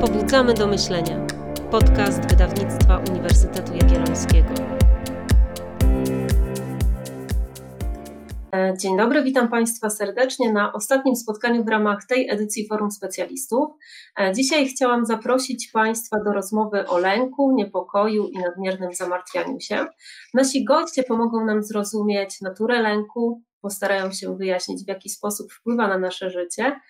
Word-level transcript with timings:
Pobudzamy 0.00 0.54
do 0.54 0.66
myślenia. 0.66 1.26
Podcast 1.70 2.20
wydawnictwa 2.30 3.02
Uniwersytetu 3.10 3.72
Jagiellońskiego. 3.72 4.54
E, 8.54 8.74
Dzień 8.78 8.96
dobry, 8.96 9.22
witam 9.22 9.48
Państwa 9.48 9.90
serdecznie 9.90 10.52
na 10.52 10.72
ostatnim 10.72 11.16
spotkaniu 11.16 11.64
w 11.64 11.68
ramach 11.68 12.06
tej 12.08 12.30
edycji 12.30 12.68
Forum 12.68 12.90
Specjalistów. 12.90 13.68
E, 14.20 14.32
Dzisiaj 14.34 14.68
chciałam 14.68 15.06
zaprosić 15.06 15.70
Państwa 15.72 16.16
do 16.24 16.32
rozmowy 16.32 16.86
o 16.86 16.98
lęku, 16.98 17.52
niepokoju 17.54 18.28
i 18.28 18.38
nadmiernym 18.38 18.94
zamartwianiu 18.94 19.60
się. 19.60 19.86
Nasi 20.34 20.64
goście 20.64 21.02
pomogą 21.02 21.44
nam 21.44 21.62
zrozumieć 21.62 22.40
naturę 22.40 22.82
lęku, 22.82 23.42
postarają 23.60 24.12
się 24.12 24.36
wyjaśnić, 24.36 24.84
w 24.84 24.88
jaki 24.88 25.08
sposób 25.08 25.52
wpływa 25.52 25.88
na 25.88 25.98
nasze 25.98 26.30
życie, 26.30 26.80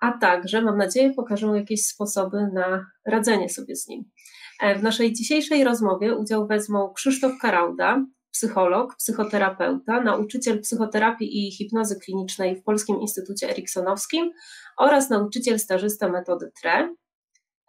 a 0.00 0.12
także, 0.12 0.62
mam 0.62 0.78
nadzieję, 0.78 1.14
pokażą 1.14 1.54
jakieś 1.54 1.86
sposoby 1.86 2.48
na 2.52 2.86
radzenie 3.06 3.48
sobie 3.48 3.76
z 3.76 3.88
nim. 3.88 4.04
E, 4.60 4.78
W 4.78 4.82
naszej 4.82 5.12
dzisiejszej 5.12 5.64
rozmowie 5.64 6.16
udział 6.16 6.46
wezmą 6.46 6.92
Krzysztof 6.92 7.32
Karauda, 7.40 8.04
psycholog, 8.32 8.96
psychoterapeuta, 8.96 10.00
nauczyciel 10.00 10.60
psychoterapii 10.60 11.48
i 11.48 11.52
hipnozy 11.52 12.00
klinicznej 12.00 12.56
w 12.56 12.62
Polskim 12.62 13.00
Instytucie 13.00 13.50
Eriksonowskim 13.50 14.32
oraz 14.76 15.10
nauczyciel 15.10 15.58
stażysta 15.58 16.08
metody 16.08 16.50
TRE. 16.62 16.94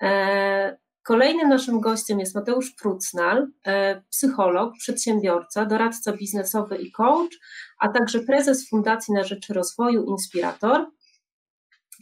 E, 0.02 0.78
Kolejnym 1.10 1.50
naszym 1.50 1.80
gościem 1.80 2.20
jest 2.20 2.36
Mateusz 2.36 2.72
Prucnal, 2.72 3.48
e, 3.66 4.02
psycholog, 4.10 4.74
przedsiębiorca, 4.78 5.66
doradca 5.66 6.14
biznesowy 6.14 6.78
i 6.78 6.92
coach, 6.92 7.32
a 7.80 7.90
także 7.90 8.20
prezes 8.20 8.70
Fundacji 8.70 9.14
na 9.14 9.24
Rzecz 9.24 9.50
Rozwoju 9.50 10.06
Inspirator. 10.06 10.86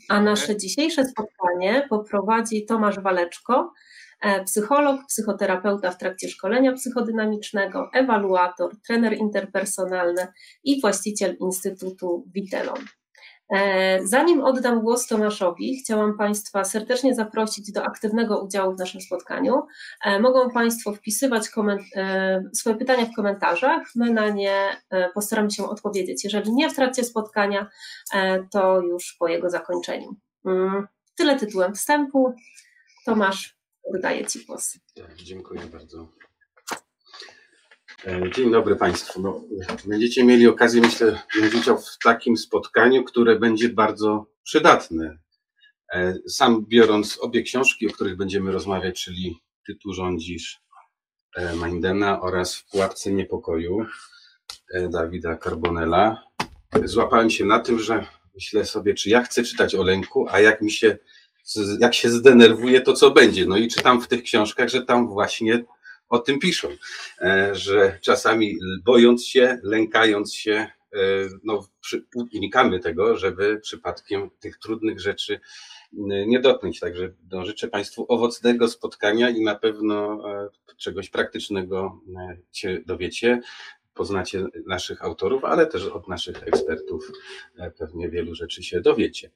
A 0.09 0.21
nasze 0.21 0.57
dzisiejsze 0.57 1.05
spotkanie 1.05 1.87
poprowadzi 1.89 2.65
Tomasz 2.65 2.99
Waleczko, 2.99 3.73
e, 4.21 4.43
psycholog, 4.43 5.01
psychoterapeuta 5.07 5.91
w 5.91 5.98
trakcie 5.98 6.29
szkolenia 6.29 6.73
psychodynamicznego, 6.73 7.89
ewaluator, 7.93 8.71
trener 8.87 9.13
interpersonalny 9.13 10.27
i 10.63 10.81
właściciel 10.81 11.35
Instytutu 11.39 12.26
Vitelon. 12.34 12.85
E, 13.49 13.99
Zanim 14.07 14.43
oddam 14.43 14.81
głos 14.81 15.07
Tomaszowi, 15.07 15.79
chciałam 15.79 16.17
Państwa 16.17 16.63
serdecznie 16.63 17.15
zaprosić 17.15 17.71
do 17.71 17.84
aktywnego 17.84 18.39
udziału 18.43 18.76
w 18.76 18.79
naszym 18.79 19.01
spotkaniu. 19.01 19.62
E, 20.05 20.20
Mogą 20.20 20.49
Państwo 20.49 20.93
wpisywać 20.93 21.43
e, 21.95 22.43
swoje 22.54 22.76
pytania 22.76 23.05
w 23.05 23.15
komentarzach. 23.15 23.81
My 23.95 24.13
na 24.13 24.29
nie 24.29 24.81
postaramy 25.13 25.51
się 25.51 25.70
odpowiedzieć. 25.70 26.23
Jeżeli 26.23 26.54
nie 26.54 26.70
w 26.70 26.76
trakcie 26.76 27.04
spotkania, 27.04 27.70
to 28.51 28.81
już 28.81 29.15
po 29.20 29.27
jego 29.27 29.49
zakończeniu. 29.49 30.15
Mm, 30.45 30.87
Tyle 31.15 31.39
tytułem 31.39 31.76
wstępu. 31.76 32.34
Tomasz, 33.05 33.57
oddaję 33.95 34.26
Ci 34.26 34.45
głos. 34.45 34.79
Tak, 34.95 35.15
Dziękuję 35.15 35.61
bardzo. 35.61 36.07
E, 38.05 38.31
Dzień 38.35 38.51
dobry 38.51 38.76
Państwu. 38.76 39.21
No, 39.21 39.43
będziecie 39.85 40.23
mieli 40.23 40.48
okazję, 40.48 40.81
myślę, 40.81 41.20
wziąć 41.41 41.65
w 41.65 42.04
takim 42.04 42.37
spotkaniu, 42.37 43.04
które 43.04 43.39
będzie 43.39 43.70
bardzo 43.70 44.26
przydatne. 44.43 45.17
E, 45.93 46.15
Sam 46.29 46.65
biorąc 46.65 47.17
obie 47.21 47.43
książki, 47.43 47.87
o 47.87 47.93
których 47.93 48.17
będziemy 48.17 48.51
rozmawiać, 48.51 49.04
czyli 49.04 49.39
Ty 49.65 49.76
tu 49.76 49.93
rządzisz 49.93 50.59
e, 51.35 51.55
Mindena 51.55 52.21
oraz 52.21 52.55
W 52.55 52.70
pułapce 52.71 53.12
niepokoju 53.12 53.85
Dawida 54.89 55.37
Carbonella, 55.37 56.23
złapałem 56.84 57.29
się 57.29 57.45
na 57.45 57.59
tym, 57.59 57.79
że 57.79 58.05
myślę 58.35 58.65
sobie, 58.65 58.93
czy 58.93 59.09
ja 59.09 59.23
chcę 59.23 59.43
czytać 59.43 59.76
o 59.76 59.84
lęku, 59.84 60.27
a 60.29 60.39
jak 60.39 60.61
mi 60.61 60.71
się, 60.71 60.98
jak 61.79 61.93
się 61.93 62.09
zdenerwuję, 62.09 62.82
to 62.82 62.93
co 62.93 63.11
będzie. 63.11 63.45
No 63.45 63.57
i 63.57 63.67
czytam 63.67 64.01
w 64.01 64.07
tych 64.07 64.23
książkach, 64.23 64.69
że 64.69 64.81
tam 64.81 65.07
właśnie 65.07 65.66
o 66.09 66.19
tym 66.19 66.40
piszą, 66.40 66.68
e, 67.22 67.56
że 67.56 68.00
czasami 68.02 68.58
bojąc 68.84 69.25
się, 69.25 69.59
lękając 69.63 70.35
się, 70.35 70.68
e, 70.94 70.97
no, 71.44 71.68
unikamy 72.34 72.79
tego, 72.79 73.18
żeby 73.18 73.59
przypadkiem 73.63 74.29
tych 74.40 74.57
trudnych 74.57 75.00
rzeczy 75.00 75.40
nie 76.28 76.40
dotknąć. 76.40 76.79
Także 76.79 77.13
no, 77.31 77.46
życzę 77.46 77.67
Państwu 77.67 78.06
owocnego 78.09 78.67
spotkania 78.67 79.29
i 79.29 79.41
na 79.41 79.56
pewno 79.56 80.23
e, 80.31 80.50
czegoś 80.78 81.09
praktycznego 81.09 82.01
się 82.51 82.79
dowiecie. 82.85 83.41
Poznacie 83.97 84.46
naszych 84.66 85.03
autorów, 85.03 85.46
ale 85.46 85.66
też 85.66 85.85
od 85.85 86.08
naszych 86.08 86.47
ekspertów 86.47 87.12
e, 87.58 87.72
pewnie 87.72 88.09
wielu 88.09 88.35
rzeczy 88.35 88.63
się 88.63 88.81
dowiecie. 88.81 89.31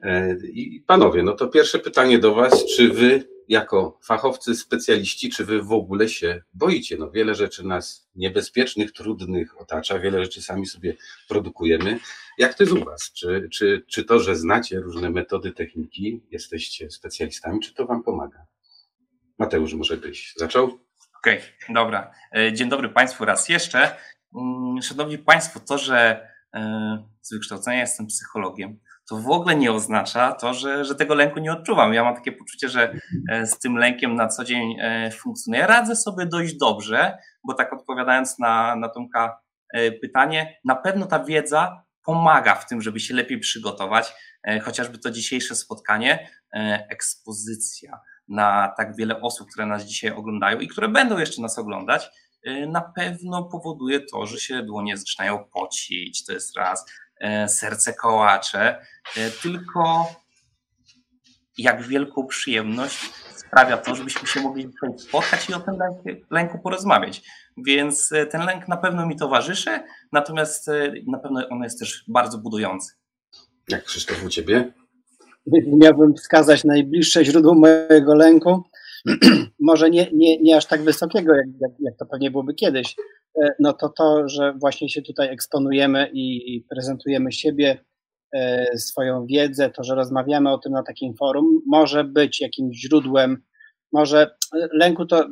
E, 0.00 0.36
I 0.52 0.84
panowie, 0.86 1.22
no 1.22 1.32
to 1.32 1.48
pierwsze 1.48 1.78
pytanie 1.78 2.18
do 2.18 2.34
Was, 2.34 2.64
czy 2.76 2.88
Wy 2.88 3.34
jako 3.48 3.98
fachowcy, 4.02 4.54
specjaliści, 4.54 5.30
czy 5.30 5.44
wy 5.44 5.62
w 5.62 5.72
ogóle 5.72 6.08
się 6.08 6.42
boicie? 6.54 6.96
No 6.96 7.10
wiele 7.10 7.34
rzeczy 7.34 7.66
nas 7.66 8.08
niebezpiecznych, 8.16 8.92
trudnych 8.92 9.60
otacza, 9.60 9.98
wiele 9.98 10.24
rzeczy 10.24 10.42
sami 10.42 10.66
sobie 10.66 10.96
produkujemy. 11.28 11.98
Jak 12.38 12.54
to 12.54 12.62
jest 12.62 12.72
u 12.72 12.84
was? 12.84 13.12
Czy, 13.12 13.48
czy, 13.52 13.84
czy 13.86 14.04
to, 14.04 14.20
że 14.20 14.36
znacie 14.36 14.80
różne 14.80 15.10
metody, 15.10 15.52
techniki, 15.52 16.20
jesteście 16.30 16.90
specjalistami, 16.90 17.60
czy 17.60 17.74
to 17.74 17.86
wam 17.86 18.02
pomaga? 18.02 18.46
Mateusz, 19.38 19.74
może 19.74 19.96
byś 19.96 20.34
zaczął? 20.36 20.83
Okej, 21.24 21.40
dobra. 21.68 22.10
E, 22.36 22.52
Dzień 22.52 22.68
dobry 22.68 22.88
Państwu 22.88 23.24
raz 23.24 23.48
jeszcze. 23.48 23.96
Mm, 24.36 24.82
Szanowni 24.82 25.18
Państwo, 25.18 25.60
to, 25.60 25.78
że 25.78 26.28
e, 26.54 27.04
z 27.20 27.34
wykształcenia 27.34 27.80
jestem 27.80 28.06
psychologiem, 28.06 28.80
to 29.08 29.16
w 29.16 29.30
ogóle 29.30 29.56
nie 29.56 29.72
oznacza 29.72 30.32
to, 30.32 30.54
że, 30.54 30.84
że 30.84 30.94
tego 30.94 31.14
lęku 31.14 31.40
nie 31.40 31.52
odczuwam. 31.52 31.94
Ja 31.94 32.04
mam 32.04 32.14
takie 32.14 32.32
poczucie, 32.32 32.68
że 32.68 32.94
e, 33.30 33.46
z 33.46 33.58
tym 33.58 33.76
lękiem 33.76 34.14
na 34.14 34.28
co 34.28 34.44
dzień 34.44 34.76
funkcjonuję. 35.12 35.66
Radzę 35.66 35.96
sobie 35.96 36.26
dość 36.26 36.56
dobrze, 36.56 37.18
bo 37.44 37.54
tak 37.54 37.72
odpowiadając 37.72 38.38
na, 38.38 38.76
na 38.76 38.88
Tomka 38.88 39.38
pytanie, 40.02 40.60
na 40.64 40.76
pewno 40.76 41.06
ta 41.06 41.24
wiedza 41.24 41.84
pomaga 42.02 42.54
w 42.54 42.66
tym, 42.66 42.82
żeby 42.82 43.00
się 43.00 43.14
lepiej 43.14 43.38
przygotować. 43.38 44.14
Chociażby 44.62 44.98
to 44.98 45.10
dzisiejsze 45.10 45.54
spotkanie, 45.54 46.28
ekspozycja 46.90 48.00
na 48.28 48.74
tak 48.76 48.96
wiele 48.96 49.20
osób, 49.20 49.50
które 49.50 49.66
nas 49.66 49.84
dzisiaj 49.84 50.10
oglądają 50.10 50.60
i 50.60 50.68
które 50.68 50.88
będą 50.88 51.18
jeszcze 51.18 51.42
nas 51.42 51.58
oglądać, 51.58 52.10
y, 52.46 52.66
na 52.66 52.80
pewno 52.80 53.44
powoduje 53.44 54.00
to, 54.00 54.26
że 54.26 54.40
się 54.40 54.62
dłonie 54.62 54.96
zaczynają 54.96 55.44
pocić, 55.44 56.24
to 56.24 56.32
jest 56.32 56.56
raz, 56.56 56.84
e, 57.20 57.48
serce 57.48 57.94
kołacze, 57.94 58.86
e, 59.16 59.30
tylko 59.30 60.06
jak 61.58 61.82
wielką 61.82 62.26
przyjemność 62.26 63.10
sprawia 63.36 63.76
to, 63.76 63.94
żebyśmy 63.94 64.28
się 64.28 64.40
mogli 64.40 64.70
spotkać 64.98 65.50
i 65.50 65.54
o 65.54 65.60
tym 65.60 65.74
lęku, 66.30 66.58
porozmawiać. 66.58 67.22
Więc 67.56 68.12
ten 68.30 68.44
lęk 68.44 68.68
na 68.68 68.76
pewno 68.76 69.06
mi 69.06 69.16
towarzyszy, 69.16 69.80
natomiast 70.12 70.70
na 71.06 71.18
pewno 71.18 71.48
on 71.48 71.62
jest 71.62 71.78
też 71.78 72.04
bardzo 72.08 72.38
budujący. 72.38 72.92
Jak 73.68 73.84
Krzysztof 73.84 74.24
u 74.24 74.28
ciebie? 74.28 74.72
Miałbym 75.66 76.14
wskazać 76.14 76.64
najbliższe 76.64 77.24
źródło 77.24 77.54
mojego 77.54 78.14
lęku, 78.14 78.62
może 79.60 79.90
nie, 79.90 80.08
nie, 80.12 80.38
nie 80.38 80.56
aż 80.56 80.66
tak 80.66 80.82
wysokiego, 80.82 81.34
jak, 81.34 81.46
jak, 81.60 81.70
jak 81.80 81.96
to 81.96 82.06
pewnie 82.06 82.30
byłoby 82.30 82.54
kiedyś, 82.54 82.96
e, 83.42 83.54
no 83.60 83.72
to 83.72 83.88
to, 83.88 84.28
że 84.28 84.54
właśnie 84.60 84.88
się 84.88 85.02
tutaj 85.02 85.28
eksponujemy 85.28 86.10
i, 86.12 86.56
i 86.56 86.60
prezentujemy 86.60 87.32
siebie, 87.32 87.84
e, 88.34 88.66
swoją 88.78 89.26
wiedzę, 89.26 89.70
to, 89.70 89.84
że 89.84 89.94
rozmawiamy 89.94 90.52
o 90.52 90.58
tym 90.58 90.72
na 90.72 90.82
takim 90.82 91.14
forum, 91.16 91.62
może 91.66 92.04
być 92.04 92.40
jakimś 92.40 92.76
źródłem, 92.76 93.42
może 93.92 94.22
e, 94.22 94.68
lęku 94.72 95.06
to, 95.06 95.20
e, 95.20 95.28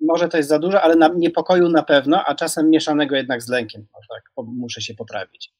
może 0.00 0.28
to 0.28 0.36
jest 0.36 0.48
za 0.48 0.58
dużo, 0.58 0.82
ale 0.82 0.96
na, 0.96 1.08
niepokoju 1.16 1.68
na 1.68 1.82
pewno, 1.82 2.24
a 2.26 2.34
czasem 2.34 2.70
mieszanego 2.70 3.16
jednak 3.16 3.42
z 3.42 3.48
lękiem, 3.48 3.86
tak, 3.92 4.44
muszę 4.46 4.80
się 4.80 4.94
poprawić. 4.94 5.52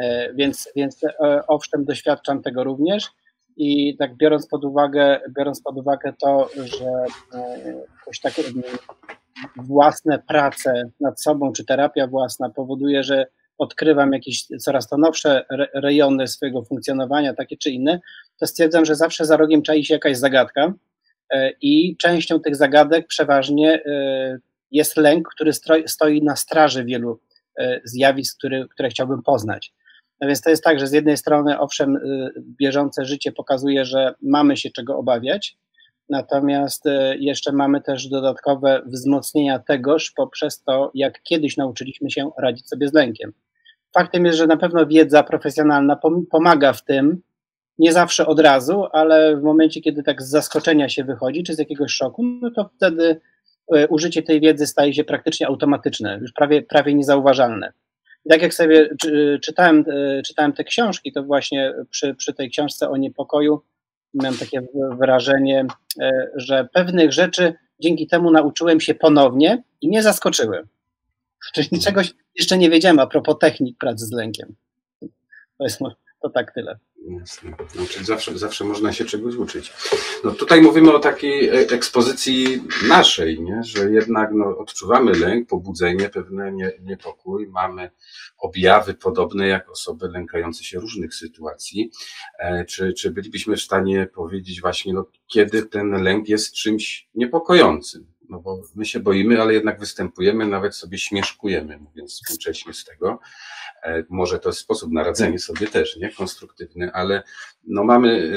E, 0.00 0.32
Więc, 0.34 0.68
więc 0.76 1.04
e, 1.04 1.42
owszem, 1.46 1.84
doświadczam 1.84 2.42
tego 2.42 2.64
również 2.64 3.10
i 3.56 3.96
tak 3.96 4.16
biorąc 4.16 4.46
pod 4.46 4.64
uwagę, 4.64 5.20
biorąc 5.36 5.62
pod 5.62 5.78
uwagę 5.78 6.12
to, 6.20 6.48
że 6.64 7.04
e, 7.34 7.74
jakoś 7.98 8.20
takie 8.20 8.42
własne 9.56 10.18
prace 10.18 10.82
nad 11.00 11.22
sobą, 11.22 11.52
czy 11.52 11.64
terapia 11.64 12.06
własna 12.06 12.50
powoduje, 12.50 13.02
że 13.02 13.26
odkrywam 13.58 14.12
jakieś 14.12 14.46
coraz 14.46 14.88
to 14.88 14.98
nowsze 14.98 15.44
re- 15.50 15.68
rejony 15.74 16.28
swojego 16.28 16.62
funkcjonowania, 16.62 17.34
takie 17.34 17.56
czy 17.56 17.70
inne, 17.70 18.00
to 18.38 18.46
stwierdzam, 18.46 18.84
że 18.84 18.94
zawsze 18.94 19.24
za 19.24 19.36
rogiem 19.36 19.62
czai 19.62 19.84
się 19.84 19.94
jakaś 19.94 20.16
zagadka 20.16 20.72
i 21.62 21.96
częścią 21.96 22.40
tych 22.40 22.56
zagadek 22.56 23.06
przeważnie 23.06 23.82
jest 24.70 24.96
lęk, 24.96 25.28
który 25.28 25.52
stoi 25.86 26.22
na 26.22 26.36
straży 26.36 26.84
wielu 26.84 27.20
zjawisk, 27.84 28.38
które 28.74 28.88
chciałbym 28.88 29.22
poznać. 29.22 29.72
No 30.22 30.28
więc 30.28 30.40
to 30.40 30.50
jest 30.50 30.64
tak, 30.64 30.80
że 30.80 30.86
z 30.86 30.92
jednej 30.92 31.16
strony, 31.16 31.58
owszem, 31.58 31.96
y, 31.96 32.32
bieżące 32.38 33.04
życie 33.04 33.32
pokazuje, 33.32 33.84
że 33.84 34.14
mamy 34.22 34.56
się 34.56 34.70
czego 34.70 34.98
obawiać, 34.98 35.56
natomiast 36.08 36.86
y, 36.86 37.16
jeszcze 37.18 37.52
mamy 37.52 37.80
też 37.80 38.08
dodatkowe 38.08 38.82
wzmocnienia 38.86 39.58
tegoż 39.58 40.12
poprzez 40.16 40.62
to, 40.62 40.90
jak 40.94 41.22
kiedyś 41.22 41.56
nauczyliśmy 41.56 42.10
się 42.10 42.30
radzić 42.38 42.68
sobie 42.68 42.88
z 42.88 42.92
lękiem. 42.92 43.32
Faktem 43.94 44.26
jest, 44.26 44.38
że 44.38 44.46
na 44.46 44.56
pewno 44.56 44.86
wiedza 44.86 45.22
profesjonalna 45.22 45.96
pom- 45.96 46.26
pomaga 46.30 46.72
w 46.72 46.84
tym, 46.84 47.22
Nie 47.78 47.92
zawsze 47.92 48.26
od 48.26 48.40
razu, 48.40 48.86
ale 48.92 49.36
w 49.36 49.42
momencie, 49.42 49.80
kiedy 49.80 50.02
tak 50.02 50.22
z 50.22 50.30
zaskoczenia 50.30 50.88
się 50.88 51.04
wychodzi, 51.04 51.42
czy 51.42 51.54
z 51.54 51.58
jakiegoś 51.58 51.92
szoku, 51.92 52.22
no 52.22 52.50
to 52.50 52.70
wtedy 52.76 53.20
e, 53.74 53.88
użycie 53.88 54.22
tej 54.22 54.40
wiedzy 54.40 54.66
staje 54.66 54.94
się 54.94 55.04
praktycznie 55.04 55.46
automatyczne, 55.46 56.18
już 56.20 56.32
prawie, 56.32 56.62
prawie 56.62 56.94
niezauważalne. 56.94 57.72
I 58.24 58.28
tak 58.28 58.42
jak 58.42 58.54
sobie 58.54 58.88
czytałem, 59.42 59.84
e, 59.90 60.22
czytałem 60.22 60.52
te 60.52 60.64
książki, 60.64 61.12
to 61.12 61.22
właśnie 61.22 61.74
przy, 61.90 62.14
przy 62.14 62.34
tej 62.34 62.50
książce 62.50 62.90
o 62.90 62.96
niepokoju 62.96 63.62
miałem 64.14 64.38
takie 64.38 64.62
wrażenie, 64.98 65.66
e, 66.00 66.30
że 66.36 66.68
pewnych 66.72 67.12
rzeczy 67.12 67.54
dzięki 67.80 68.06
temu 68.06 68.30
nauczyłem 68.30 68.80
się 68.80 68.94
ponownie 68.94 69.62
i 69.80 69.88
mnie 69.88 70.02
zaskoczyły. 70.02 70.68
Czyli 71.54 71.80
czegoś 71.80 72.14
jeszcze 72.38 72.58
nie 72.58 72.70
wiedziałem 72.70 72.98
a 72.98 73.06
propos 73.06 73.36
technik 73.40 73.78
pracy 73.78 74.06
z 74.06 74.12
lękiem. 74.12 74.54
To 75.58 75.64
jest 75.64 75.80
to 76.22 76.30
tak 76.30 76.54
tyle. 76.54 76.78
Jasne. 77.20 77.54
Znaczy 77.72 78.04
zawsze, 78.04 78.38
zawsze 78.38 78.64
można 78.64 78.92
się 78.92 79.04
czegoś 79.04 79.34
uczyć. 79.34 79.72
No 80.24 80.30
tutaj 80.30 80.62
mówimy 80.62 80.92
o 80.92 80.98
takiej 80.98 81.48
e, 81.48 81.52
ekspozycji 81.52 82.62
naszej, 82.88 83.40
nie? 83.40 83.62
że 83.62 83.90
jednak 83.90 84.30
no, 84.32 84.58
odczuwamy 84.58 85.12
lęk, 85.12 85.48
pobudzenie, 85.48 86.08
pewne 86.08 86.52
nie, 86.52 86.72
niepokój, 86.80 87.48
mamy 87.48 87.90
objawy 88.38 88.94
podobne 88.94 89.48
jak 89.48 89.70
osoby 89.70 90.08
lękające 90.08 90.64
się 90.64 90.80
różnych 90.80 91.14
sytuacji. 91.14 91.90
E, 92.38 92.64
czy, 92.64 92.92
czy 92.92 93.10
bylibyśmy 93.10 93.56
w 93.56 93.62
stanie 93.62 94.06
powiedzieć 94.14 94.60
właśnie, 94.60 94.92
no, 94.94 95.06
kiedy 95.26 95.62
ten 95.62 96.02
lęk 96.02 96.28
jest 96.28 96.54
czymś 96.54 97.08
niepokojącym? 97.14 98.12
No 98.32 98.40
bo 98.40 98.62
my 98.74 98.84
się 98.84 99.00
boimy, 99.00 99.42
ale 99.42 99.54
jednak 99.54 99.80
występujemy, 99.80 100.46
nawet 100.46 100.74
sobie 100.76 100.98
śmieszkujemy, 100.98 101.78
mówiąc 101.78 102.12
współcześnie 102.12 102.72
z 102.72 102.84
tego. 102.84 103.18
E, 103.82 104.04
może 104.08 104.38
to 104.38 104.48
jest 104.48 104.58
sposób 104.58 104.92
na 104.92 105.04
radzenie 105.04 105.38
sobie 105.38 105.66
też, 105.66 105.96
nie? 105.96 106.10
Konstruktywny, 106.10 106.92
ale 106.92 107.22
no 107.64 107.84
mamy, 107.84 108.32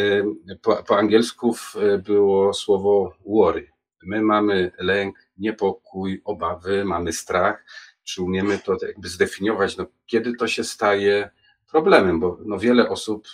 e, 0.50 0.56
po, 0.56 0.84
po 0.84 0.98
angielsku 0.98 1.56
e, 1.76 1.98
było 1.98 2.54
słowo 2.54 3.16
worry. 3.26 3.72
My 4.04 4.22
mamy 4.22 4.72
lęk, 4.80 5.30
niepokój, 5.38 6.22
obawy, 6.26 6.86
mamy 6.86 7.14
strach. 7.14 7.66
Czy 8.04 8.24
umiemy 8.24 8.60
to 8.60 8.78
jakby 8.88 9.10
zdefiniować, 9.10 9.78
no, 9.78 9.86
kiedy 10.06 10.36
to 10.36 10.48
się 10.48 10.64
staje 10.64 11.30
problemem, 11.72 12.20
bo 12.20 12.38
no, 12.46 12.60
wiele 12.60 12.90
osób 12.90 13.28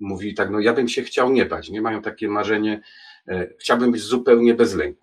mówi 0.00 0.34
tak, 0.34 0.50
no 0.50 0.60
ja 0.60 0.72
bym 0.72 0.88
się 0.88 1.02
chciał 1.02 1.32
nie 1.32 1.46
bać, 1.46 1.70
nie 1.70 1.82
mają 1.82 2.02
takie 2.02 2.28
marzenie, 2.28 2.80
chciałbym 3.60 3.92
być 3.92 4.02
zupełnie 4.02 4.54
bez 4.54 4.74
lęku. 4.74 5.01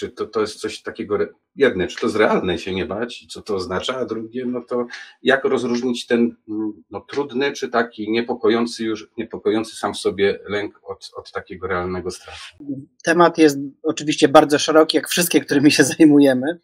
Czy 0.00 0.10
to, 0.10 0.26
to 0.26 0.40
jest 0.40 0.60
coś 0.60 0.82
takiego, 0.82 1.18
jedne, 1.56 1.86
czy 1.86 1.96
to 1.96 2.06
jest 2.06 2.16
realne 2.16 2.58
się 2.58 2.74
nie 2.74 2.86
bać, 2.86 3.26
co 3.30 3.42
to 3.42 3.54
oznacza, 3.54 3.96
a 3.96 4.04
drugie, 4.04 4.44
no 4.46 4.60
to 4.68 4.86
jak 5.22 5.44
rozróżnić 5.44 6.06
ten 6.06 6.36
mm, 6.48 6.82
no, 6.90 7.00
trudny, 7.00 7.52
czy 7.52 7.68
taki 7.68 8.10
niepokojący 8.10 8.84
już, 8.84 9.10
niepokojący 9.16 9.76
sam 9.76 9.94
w 9.94 9.96
sobie 9.98 10.38
lęk 10.48 10.80
od, 10.84 11.10
od 11.16 11.32
takiego 11.32 11.66
realnego 11.66 12.10
strachu? 12.10 12.56
Temat 13.04 13.38
jest 13.38 13.58
oczywiście 13.82 14.28
bardzo 14.28 14.58
szeroki, 14.58 14.96
jak 14.96 15.08
wszystkie, 15.08 15.40
którymi 15.40 15.70
się 15.70 15.84
zajmujemy. 15.84 16.60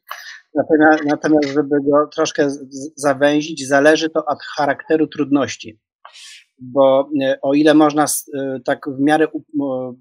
Natomiast, 0.54 1.04
natomiast 1.04 1.48
żeby 1.48 1.76
go 1.90 2.06
troszkę 2.14 2.48
zawęzić, 2.94 3.68
zależy 3.68 4.10
to 4.10 4.24
od 4.24 4.38
charakteru 4.56 5.06
trudności. 5.06 5.78
Bo 6.58 7.10
e, 7.22 7.38
o 7.42 7.54
ile 7.54 7.74
można 7.74 8.04
e, 8.04 8.60
tak 8.64 8.86
w 8.88 9.00
miarę 9.00 9.28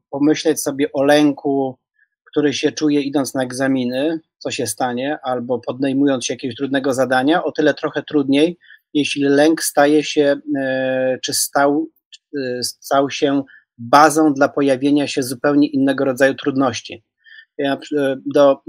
pomyśleć 0.09 0.61
sobie 0.61 0.91
o 0.93 1.03
lęku, 1.03 1.77
który 2.35 2.53
się 2.53 2.71
czuje 2.71 3.01
idąc 3.01 3.33
na 3.33 3.43
egzaminy, 3.43 4.19
co 4.37 4.51
się 4.51 4.67
stanie, 4.67 5.17
albo 5.23 5.59
podejmując 5.59 6.25
się 6.25 6.33
jakiegoś 6.33 6.55
trudnego 6.55 6.93
zadania, 6.93 7.43
o 7.43 7.51
tyle 7.51 7.73
trochę 7.73 8.03
trudniej, 8.03 8.57
jeśli 8.93 9.23
lęk 9.23 9.63
staje 9.63 10.03
się, 10.03 10.35
e, 10.57 11.17
czy 11.23 11.33
stał, 11.33 11.89
e, 12.37 12.63
stał 12.63 13.09
się 13.09 13.43
bazą 13.77 14.33
dla 14.33 14.49
pojawienia 14.49 15.07
się 15.07 15.23
zupełnie 15.23 15.67
innego 15.67 16.05
rodzaju 16.05 16.33
trudności. 16.33 17.03
Ja 17.57 17.73
e, 17.97 18.15
do, 18.25 18.61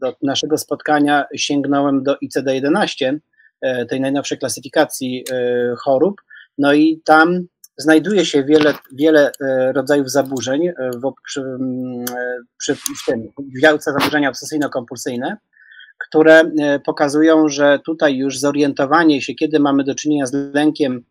do 0.00 0.16
naszego 0.22 0.58
spotkania 0.58 1.24
sięgnąłem 1.36 2.02
do 2.02 2.16
ICD-11, 2.24 3.18
tej 3.88 4.00
najnowszej 4.00 4.38
klasyfikacji 4.38 5.24
chorób, 5.78 6.20
no 6.58 6.72
i 6.72 7.00
tam 7.04 7.46
znajduje 7.80 8.26
się 8.26 8.44
wiele, 8.44 8.74
wiele 8.92 9.32
e, 9.40 9.72
rodzajów 9.72 10.10
zaburzeń 10.10 10.68
e, 10.68 10.74
w, 11.04 11.12
przy, 11.24 11.40
e, 11.40 12.14
przy, 12.58 12.74
w 12.74 13.04
tym 13.06 13.28
w 13.38 13.62
działce 13.62 13.92
zaburzenia 13.92 14.30
obsesyjno-kompulsyjne, 14.30 15.36
które 16.08 16.42
pokazują, 16.84 17.48
że 17.48 17.78
tutaj 17.86 18.16
już 18.16 18.38
zorientowanie 18.38 19.22
się, 19.22 19.34
kiedy 19.34 19.60
mamy 19.60 19.84
do 19.84 19.94
czynienia 19.94 20.26
z 20.26 20.54
lękiem 20.54 21.04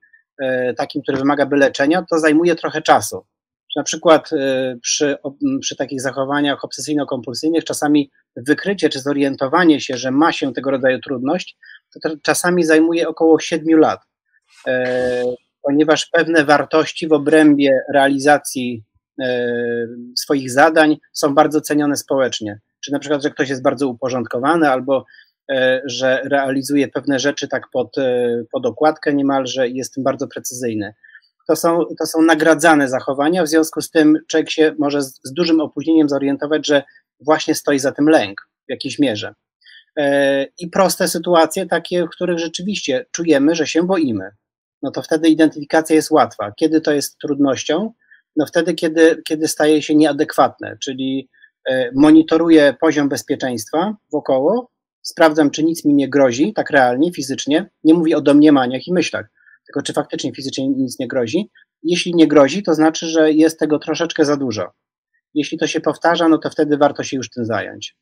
takim, 0.78 1.02
który 1.02 1.18
wymaga 1.18 1.48
leczenia, 1.52 2.06
to 2.10 2.20
zajmuje 2.20 2.56
trochę 2.56 2.82
czasu. 2.82 3.26
Na 3.76 3.84
przykład 3.84 4.30
przy, 4.82 5.18
przy 5.62 5.76
takich 5.76 6.02
zachowaniach 6.02 6.62
obsesyjno-kompulsyjnych 6.64 7.64
czasami 7.64 8.12
wykrycie 8.36 8.90
czy 8.90 9.00
zorientowanie 9.00 9.82
się, 9.82 9.98
że 9.98 10.12
ma 10.12 10.32
się 10.32 10.54
tego 10.54 10.72
rodzaju 10.72 11.00
trudność, 11.00 11.58
to 12.04 12.10
czasami 12.24 12.64
zajmuje 12.64 13.08
około 13.08 13.40
7 13.40 13.80
lat 13.80 14.00
ponieważ 15.62 16.06
pewne 16.06 16.46
wartości 16.46 17.08
w 17.08 17.14
obrębie 17.14 17.80
realizacji 17.94 18.84
e, 19.22 19.88
swoich 20.18 20.52
zadań 20.52 20.98
są 21.14 21.36
bardzo 21.36 21.62
cenione 21.62 21.96
społecznie. 21.96 22.60
Czy 22.86 22.92
na 22.92 23.00
przykład, 23.00 23.24
że 23.24 23.30
ktoś 23.30 23.50
jest 23.50 23.62
bardzo 23.62 23.88
uporządkowany, 23.88 24.70
albo 24.70 25.06
e, 25.52 25.82
że 25.86 26.22
realizuje 26.24 26.88
pewne 26.88 27.20
rzeczy 27.20 27.48
tak 27.48 27.64
pod, 27.72 27.98
e, 27.98 28.44
pod 28.52 28.66
okładkę 28.66 29.14
niemalże 29.14 29.68
i 29.68 29.76
jest 29.76 29.94
tym 29.94 30.04
bardzo 30.04 30.28
precyzyjny. 30.28 30.94
To 31.48 31.56
są, 31.56 31.86
to 32.00 32.06
są 32.06 32.22
nagradzane 32.22 32.90
zachowania, 32.90 33.44
w 33.44 33.48
związku 33.48 33.82
z 33.82 33.92
tym 33.92 34.18
człowiek 34.28 34.50
się 34.50 34.76
może 34.80 35.02
z, 35.02 35.20
z 35.24 35.34
dużym 35.34 35.62
opóźnieniem 35.62 36.10
zorientować, 36.10 36.68
że 36.68 36.84
właśnie 37.20 37.56
stoi 37.56 37.80
za 37.80 37.92
tym 37.92 38.10
lęk 38.10 38.42
w 38.68 38.72
jakiejś 38.72 39.00
mierze. 39.00 39.34
I 40.60 40.68
proste 40.68 41.08
sytuacje, 41.08 41.66
takie, 41.66 42.06
w 42.06 42.10
których 42.10 42.40
rzeczywiście 42.40 43.06
czujemy, 43.12 43.56
że 43.56 43.68
się 43.68 43.84
boimy 43.84 44.32
no 44.82 44.92
to 44.92 45.02
wtedy 45.02 45.30
identyfikacja 45.30 45.96
jest 45.96 46.12
łatwa. 46.12 46.52
Kiedy 46.52 46.82
to 46.82 46.92
jest 46.92 47.18
trudnością? 47.18 47.94
No 48.36 48.46
wtedy, 48.46 48.74
kiedy, 48.74 49.22
kiedy 49.28 49.48
staje 49.48 49.82
się 49.82 49.96
nieadekwatne, 49.96 50.78
czyli 50.84 51.30
e, 51.70 51.92
monitoruję 51.96 52.76
poziom 52.82 53.10
bezpieczeństwa 53.10 53.96
wokoło, 54.12 54.72
sprawdzam, 55.02 55.52
czy 55.52 55.64
nic 55.64 55.86
mi 55.86 55.94
nie 55.94 56.10
grozi, 56.10 56.54
tak 56.54 56.70
realnie, 56.70 57.14
fizycznie. 57.14 57.70
Nie 57.84 57.94
mówię 57.94 58.18
o 58.18 58.22
domniemaniach 58.22 58.88
i 58.88 58.94
myślach, 58.94 59.26
tylko 59.66 59.82
czy 59.82 59.94
faktycznie 59.94 60.34
fizycznie 60.36 60.70
nic 60.70 61.00
nie 61.00 61.08
grozi. 61.08 61.50
Jeśli 61.84 62.16
nie 62.16 62.28
grozi, 62.28 62.64
to 62.64 62.74
znaczy, 62.74 63.08
że 63.08 63.32
jest 63.32 63.60
tego 63.60 63.80
troszeczkę 63.80 64.26
za 64.26 64.38
dużo. 64.38 64.72
Jeśli 65.34 65.58
to 65.58 65.68
się 65.68 65.82
powtarza, 65.82 66.28
no 66.28 66.38
to 66.38 66.50
wtedy 66.50 66.78
warto 66.78 67.04
się 67.04 67.18
już 67.18 67.30
tym 67.30 67.46
zająć. 67.46 67.96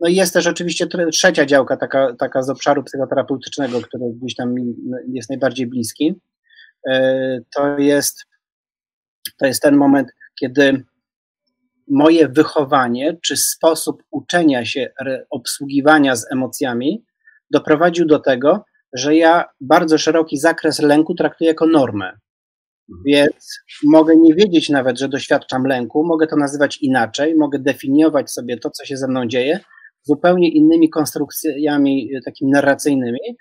No 0.00 0.08
i 0.08 0.14
jest 0.14 0.32
też 0.32 0.46
oczywiście 0.46 0.86
trzecia 1.12 1.46
działka, 1.46 1.76
taka, 1.76 2.14
taka 2.18 2.42
z 2.42 2.50
obszaru 2.50 2.82
psychoterapeutycznego, 2.82 3.80
który 3.80 4.04
gdzieś 4.22 4.34
tam 4.34 4.54
jest 5.08 5.30
najbardziej 5.30 5.66
bliski. 5.66 6.14
E, 6.88 7.38
to 7.56 7.78
jest, 7.78 8.24
to 9.38 9.46
jest 9.46 9.62
ten 9.62 9.76
moment, 9.76 10.08
kiedy 10.40 10.84
moje 11.88 12.28
wychowanie 12.28 13.16
czy 13.22 13.36
sposób 13.36 14.02
uczenia 14.10 14.64
się 14.64 14.92
obsługiwania 15.30 16.16
z 16.16 16.32
emocjami 16.32 17.04
doprowadził 17.50 18.06
do 18.06 18.18
tego, 18.18 18.64
że 18.92 19.16
ja 19.16 19.44
bardzo 19.60 19.98
szeroki 19.98 20.38
zakres 20.38 20.78
lęku 20.78 21.14
traktuję 21.14 21.50
jako 21.50 21.66
normę. 21.66 22.06
Mhm. 22.06 23.02
Więc 23.06 23.58
mogę 23.84 24.16
nie 24.16 24.34
wiedzieć 24.34 24.68
nawet, 24.68 24.98
że 24.98 25.08
doświadczam 25.08 25.66
lęku, 25.66 26.04
mogę 26.04 26.26
to 26.26 26.36
nazywać 26.36 26.78
inaczej, 26.78 27.34
mogę 27.34 27.58
definiować 27.58 28.30
sobie 28.30 28.58
to, 28.58 28.70
co 28.70 28.84
się 28.84 28.96
ze 28.96 29.08
mną 29.08 29.26
dzieje, 29.26 29.60
zupełnie 30.02 30.50
innymi 30.50 30.90
konstrukcjami 30.90 32.10
e, 32.16 32.20
takimi 32.24 32.50
narracyjnymi. 32.50 33.36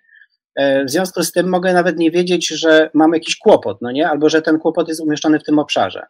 E, 0.55 0.85
w 0.85 0.89
związku 0.89 1.23
z 1.23 1.31
tym 1.31 1.49
mogę 1.49 1.73
nawet 1.73 1.97
nie 1.97 2.11
wiedzieć, 2.11 2.47
że 2.47 2.89
mam 2.93 3.13
jakiś 3.13 3.37
kłopot, 3.37 3.77
no 3.81 3.91
nie? 3.91 4.09
Albo 4.09 4.29
że 4.29 4.41
ten 4.41 4.59
kłopot 4.59 4.87
jest 4.87 5.01
umieszczony 5.01 5.39
w 5.39 5.43
tym 5.43 5.59
obszarze. 5.59 6.05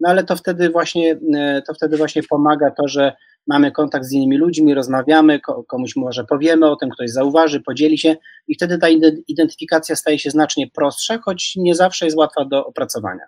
No 0.00 0.10
ale 0.10 0.24
to 0.24 0.36
wtedy 0.36 0.70
właśnie, 0.70 1.18
e, 1.36 1.62
to 1.66 1.74
wtedy 1.74 1.96
właśnie 1.96 2.22
pomaga 2.30 2.70
to, 2.70 2.88
że 2.88 3.12
mamy 3.46 3.72
kontakt 3.72 4.04
z 4.04 4.12
innymi 4.12 4.36
ludźmi, 4.36 4.74
rozmawiamy, 4.74 5.40
komuś 5.68 5.96
może 5.96 6.24
powiemy 6.24 6.70
o 6.70 6.76
tym, 6.76 6.90
ktoś 6.90 7.10
zauważy, 7.10 7.60
podzieli 7.60 7.98
się 7.98 8.16
i 8.48 8.54
wtedy 8.54 8.78
ta 8.78 8.88
identyfikacja 9.28 9.96
staje 9.96 10.18
się 10.18 10.30
znacznie 10.30 10.70
prostsza, 10.70 11.18
choć 11.18 11.52
nie 11.56 11.74
zawsze 11.74 12.04
jest 12.04 12.16
łatwa 12.16 12.44
do 12.44 12.66
opracowania. 12.66 13.22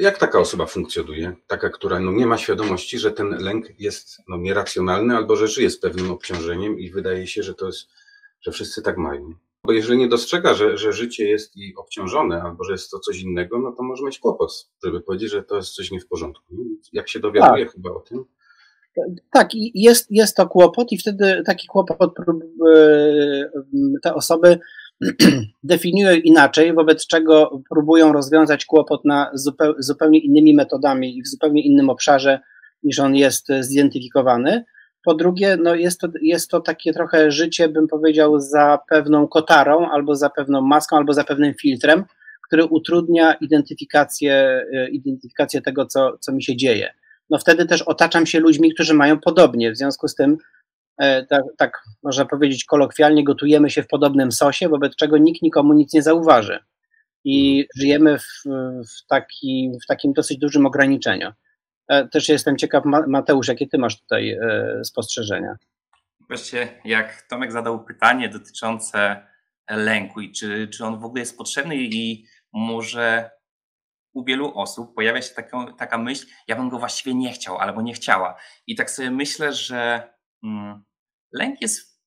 Jak 0.00 0.18
taka 0.18 0.38
osoba 0.38 0.66
funkcjonuje? 0.66 1.36
Taka, 1.46 1.70
która 1.70 2.00
no 2.00 2.12
nie 2.12 2.26
ma 2.26 2.38
świadomości, 2.38 2.98
że 2.98 3.12
ten 3.12 3.28
lęk 3.28 3.80
jest 3.80 4.18
no 4.28 4.36
nieracjonalny 4.36 5.16
albo 5.16 5.36
że 5.36 5.48
żyje 5.48 5.70
z 5.70 5.80
pewnym 5.80 6.10
obciążeniem 6.10 6.78
i 6.78 6.90
wydaje 6.90 7.26
się, 7.26 7.42
że 7.42 7.54
to 7.54 7.66
jest, 7.66 7.88
że 8.40 8.52
wszyscy 8.52 8.82
tak 8.82 8.96
mają. 8.96 9.34
Bo 9.64 9.72
jeżeli 9.72 9.98
nie 9.98 10.08
dostrzega, 10.08 10.54
że, 10.54 10.78
że 10.78 10.92
życie 10.92 11.28
jest 11.28 11.56
i 11.56 11.74
obciążone 11.76 12.42
albo 12.42 12.64
że 12.64 12.72
jest 12.72 12.90
to 12.90 12.98
coś 12.98 13.20
innego, 13.20 13.58
no 13.58 13.72
to 13.72 13.82
może 13.82 14.04
mieć 14.04 14.18
kłopot, 14.18 14.70
żeby 14.84 15.00
powiedzieć, 15.00 15.30
że 15.30 15.42
to 15.42 15.56
jest 15.56 15.74
coś 15.74 15.90
nie 15.90 16.00
w 16.00 16.06
porządku. 16.06 16.54
Jak 16.92 17.08
się 17.08 17.20
dowiaduje 17.20 17.64
tak. 17.64 17.74
chyba 17.74 17.90
o 17.90 18.00
tym? 18.00 18.24
Tak, 19.30 19.48
jest, 19.74 20.06
jest 20.10 20.36
to 20.36 20.48
kłopot 20.48 20.92
i 20.92 20.98
wtedy 20.98 21.42
taki 21.46 21.66
kłopot 21.66 22.14
te 24.02 24.14
osoby 24.14 24.58
definiują 25.62 26.16
inaczej, 26.16 26.74
wobec 26.74 27.06
czego 27.06 27.62
próbują 27.70 28.12
rozwiązać 28.12 28.64
kłopot 28.64 29.04
na 29.04 29.30
zupeł, 29.34 29.74
zupełnie 29.78 30.20
innymi 30.20 30.54
metodami 30.54 31.18
i 31.18 31.22
w 31.22 31.28
zupełnie 31.28 31.62
innym 31.62 31.90
obszarze 31.90 32.40
niż 32.82 32.98
on 32.98 33.16
jest 33.16 33.48
zidentyfikowany. 33.60 34.64
Po 35.04 35.14
drugie, 35.14 35.56
no 35.62 35.74
jest, 35.74 36.00
to, 36.00 36.08
jest 36.22 36.50
to 36.50 36.60
takie 36.60 36.92
trochę 36.92 37.30
życie, 37.30 37.68
bym 37.68 37.88
powiedział, 37.88 38.40
za 38.40 38.78
pewną 38.90 39.28
kotarą, 39.28 39.90
albo 39.90 40.14
za 40.14 40.30
pewną 40.30 40.60
maską, 40.60 40.96
albo 40.96 41.12
za 41.12 41.24
pewnym 41.24 41.54
filtrem, 41.54 42.04
który 42.46 42.64
utrudnia 42.64 43.34
identyfikację, 43.34 44.64
identyfikację 44.92 45.62
tego, 45.62 45.86
co, 45.86 46.18
co 46.20 46.32
mi 46.32 46.42
się 46.42 46.56
dzieje. 46.56 46.94
No 47.30 47.38
wtedy 47.38 47.66
też 47.66 47.82
otaczam 47.82 48.26
się 48.26 48.40
ludźmi, 48.40 48.74
którzy 48.74 48.94
mają 48.94 49.20
podobnie. 49.20 49.72
W 49.72 49.76
związku 49.76 50.08
z 50.08 50.14
tym 50.14 50.36
tak, 51.28 51.42
tak 51.56 51.82
można 52.02 52.24
powiedzieć 52.24 52.64
kolokwialnie, 52.64 53.24
gotujemy 53.24 53.70
się 53.70 53.82
w 53.82 53.86
podobnym 53.86 54.32
sosie, 54.32 54.68
wobec 54.68 54.96
czego 54.96 55.18
nikt 55.18 55.42
nikomu 55.42 55.72
nic 55.72 55.92
nie 55.92 56.02
zauważy. 56.02 56.58
I 57.24 57.66
żyjemy 57.76 58.18
w, 58.18 58.24
w, 58.88 59.06
taki, 59.08 59.72
w 59.84 59.86
takim 59.86 60.12
dosyć 60.12 60.38
dużym 60.38 60.66
ograniczeniu. 60.66 61.32
Też 62.12 62.28
jestem 62.28 62.56
ciekaw, 62.56 62.84
Mateusz, 62.84 63.48
jakie 63.48 63.68
ty 63.68 63.78
masz 63.78 64.00
tutaj 64.00 64.38
spostrzeżenia? 64.84 65.56
Właściwie, 66.28 66.68
jak 66.84 67.22
Tomek 67.22 67.52
zadał 67.52 67.84
pytanie 67.84 68.28
dotyczące 68.28 69.26
lęku 69.70 70.20
i 70.20 70.32
czy, 70.32 70.68
czy 70.68 70.84
on 70.84 71.00
w 71.00 71.04
ogóle 71.04 71.20
jest 71.20 71.38
potrzebny 71.38 71.76
i 71.76 72.26
może 72.52 73.30
u 74.12 74.24
wielu 74.24 74.58
osób 74.58 74.94
pojawia 74.94 75.22
się 75.22 75.34
taka, 75.34 75.72
taka 75.78 75.98
myśl, 75.98 76.26
ja 76.48 76.56
bym 76.56 76.68
go 76.68 76.78
właściwie 76.78 77.14
nie 77.14 77.32
chciał 77.32 77.58
albo 77.58 77.82
nie 77.82 77.92
chciała. 77.92 78.36
I 78.66 78.76
tak 78.76 78.90
sobie 78.90 79.10
myślę, 79.10 79.52
że 79.52 80.10
mm, 80.44 80.84
Lęk 81.32 81.60
jest 81.60 82.00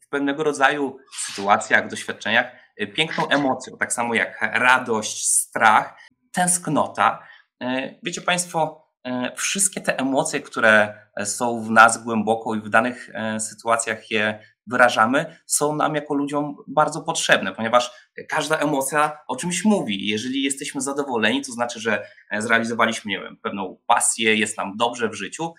w 0.00 0.08
pewnego 0.08 0.44
rodzaju 0.44 0.98
sytuacjach, 1.26 1.88
doświadczeniach 1.88 2.46
piękną 2.94 3.28
emocją, 3.28 3.76
tak 3.76 3.92
samo 3.92 4.14
jak 4.14 4.38
radość, 4.40 5.26
strach, 5.26 5.98
tęsknota. 6.32 7.26
Y, 7.62 7.98
wiecie 8.02 8.20
Państwo, 8.20 8.88
y, 9.06 9.10
wszystkie 9.36 9.80
te 9.80 9.98
emocje, 9.98 10.40
które 10.40 11.02
są 11.24 11.62
w 11.62 11.70
nas 11.70 12.04
głęboko 12.04 12.54
i 12.54 12.60
w 12.60 12.68
danych 12.68 13.10
sytuacjach 13.38 14.10
je 14.10 14.51
wyrażamy, 14.66 15.36
są 15.46 15.76
nam 15.76 15.94
jako 15.94 16.14
ludziom 16.14 16.56
bardzo 16.66 17.02
potrzebne, 17.02 17.52
ponieważ 17.52 17.90
każda 18.28 18.58
emocja 18.58 19.18
o 19.28 19.36
czymś 19.36 19.64
mówi. 19.64 20.08
Jeżeli 20.08 20.42
jesteśmy 20.42 20.80
zadowoleni, 20.80 21.42
to 21.42 21.52
znaczy, 21.52 21.80
że 21.80 22.06
zrealizowaliśmy 22.38 23.10
nie 23.10 23.20
wiem, 23.20 23.36
pewną 23.42 23.78
pasję, 23.86 24.36
jest 24.36 24.58
nam 24.58 24.76
dobrze 24.76 25.08
w 25.08 25.14
życiu. 25.14 25.54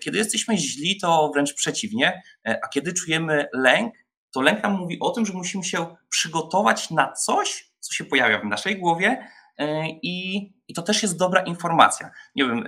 Kiedy 0.00 0.18
jesteśmy 0.18 0.56
źli, 0.56 1.00
to 1.00 1.30
wręcz 1.34 1.54
przeciwnie, 1.54 2.22
a 2.44 2.68
kiedy 2.68 2.92
czujemy 2.92 3.48
lęk, 3.52 3.94
to 4.34 4.40
lęk 4.40 4.62
nam 4.62 4.72
mówi 4.72 4.98
o 5.00 5.10
tym, 5.10 5.26
że 5.26 5.32
musimy 5.32 5.64
się 5.64 5.96
przygotować 6.08 6.90
na 6.90 7.12
coś, 7.12 7.72
co 7.80 7.92
się 7.92 8.04
pojawia 8.04 8.40
w 8.40 8.44
naszej 8.44 8.78
głowie, 8.78 9.28
i, 10.02 10.46
I, 10.68 10.74
to 10.74 10.82
też 10.82 11.02
jest 11.02 11.18
dobra 11.18 11.40
informacja. 11.40 12.10
Nie 12.34 12.44
wiem, 12.44 12.64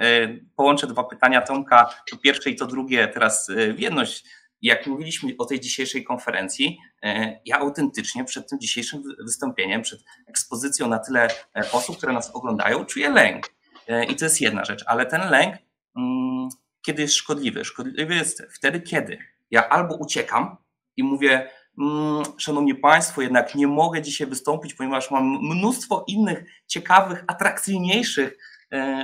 połączę 0.57 0.87
dwa 0.87 1.05
pytania 1.05 1.43
Tomka, 1.43 1.95
to 2.11 2.17
pierwsze 2.17 2.51
i 2.51 2.57
to 2.57 2.67
drugie 2.67 3.09
teraz 3.09 3.51
w 3.75 3.79
jedność 3.79 4.25
jak 4.65 4.87
mówiliśmy 4.87 5.35
o 5.39 5.45
tej 5.45 5.61
dzisiejszej 5.61 6.05
konferencji, 6.05 6.79
e, 7.03 7.41
ja 7.45 7.59
autentycznie 7.59 8.25
przed 8.25 8.51
tym 8.51 8.61
dzisiejszym 8.61 9.03
wystąpieniem, 9.25 9.83
przed 9.83 10.01
ekspozycją 10.27 10.89
na 10.89 10.99
tyle 10.99 11.29
e, 11.29 11.73
osób, 11.73 11.97
które 11.97 12.13
nas 12.13 12.31
oglądają, 12.35 12.85
czuję 12.85 13.11
lęk. 13.11 13.47
E, 13.89 14.05
I 14.05 14.17
to 14.17 14.25
jest 14.25 14.41
jedna 14.41 14.65
rzecz, 14.65 14.85
ale 14.87 15.07
ten 15.07 15.31
lęk, 15.31 15.57
mm, 15.97 16.49
kiedy 16.83 17.03
jest 17.03 17.15
szkodliwy? 17.15 17.65
Szkodliwy 17.65 18.15
jest 18.15 18.43
wtedy, 18.51 18.81
kiedy 18.81 19.19
ja 19.51 19.69
albo 19.69 19.97
uciekam 19.97 20.57
i 20.97 21.03
mówię, 21.03 21.51
mm, 21.79 22.23
Szanowni 22.39 22.75
Państwo, 22.75 23.23
jednak 23.23 23.55
nie 23.55 23.67
mogę 23.67 24.03
dzisiaj 24.03 24.27
wystąpić, 24.27 24.75
ponieważ 24.75 25.11
mam 25.11 25.39
mnóstwo 25.43 26.05
innych 26.09 26.45
ciekawych, 26.67 27.25
atrakcyjniejszych 27.27 28.39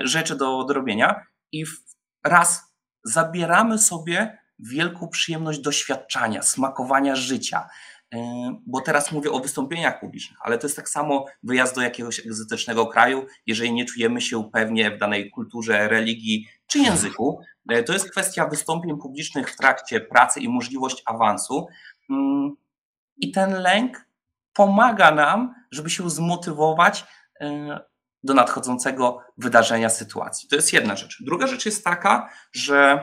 rzeczy 0.03 0.37
do, 0.37 0.65
do 0.65 0.75
robienia 0.75 1.27
i 1.53 1.65
raz 2.25 2.75
zabieramy 3.05 3.79
sobie 3.79 4.39
wielką 4.63 5.09
przyjemność 5.09 5.61
doświadczania, 5.61 6.43
smakowania 6.43 7.17
życia. 7.17 7.69
E, 8.15 8.19
bo 8.67 8.81
teraz 8.81 9.13
mówię 9.13 9.31
o 9.31 9.41
wystąpieniach 9.41 10.01
publicznych, 10.01 10.39
ale 10.43 10.59
to 10.59 10.67
jest 10.67 10.77
tak 10.77 10.89
samo 10.89 11.25
wyjazd 11.43 11.75
do 11.75 11.83
jakiegoś 11.83 12.27
egzotycznego 12.27 12.87
kraju, 12.87 13.27
jeżeli 13.47 13.73
nie 13.73 13.85
czujemy 13.85 14.21
się 14.21 14.51
pewnie 14.53 14.91
w 14.91 14.99
danej 14.99 15.31
kulturze, 15.31 15.89
religii 15.89 16.49
czy 16.67 16.79
języku. 16.79 17.41
E, 17.69 17.83
to 17.83 17.93
jest 17.93 18.11
kwestia 18.11 18.47
wystąpień 18.47 18.99
publicznych 18.99 19.51
w 19.51 19.57
trakcie 19.57 20.01
pracy 20.01 20.41
i 20.41 20.49
możliwość 20.49 21.03
awansu. 21.07 21.67
Mm, 22.11 22.57
I 23.17 23.33
ten 23.33 23.53
lęk 23.53 24.07
pomaga 24.53 25.11
nam, 25.11 25.55
żeby 25.71 25.91
się 25.91 26.11
zmotywować 26.11 27.05
e, 27.41 27.81
do 28.23 28.35
nadchodzącego 28.35 29.21
wydarzenia, 29.39 29.89
sytuacji. 29.89 30.49
To 30.49 30.57
jest 30.57 30.73
jedna 30.73 30.97
rzecz. 30.97 31.23
Druga 31.23 31.47
rzecz 31.47 31.67
jest 31.67 31.85
taka, 31.85 32.31
że 32.53 33.03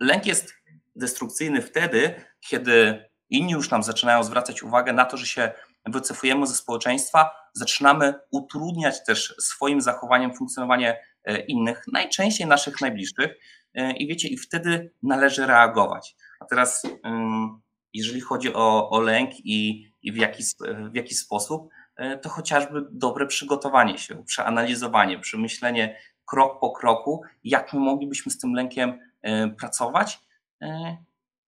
lęk 0.00 0.26
jest 0.26 0.54
destrukcyjny 0.96 1.62
wtedy, 1.62 2.14
kiedy 2.40 3.08
inni 3.30 3.52
już 3.52 3.70
nam 3.70 3.82
zaczynają 3.82 4.24
zwracać 4.24 4.62
uwagę 4.62 4.92
na 4.92 5.04
to, 5.04 5.16
że 5.16 5.26
się 5.26 5.52
wycofujemy 5.86 6.46
ze 6.46 6.54
społeczeństwa, 6.54 7.30
zaczynamy 7.52 8.14
utrudniać 8.30 9.04
też 9.04 9.34
swoim 9.38 9.80
zachowaniem 9.80 10.34
funkcjonowanie 10.34 10.98
e, 11.24 11.40
innych, 11.40 11.84
najczęściej 11.92 12.46
naszych 12.46 12.80
najbliższych. 12.80 13.34
E, 13.74 13.92
I 13.92 14.08
wiecie, 14.08 14.28
i 14.28 14.36
wtedy 14.36 14.92
należy 15.02 15.46
reagować. 15.46 16.16
A 16.40 16.44
teraz, 16.44 16.82
jeżeli 17.94 18.20
chodzi 18.20 18.54
o, 18.54 18.90
o 18.90 19.00
lęk 19.00 19.30
i, 19.44 19.90
i 20.02 20.12
w, 20.12 20.16
jaki, 20.16 20.44
w 20.92 20.94
jaki 20.94 21.14
sposób, 21.14 21.68
e, 21.96 22.18
to 22.18 22.28
chociażby 22.28 22.86
dobre 22.90 23.26
przygotowanie 23.26 23.98
się, 23.98 24.24
przeanalizowanie, 24.24 25.18
przemyślenie 25.18 25.98
krok 26.26 26.60
po 26.60 26.70
kroku, 26.70 27.22
jak 27.44 27.72
my 27.72 27.80
moglibyśmy 27.80 28.32
z 28.32 28.38
tym 28.38 28.54
lękiem 28.54 28.98
E, 29.15 29.15
pracować. 29.58 30.20
E, 30.62 30.96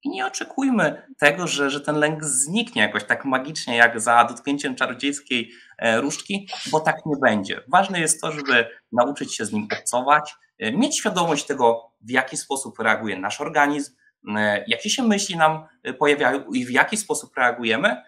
I 0.04 0.10
nie 0.10 0.26
oczekujmy 0.26 1.02
tego, 1.18 1.46
że, 1.46 1.70
że 1.70 1.80
ten 1.80 1.96
lęk 1.96 2.24
zniknie 2.24 2.82
jakoś 2.82 3.04
tak 3.04 3.24
magicznie, 3.24 3.76
jak 3.76 4.00
za 4.00 4.24
dotknięciem 4.24 4.74
czarodziejskiej 4.74 5.50
e, 5.78 6.00
różdżki, 6.00 6.48
bo 6.70 6.80
tak 6.80 6.96
nie 7.06 7.16
będzie. 7.22 7.60
Ważne 7.68 8.00
jest 8.00 8.20
to, 8.20 8.32
żeby 8.32 8.68
nauczyć 8.92 9.36
się 9.36 9.44
z 9.44 9.52
nim 9.52 9.68
obcować, 9.78 10.34
mieć 10.72 10.98
świadomość 10.98 11.46
tego, 11.46 11.92
w 12.00 12.10
jaki 12.10 12.36
sposób 12.36 12.78
reaguje 12.78 13.18
nasz 13.18 13.40
organizm, 13.40 13.94
jakie 14.66 14.90
się 14.90 15.02
myśli 15.02 15.36
nam 15.36 15.66
pojawiają 15.98 16.44
i 16.44 16.66
w 16.66 16.70
jaki 16.70 16.96
sposób 16.96 17.36
reagujemy. 17.36 18.02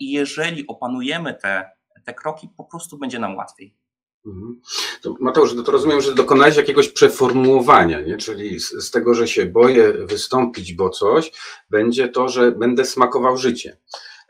I 0.00 0.12
jeżeli 0.12 0.66
opanujemy 0.66 1.34
te, 1.34 1.70
te 2.04 2.14
kroki, 2.14 2.48
po 2.56 2.64
prostu 2.64 2.98
będzie 2.98 3.18
nam 3.18 3.36
łatwiej. 3.36 3.76
Mhm. 4.26 4.60
To, 5.02 5.14
Mateusz, 5.20 5.54
no 5.54 5.62
to 5.62 5.72
rozumiem, 5.72 6.00
że 6.00 6.14
dokonałeś 6.14 6.56
jakiegoś 6.56 6.88
przeformułowania, 6.88 8.00
nie? 8.00 8.16
czyli 8.16 8.60
z, 8.60 8.70
z, 8.70 8.90
tego, 8.90 9.14
że 9.14 9.28
się 9.28 9.46
boję 9.46 9.92
wystąpić, 9.92 10.74
bo 10.74 10.90
coś, 10.90 11.32
będzie 11.70 12.08
to, 12.08 12.28
że 12.28 12.52
będę 12.52 12.84
smakował 12.84 13.36
życie. 13.36 13.76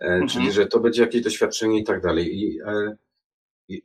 E, 0.00 0.04
mhm. 0.04 0.28
Czyli, 0.28 0.52
że 0.52 0.66
to 0.66 0.80
będzie 0.80 1.02
jakieś 1.02 1.22
doświadczenie 1.22 1.80
i 1.80 1.84
tak 1.84 2.02
dalej. 2.02 2.38
I, 2.38 2.60
e, 2.60 2.96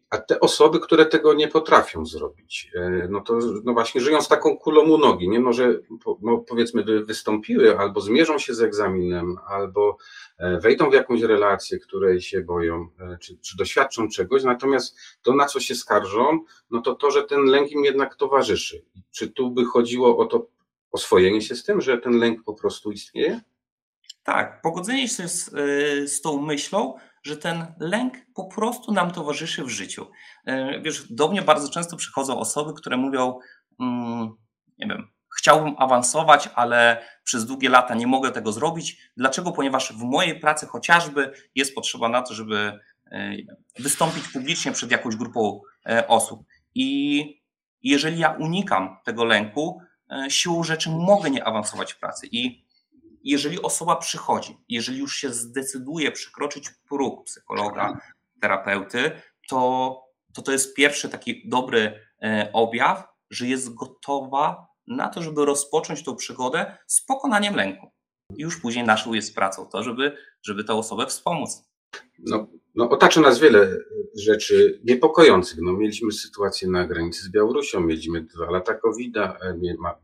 a 0.10 0.18
te 0.18 0.40
osoby, 0.40 0.80
które 0.80 1.06
tego 1.06 1.34
nie 1.34 1.48
potrafią 1.48 2.06
zrobić, 2.06 2.72
e, 2.76 3.08
no 3.10 3.22
to 3.22 3.40
no 3.64 3.74
właśnie 3.74 4.02
żyją 4.02 4.22
z 4.22 4.28
taką 4.28 4.58
kulą 4.58 4.82
u 4.82 4.98
nogi, 4.98 5.30
nie? 5.30 5.40
Może 5.40 5.80
no 6.22 6.38
powiedzmy 6.38 6.84
wystąpiły, 7.04 7.80
albo 7.80 8.02
zmierzą 8.02 8.40
się 8.40 8.54
z 8.54 8.62
egzaminem, 8.62 9.38
albo 9.48 9.98
e, 10.38 10.60
wejdą 10.60 10.90
w 10.90 10.94
jakąś 10.94 11.22
relację, 11.22 11.80
której 11.80 12.22
się 12.22 12.42
boją, 12.42 12.90
e, 13.00 13.18
czy, 13.18 13.38
czy 13.38 13.58
doświadczą 13.58 14.10
czegoś, 14.10 14.44
natomiast 14.44 14.98
to, 15.22 15.36
na 15.36 15.46
co 15.46 15.60
się 15.60 15.76
skarżą, 15.76 16.40
no 16.72 16.82
to 16.82 16.96
to, 16.96 17.12
że 17.12 17.24
ten 17.24 17.46
lęk 17.46 17.72
im 17.72 17.86
jednak 17.86 18.16
towarzyszy. 18.16 18.86
Czy 19.12 19.28
tu 19.28 19.52
by 19.52 19.66
chodziło 19.66 20.18
o 20.18 20.26
to 20.26 20.48
oswojenie 20.92 21.42
się 21.42 21.56
z 21.56 21.64
tym, 21.64 21.82
że 21.82 21.98
ten 21.98 22.14
lęk 22.14 22.44
po 22.44 22.54
prostu 22.54 22.92
istnieje? 22.92 23.42
Tak, 24.24 24.62
pogodzenie 24.62 25.08
się 25.08 25.28
z, 25.28 25.50
z 26.12 26.22
tą 26.22 26.42
myślą, 26.42 26.94
że 27.24 27.38
ten 27.38 27.66
lęk 27.80 28.14
po 28.36 28.46
prostu 28.46 28.92
nam 28.94 29.12
towarzyszy 29.12 29.64
w 29.64 29.70
życiu. 29.70 30.08
E, 30.46 30.82
wiesz, 30.82 31.14
do 31.14 31.28
mnie 31.28 31.42
bardzo 31.42 31.70
często 31.70 31.98
przychodzą 31.98 32.40
osoby, 32.40 32.74
które 32.74 32.98
mówią, 32.98 33.40
mm, 33.80 34.30
nie 34.80 34.88
wiem, 34.88 35.08
chciałbym 35.38 35.76
awansować, 35.78 36.50
ale 36.56 37.06
przez 37.24 37.46
długie 37.46 37.70
lata 37.70 37.96
nie 37.96 38.08
mogę 38.08 38.32
tego 38.32 38.52
zrobić. 38.52 38.98
Dlaczego? 39.18 39.52
Ponieważ 39.52 39.94
w 39.94 40.04
mojej 40.04 40.40
pracy 40.40 40.66
chociażby 40.66 41.34
jest 41.56 41.76
potrzeba 41.76 42.10
na 42.10 42.22
to, 42.22 42.34
żeby 42.34 42.80
e, 43.12 43.32
wystąpić 43.80 44.28
publicznie 44.28 44.72
przed 44.72 44.92
jakąś 44.92 45.16
grupą 45.16 45.62
e, 45.90 46.08
osób. 46.08 46.44
I 46.76 47.42
jeżeli 47.84 48.20
ja 48.20 48.30
unikam 48.30 48.98
tego 49.04 49.26
lęku, 49.26 49.82
siłą 50.30 50.64
rzeczy 50.64 50.90
mogę 50.90 51.30
nie 51.30 51.44
awansować 51.44 51.94
w 51.94 52.00
pracy. 52.00 52.28
I 52.32 52.66
jeżeli 53.24 53.62
osoba 53.62 53.96
przychodzi, 53.96 54.58
jeżeli 54.70 55.00
już 55.00 55.16
się 55.16 55.30
zdecyduje 55.30 56.12
przekroczyć 56.12 56.70
próg 56.90 57.26
psychologa, 57.26 57.98
terapeuty, 58.42 59.12
to 59.50 60.12
to, 60.34 60.42
to 60.42 60.52
jest 60.52 60.76
pierwszy 60.76 61.10
taki 61.10 61.50
dobry 61.50 62.00
e, 62.22 62.50
objaw, 62.54 63.08
że 63.30 63.48
jest 63.48 63.74
gotowa 63.74 64.68
na 64.88 65.10
to, 65.10 65.22
żeby 65.22 65.46
rozpocząć 65.46 66.04
tą 66.04 66.16
przygodę 66.16 66.78
z 66.88 67.06
pokonaniem 67.06 67.56
lęku. 67.56 67.92
I 68.38 68.42
już 68.42 68.62
później 68.62 68.86
naszą 68.86 69.14
jest 69.14 69.36
pracą 69.36 69.66
to, 69.66 69.84
żeby, 69.84 70.18
żeby 70.44 70.64
tę 70.64 70.74
osobę 70.74 71.06
wspomóc 71.06 71.64
No, 72.20 72.48
no, 72.76 72.90
otacza 72.90 73.22
nas 73.22 73.40
wiele 73.40 73.78
rzeczy 74.16 74.82
niepokojących. 74.84 75.60
No, 75.62 75.74
mieliśmy 75.74 76.12
sytuację 76.12 76.68
na 76.70 76.88
granicy 76.88 77.24
z 77.24 77.30
Białorusią, 77.30 77.82
mieliśmy 77.82 78.22
dwa 78.22 78.52
lata 78.52 78.74
COVID-a, 78.74 79.38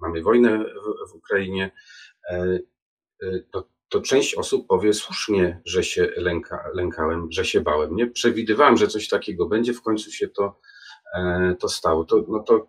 mamy 0.01 0.21
wojnę 0.21 0.59
w, 0.59 1.11
w 1.11 1.15
Ukrainie. 1.15 1.71
To, 3.51 3.67
to, 3.89 4.01
część 4.01 4.35
osób 4.35 4.67
powie 4.67 4.93
słusznie, 4.93 5.61
że 5.65 5.83
się 5.83 6.11
lęka, 6.15 6.69
lękałem, 6.73 7.27
że 7.31 7.45
się 7.45 7.61
bałem. 7.61 7.95
Nie 7.95 8.07
przewidywałem, 8.07 8.77
że 8.77 8.87
coś 8.87 9.07
takiego 9.07 9.45
będzie, 9.45 9.73
w 9.73 9.81
końcu 9.81 10.11
się 10.11 10.27
to, 10.27 10.59
to 11.59 11.69
stało. 11.69 12.05
To, 12.05 12.25
no 12.27 12.39
to 12.39 12.67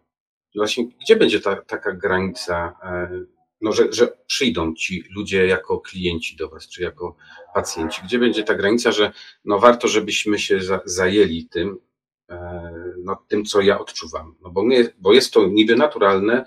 właśnie 0.54 0.88
gdzie 1.00 1.16
będzie 1.16 1.40
ta, 1.40 1.56
taka 1.56 1.92
granica, 1.92 2.76
e, 2.82 3.24
no, 3.60 3.72
że, 3.72 3.92
że 3.92 4.18
przyjdą 4.26 4.74
ci 4.74 5.04
ludzie 5.16 5.46
jako 5.46 5.80
klienci 5.80 6.36
do 6.36 6.48
Was, 6.48 6.68
czy 6.68 6.82
jako 6.82 7.16
pacjenci? 7.54 8.02
Gdzie 8.04 8.18
będzie 8.18 8.44
ta 8.44 8.54
granica, 8.54 8.92
że 8.92 9.12
no 9.44 9.58
warto, 9.58 9.88
żebyśmy 9.88 10.38
się 10.38 10.60
za, 10.60 10.80
zajęli 10.84 11.48
tym, 11.48 11.78
e, 12.30 12.72
no, 13.04 13.24
tym, 13.28 13.44
co 13.44 13.60
ja 13.60 13.78
odczuwam? 13.78 14.34
No 14.40 14.50
bo, 14.50 14.64
nie, 14.64 14.84
bo 14.98 15.12
jest 15.12 15.32
to 15.32 15.46
niby 15.46 15.76
naturalne, 15.76 16.44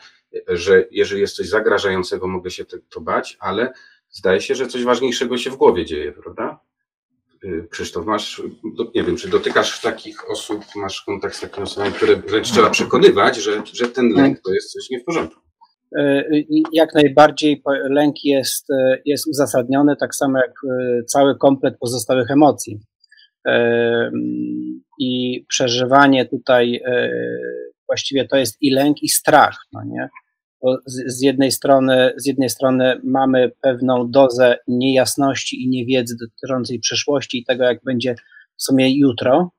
że 0.47 0.87
jeżeli 0.91 1.21
jest 1.21 1.35
coś 1.35 1.49
zagrażającego, 1.49 2.27
mogę 2.27 2.51
się 2.51 2.65
to 2.65 3.01
bać, 3.01 3.37
ale 3.39 3.73
zdaje 4.11 4.41
się, 4.41 4.55
że 4.55 4.67
coś 4.67 4.83
ważniejszego 4.83 5.37
się 5.37 5.49
w 5.49 5.55
głowie 5.55 5.85
dzieje, 5.85 6.11
prawda? 6.11 6.59
Y, 7.43 7.67
Krzysztof, 7.69 8.05
masz, 8.05 8.41
nie 8.95 9.03
wiem, 9.03 9.15
czy 9.17 9.29
dotykasz 9.29 9.81
takich 9.81 10.29
osób, 10.29 10.63
masz 10.75 11.01
kontakt 11.01 11.35
z 11.35 11.41
takimi 11.41 11.63
osobami, 11.63 11.93
które 11.93 12.15
wręcz 12.15 12.51
trzeba 12.51 12.69
przekonywać, 12.69 13.37
że, 13.37 13.61
że 13.73 13.87
ten 13.87 14.09
lęk 14.09 14.41
to 14.45 14.53
jest 14.53 14.71
coś 14.71 14.89
nie 14.89 14.99
w 14.99 15.03
porządku. 15.03 15.41
Y, 15.99 16.45
jak 16.73 16.95
najbardziej 16.95 17.63
lęk 17.89 18.15
jest, 18.23 18.69
y, 18.69 19.01
jest 19.05 19.27
uzasadniony, 19.27 19.95
tak 19.99 20.15
samo 20.15 20.37
jak 20.37 20.53
cały 21.07 21.37
komplet 21.37 21.75
pozostałych 21.79 22.31
emocji. 22.31 22.79
I 24.99 25.45
przeżywanie 25.49 26.25
tutaj 26.25 26.81
właściwie 27.87 28.27
to 28.27 28.37
jest 28.37 28.57
i 28.61 28.71
lęk, 28.71 29.03
i 29.03 29.09
strach. 29.09 29.57
No 29.73 29.81
nie? 29.85 30.09
Z, 30.85 31.17
z, 31.17 31.21
jednej 31.21 31.51
strony, 31.51 32.13
z 32.17 32.25
jednej 32.25 32.49
strony 32.49 33.01
mamy 33.03 33.51
pewną 33.61 34.11
dozę 34.11 34.57
niejasności 34.67 35.63
i 35.63 35.69
niewiedzy 35.69 36.15
dotyczącej 36.21 36.79
przyszłości 36.79 37.39
i 37.39 37.45
tego, 37.45 37.63
jak 37.63 37.83
będzie 37.83 38.15
w 38.57 38.63
sumie 38.63 38.97
jutro, 38.97 39.51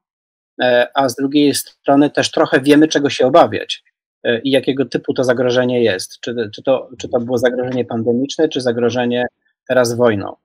e, 0.63 0.87
a 0.95 1.09
z 1.09 1.17
drugiej 1.17 1.55
strony 1.55 2.11
też 2.11 2.31
trochę 2.31 2.61
wiemy, 2.61 2.89
czego 2.89 3.11
się 3.11 3.27
obawiać 3.27 3.83
e, 4.25 4.41
i 4.41 4.51
jakiego 4.51 4.85
typu 4.85 5.15
to 5.15 5.25
zagrożenie 5.25 5.83
jest. 5.83 6.21
Czy, 6.21 6.35
czy, 6.55 6.63
to, 6.63 6.91
czy 6.99 7.09
to 7.09 7.21
było 7.21 7.39
zagrożenie 7.39 7.85
pandemiczne, 7.85 8.49
czy 8.49 8.61
zagrożenie 8.61 9.27
teraz 9.69 9.97
wojną. 9.97 10.37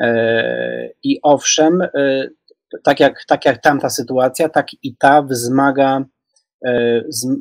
E, 0.00 0.90
I 1.02 1.18
owszem, 1.22 1.82
tak 2.82 3.00
jak, 3.00 3.24
tak 3.24 3.44
jak 3.44 3.62
tamta 3.62 3.90
sytuacja, 3.90 4.48
tak 4.48 4.66
i 4.82 4.96
ta 4.96 5.22
wzmaga 5.22 6.04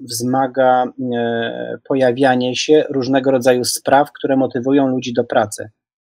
wzmaga 0.03 0.85
e, 1.15 1.77
pojawianie 1.87 2.55
się 2.55 2.83
różnego 2.89 3.31
rodzaju 3.31 3.63
spraw, 3.63 4.11
które 4.11 4.37
motywują 4.37 4.87
ludzi 4.87 5.13
do 5.13 5.23
pracy. 5.23 5.69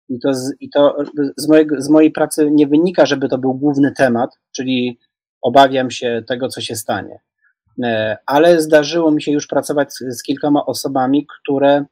I 0.09 0.19
to, 0.19 0.35
z, 0.35 0.53
i 0.61 0.71
to 0.71 0.97
z, 1.37 1.49
mojego, 1.49 1.83
z 1.83 1.89
mojej 1.89 2.11
pracy 2.11 2.51
nie 2.51 2.67
wynika, 2.67 3.07
żeby 3.07 3.29
to 3.29 3.39
był 3.39 3.55
główny 3.55 3.93
temat, 3.93 4.31
czyli 4.53 4.99
obawiam 5.43 5.91
się 5.91 6.23
tego, 6.29 6.49
co 6.49 6.61
się 6.61 6.77
stanie. 6.77 7.21
E, 7.83 8.17
ale 8.27 8.61
zdarzyło 8.61 9.11
mi 9.11 9.23
się 9.23 9.33
już 9.33 9.47
pracować 9.47 9.93
z, 9.93 9.99
z 10.19 10.23
kilkoma 10.23 10.67
osobami, 10.67 11.27
które, 11.27 11.85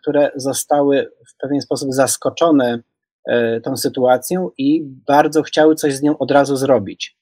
które 0.00 0.30
zostały 0.36 1.10
w 1.28 1.36
pewien 1.42 1.60
sposób 1.60 1.92
zaskoczone 1.92 2.78
tą 3.62 3.76
sytuacją 3.76 4.50
i 4.58 4.82
bardzo 5.06 5.42
chciały 5.42 5.74
coś 5.74 5.94
z 5.94 6.02
nią 6.02 6.18
od 6.18 6.30
razu 6.30 6.56
zrobić. 6.56 7.19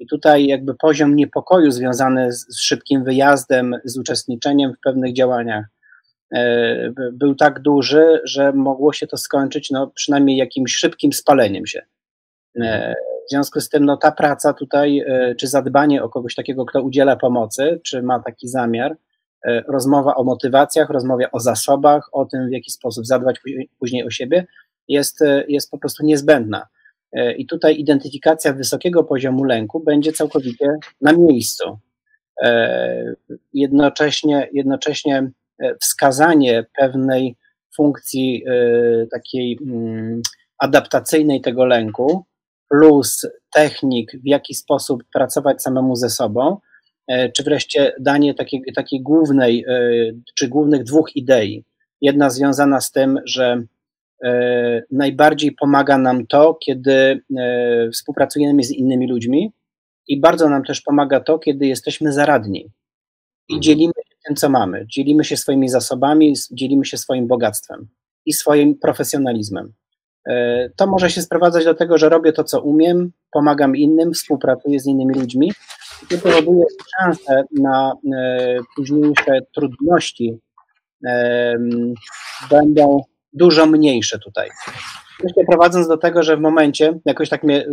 I 0.00 0.06
tutaj 0.06 0.46
jakby 0.46 0.74
poziom 0.74 1.16
niepokoju 1.16 1.70
związany 1.70 2.32
z, 2.32 2.46
z 2.48 2.60
szybkim 2.60 3.04
wyjazdem, 3.04 3.76
z 3.84 3.98
uczestniczeniem 3.98 4.72
w 4.72 4.80
pewnych 4.84 5.14
działaniach 5.14 5.64
e, 6.34 6.92
był 7.12 7.34
tak 7.34 7.60
duży, 7.60 8.20
że 8.24 8.52
mogło 8.52 8.92
się 8.92 9.06
to 9.06 9.16
skończyć 9.16 9.70
no, 9.70 9.92
przynajmniej 9.94 10.36
jakimś 10.36 10.76
szybkim 10.76 11.12
spaleniem 11.12 11.66
się. 11.66 11.82
E, 12.60 12.94
w 13.26 13.30
związku 13.30 13.60
z 13.60 13.68
tym 13.68 13.84
no, 13.84 13.96
ta 13.96 14.12
praca 14.12 14.52
tutaj, 14.52 14.98
e, 14.98 15.34
czy 15.34 15.48
zadbanie 15.48 16.02
o 16.02 16.08
kogoś 16.08 16.34
takiego, 16.34 16.64
kto 16.64 16.82
udziela 16.82 17.16
pomocy, 17.16 17.80
czy 17.84 18.02
ma 18.02 18.20
taki 18.20 18.48
zamiar, 18.48 18.96
rozmowa 19.68 20.14
o 20.14 20.24
motywacjach, 20.24 20.90
rozmowa 20.90 21.24
o 21.32 21.40
zasobach, 21.40 22.08
o 22.12 22.24
tym, 22.24 22.48
w 22.48 22.52
jaki 22.52 22.70
sposób 22.70 23.06
zadbać 23.06 23.40
później 23.78 24.06
o 24.06 24.10
siebie, 24.10 24.46
jest, 24.88 25.20
jest 25.48 25.70
po 25.70 25.78
prostu 25.78 26.04
niezbędna. 26.04 26.66
E, 27.12 27.32
I 27.32 27.46
tutaj 27.46 27.76
identyfikacja 27.78 28.52
wysokiego 28.52 29.04
poziomu 29.04 29.44
lęku 29.44 29.80
będzie 29.80 30.12
całkowicie 30.12 30.66
na 31.00 31.12
miejscu. 31.12 31.78
E, 32.42 33.14
jednocześnie, 33.52 34.48
jednocześnie 34.52 35.30
e, 35.58 35.74
wskazanie 35.80 36.64
pewnej 36.78 37.36
funkcji 37.76 38.44
takiej 39.10 39.58
mm, 39.66 40.22
adaptacyjnej 40.58 41.40
tego 41.40 41.64
lęku, 41.64 42.24
plus 42.68 43.26
technik, 43.54 44.12
w 44.12 44.26
jaki 44.26 44.54
sposób 44.54 45.02
pracować 45.12 45.62
samemu 45.62 45.96
ze 45.96 46.10
sobą, 46.10 46.56
czy 47.36 47.42
wreszcie 47.42 47.92
danie 48.00 48.34
takiej, 48.34 48.62
takiej 48.74 49.02
głównej, 49.02 49.64
czy 50.34 50.48
głównych 50.48 50.84
dwóch 50.84 51.16
idei. 51.16 51.64
Jedna 52.00 52.30
związana 52.30 52.80
z 52.80 52.92
tym, 52.92 53.18
że 53.24 53.62
najbardziej 54.90 55.52
pomaga 55.52 55.98
nam 55.98 56.26
to, 56.26 56.54
kiedy 56.54 57.20
e, 57.38 57.90
współpracujemy 57.92 58.64
z 58.64 58.70
innymi 58.70 59.08
ludźmi 59.08 59.52
i 60.08 60.20
bardzo 60.20 60.48
nam 60.48 60.64
też 60.64 60.80
pomaga 60.80 61.20
to, 61.20 61.38
kiedy 61.38 61.66
jesteśmy 61.66 62.12
zaradni 62.12 62.60
i 63.48 63.54
mhm. 63.54 63.62
dzielimy 63.62 63.92
się 64.08 64.16
tym, 64.26 64.36
co 64.36 64.48
mamy. 64.48 64.86
Dzielimy 64.86 65.24
się 65.24 65.36
swoimi 65.36 65.68
zasobami, 65.68 66.34
dzielimy 66.52 66.84
się 66.84 66.96
swoim 66.96 67.26
bogactwem 67.26 67.88
i 68.26 68.32
swoim 68.32 68.78
profesjonalizmem. 68.78 69.72
E, 70.28 70.68
to 70.76 70.86
może 70.86 71.10
się 71.10 71.22
sprowadzać 71.22 71.64
do 71.64 71.74
tego, 71.74 71.98
że 71.98 72.08
robię 72.08 72.32
to, 72.32 72.44
co 72.44 72.60
umiem, 72.60 73.12
pomagam 73.32 73.76
innym, 73.76 74.12
współpracuję 74.12 74.80
z 74.80 74.86
innymi 74.86 75.14
ludźmi 75.14 75.52
i 76.02 76.06
to 76.14 76.18
powoduje 76.18 76.64
szansę 76.96 77.44
na 77.60 77.92
późniejsze 78.76 79.40
trudności 79.54 80.38
będą 82.50 83.02
dużo 83.32 83.66
mniejsze 83.66 84.18
tutaj. 84.18 84.48
Myślę, 85.24 85.44
prowadząc 85.48 85.88
do 85.88 85.96
tego, 85.96 86.22
że 86.22 86.36
w 86.36 86.40
momencie, 86.40 86.98
jakoś 87.04 87.28
tak 87.28 87.42
mnie 87.42 87.66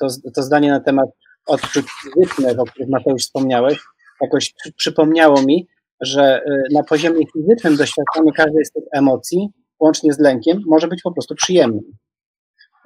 to, 0.00 0.06
to 0.34 0.42
zdanie 0.42 0.70
na 0.70 0.80
temat 0.80 1.08
odczuć 1.46 1.86
fizycznych, 2.02 2.60
o 2.60 2.64
których 2.64 2.88
Mateusz 2.88 3.22
wspomniałeś, 3.22 3.78
jakoś 4.20 4.54
przypomniało 4.76 5.42
mi, 5.42 5.66
że 6.00 6.42
y, 6.46 6.62
na 6.72 6.82
poziomie 6.82 7.24
fizycznym 7.32 7.76
doświadczenie 7.76 8.32
każdej 8.32 8.64
z 8.64 8.72
tych 8.72 8.84
emocji, 8.92 9.48
łącznie 9.80 10.12
z 10.12 10.18
lękiem, 10.18 10.62
może 10.66 10.88
być 10.88 11.02
po 11.02 11.12
prostu 11.12 11.34
przyjemnym. 11.34 11.84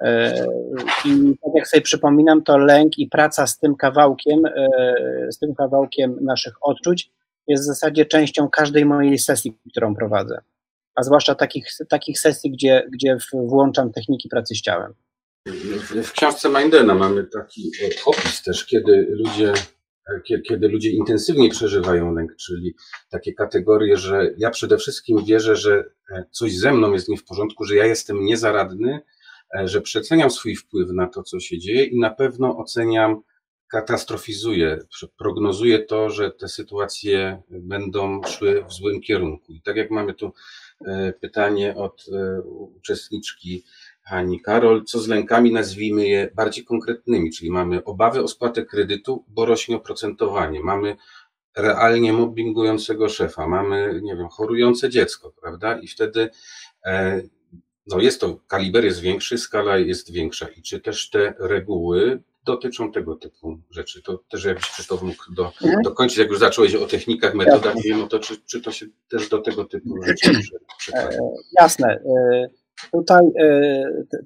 Y, 0.01 0.05
I 1.05 1.35
tak 1.43 1.51
jak 1.55 1.67
sobie 1.67 1.81
przypominam, 1.81 2.43
to 2.43 2.57
lęk 2.57 2.97
i 2.97 3.07
praca 3.07 3.47
z 3.47 3.59
tym 3.59 3.75
kawałkiem, 3.75 4.45
y, 4.45 5.31
z 5.31 5.39
tym 5.39 5.55
kawałkiem 5.55 6.17
naszych 6.21 6.53
odczuć 6.61 7.11
jest 7.47 7.63
w 7.63 7.65
zasadzie 7.65 8.05
częścią 8.05 8.49
każdej 8.49 8.85
mojej 8.85 9.17
sesji, 9.17 9.57
którą 9.71 9.95
prowadzę 9.95 10.41
a 10.95 11.03
zwłaszcza 11.03 11.35
takich, 11.35 11.67
takich 11.89 12.19
sesji, 12.19 12.51
gdzie, 12.51 12.89
gdzie 12.91 13.17
włączam 13.33 13.91
techniki 13.91 14.29
pracy 14.29 14.55
z 14.55 14.61
ciałem. 14.61 14.93
W 16.03 16.11
książce 16.11 16.49
Mindena 16.49 16.95
mamy 16.95 17.23
taki 17.23 17.71
opis 18.05 18.43
też, 18.43 18.65
kiedy 18.65 19.07
ludzie, 19.09 19.53
kiedy 20.47 20.67
ludzie 20.67 20.91
intensywnie 20.91 21.49
przeżywają 21.49 22.13
lęk, 22.13 22.35
czyli 22.35 22.75
takie 23.09 23.33
kategorie, 23.33 23.97
że 23.97 24.33
ja 24.37 24.49
przede 24.49 24.77
wszystkim 24.77 25.25
wierzę, 25.25 25.55
że 25.55 25.83
coś 26.31 26.57
ze 26.57 26.71
mną 26.71 26.93
jest 26.93 27.09
nie 27.09 27.17
w 27.17 27.25
porządku, 27.25 27.65
że 27.65 27.75
ja 27.75 27.85
jestem 27.85 28.25
niezaradny, 28.25 28.99
że 29.63 29.81
przeceniam 29.81 30.31
swój 30.31 30.55
wpływ 30.55 30.89
na 30.89 31.07
to, 31.07 31.23
co 31.23 31.39
się 31.39 31.59
dzieje 31.59 31.83
i 31.83 31.99
na 31.99 32.09
pewno 32.09 32.57
oceniam, 32.57 33.21
katastrofizuję, 33.71 34.79
prognozuję 35.17 35.79
to, 35.79 36.09
że 36.09 36.31
te 36.31 36.47
sytuacje 36.47 37.41
będą 37.49 38.23
szły 38.23 38.65
w 38.69 38.73
złym 38.73 39.01
kierunku. 39.01 39.53
I 39.53 39.61
tak 39.61 39.75
jak 39.75 39.91
mamy 39.91 40.13
tu 40.13 40.33
E, 40.33 40.70
pytanie 41.21 41.75
od 41.75 42.05
e, 42.13 42.41
uczestniczki 42.41 43.63
Hani 44.03 44.41
Karol, 44.41 44.83
co 44.83 44.99
z 44.99 45.07
lękami, 45.07 45.53
nazwijmy 45.53 46.07
je 46.07 46.31
bardziej 46.35 46.65
konkretnymi, 46.65 47.31
czyli 47.31 47.51
mamy 47.51 47.83
obawy 47.83 48.23
o 48.23 48.27
spłatę 48.27 48.65
kredytu, 48.65 49.25
bo 49.27 49.45
rośnie 49.45 49.75
oprocentowanie, 49.75 50.59
mamy 50.59 50.95
realnie 51.57 52.13
mobbingującego 52.13 53.09
szefa, 53.09 53.47
mamy, 53.47 53.99
nie 54.03 54.15
wiem, 54.15 54.27
chorujące 54.27 54.89
dziecko, 54.89 55.33
prawda? 55.41 55.79
I 55.79 55.87
wtedy 55.87 56.29
e, 56.85 57.21
no 57.87 57.99
jest 57.99 58.21
to, 58.21 58.39
kaliber 58.47 58.85
jest 58.85 58.99
większy, 58.99 59.37
skala 59.37 59.77
jest 59.77 60.11
większa. 60.11 60.47
I 60.47 60.61
czy 60.61 60.79
też 60.79 61.09
te 61.09 61.33
reguły 61.39 62.23
dotyczą 62.45 62.91
tego 62.91 63.15
typu 63.15 63.59
rzeczy. 63.69 64.01
To 64.01 64.17
też 64.31 64.45
jakbyś 64.45 64.69
Krzysztof 64.69 65.01
mógł 65.01 65.33
do, 65.33 65.45
mhm. 65.45 65.81
dokończyć, 65.83 66.17
jak 66.17 66.29
już 66.29 66.39
zacząłeś 66.39 66.75
o 66.75 66.87
technikach, 66.87 67.33
metodach, 67.33 67.75
wiem, 67.85 67.99
no 67.99 68.07
to 68.07 68.19
czy, 68.19 68.41
czy 68.45 68.61
to 68.61 68.71
się 68.71 68.85
też 69.09 69.29
do 69.29 69.41
tego 69.41 69.65
typu 69.65 70.03
rzeczy 70.03 70.31
przekłada? 70.77 71.17
Jasne. 71.59 71.87
E, 71.87 72.47
tutaj 72.91 73.25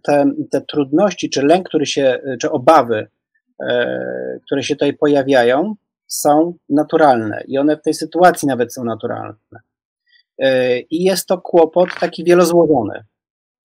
te, 0.04 0.32
te 0.52 0.62
trudności, 0.62 1.30
czy 1.30 1.42
lęk, 1.42 1.70
który 1.70 1.86
się, 1.86 2.20
czy 2.42 2.52
obawy, 2.52 3.08
które 4.46 4.64
się 4.64 4.76
tutaj 4.76 4.94
pojawiają, 4.94 5.76
są 6.08 6.54
naturalne 6.70 7.44
i 7.48 7.58
one 7.58 7.78
w 7.78 7.82
tej 7.82 7.94
sytuacji 7.94 8.48
nawet 8.48 8.74
są 8.74 8.84
naturalne. 8.84 9.60
I 10.90 11.04
jest 11.04 11.28
to 11.28 11.38
kłopot 11.38 11.90
taki 12.00 12.24
wielozłożony. 12.24 13.04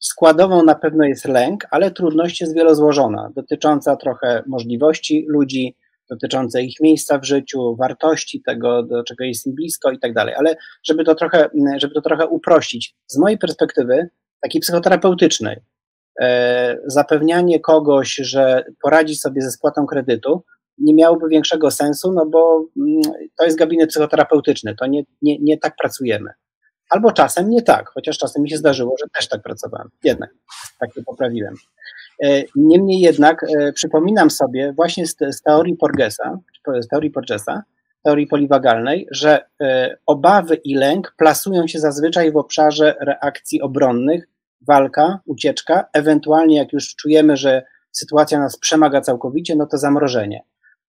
Składową 0.01 0.63
na 0.63 0.75
pewno 0.75 1.05
jest 1.05 1.25
lęk, 1.25 1.67
ale 1.71 1.91
trudność 1.91 2.41
jest 2.41 2.55
wielozłożona, 2.55 3.31
dotycząca 3.37 3.97
trochę 3.97 4.43
możliwości 4.47 5.27
ludzi, 5.29 5.77
dotyczące 6.11 6.63
ich 6.63 6.81
miejsca 6.81 7.19
w 7.19 7.25
życiu, 7.25 7.77
wartości 7.77 8.43
tego, 8.43 8.83
do 8.83 9.05
czego 9.05 9.25
jest 9.25 9.47
im 9.47 9.55
blisko 9.55 9.91
i 9.91 9.99
tak 9.99 10.15
dalej. 10.15 10.35
Ale 10.35 10.57
żeby 10.85 11.05
to 11.05 11.15
trochę, 11.15 11.51
żeby 11.77 11.95
to 11.95 12.01
trochę 12.01 12.27
uprościć, 12.27 12.95
z 13.07 13.19
mojej 13.19 13.39
perspektywy, 13.39 14.09
takiej 14.43 14.61
psychoterapeutycznej, 14.61 15.61
zapewnianie 16.87 17.61
kogoś, 17.61 18.15
że 18.15 18.65
poradzi 18.83 19.15
sobie 19.15 19.43
ze 19.43 19.51
spłatą 19.51 19.87
kredytu, 19.87 20.45
nie 20.79 20.95
miałoby 20.95 21.29
większego 21.29 21.71
sensu, 21.71 22.13
no 22.13 22.27
bo 22.27 22.67
mm, 22.77 23.01
to 23.39 23.45
jest 23.45 23.59
gabinet 23.59 23.91
psychoterapeutyczny, 23.91 24.75
to 24.75 24.87
nie, 24.87 25.03
nie, 25.23 25.39
nie 25.39 25.59
tak 25.59 25.77
pracujemy. 25.77 26.31
Albo 26.91 27.13
czasem 27.13 27.51
nie 27.51 27.63
tak, 27.63 27.89
chociaż 27.89 28.19
czasem 28.19 28.43
mi 28.43 28.51
się 28.51 28.57
zdarzyło, 28.57 28.95
że 28.99 29.07
też 29.15 29.29
tak 29.29 29.43
pracowałem. 29.43 29.89
Jednak 30.05 30.31
tak 30.81 30.95
to 30.95 31.03
poprawiłem. 31.07 31.55
E, 32.25 32.43
niemniej 32.57 33.01
jednak 33.01 33.45
e, 33.45 33.73
przypominam 33.73 34.31
sobie 34.31 34.73
właśnie 34.73 35.07
z, 35.07 35.17
z 35.31 35.43
teorii 35.43 35.77
Porgesa, 35.77 36.39
z 36.81 36.89
teorii 36.89 37.11
Porgesa, 37.11 37.63
teorii 38.05 38.27
poliwagalnej, 38.27 39.07
że 39.11 39.45
e, 39.61 39.97
obawy 40.07 40.55
i 40.55 40.75
lęk 40.75 41.15
plasują 41.19 41.67
się 41.67 41.79
zazwyczaj 41.79 42.33
w 42.33 42.37
obszarze 42.37 42.95
reakcji 43.01 43.63
obronnych, 43.63 44.29
walka, 44.69 45.21
ucieczka, 45.27 45.85
ewentualnie 45.93 46.57
jak 46.57 46.73
już 46.73 46.95
czujemy, 46.95 47.37
że 47.37 47.63
sytuacja 47.93 48.39
nas 48.39 48.59
przemaga 48.59 49.01
całkowicie, 49.01 49.57
no 49.57 49.67
to 49.67 49.79
zamrożenie. 49.79 50.41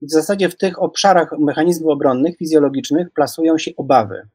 W 0.02 0.12
zasadzie 0.12 0.50
w 0.50 0.58
tych 0.58 0.82
obszarach 0.82 1.32
mechanizmów 1.40 1.90
obronnych, 1.90 2.38
fizjologicznych 2.38 3.12
plasują 3.14 3.58
się 3.58 3.72
obawy. 3.78 4.28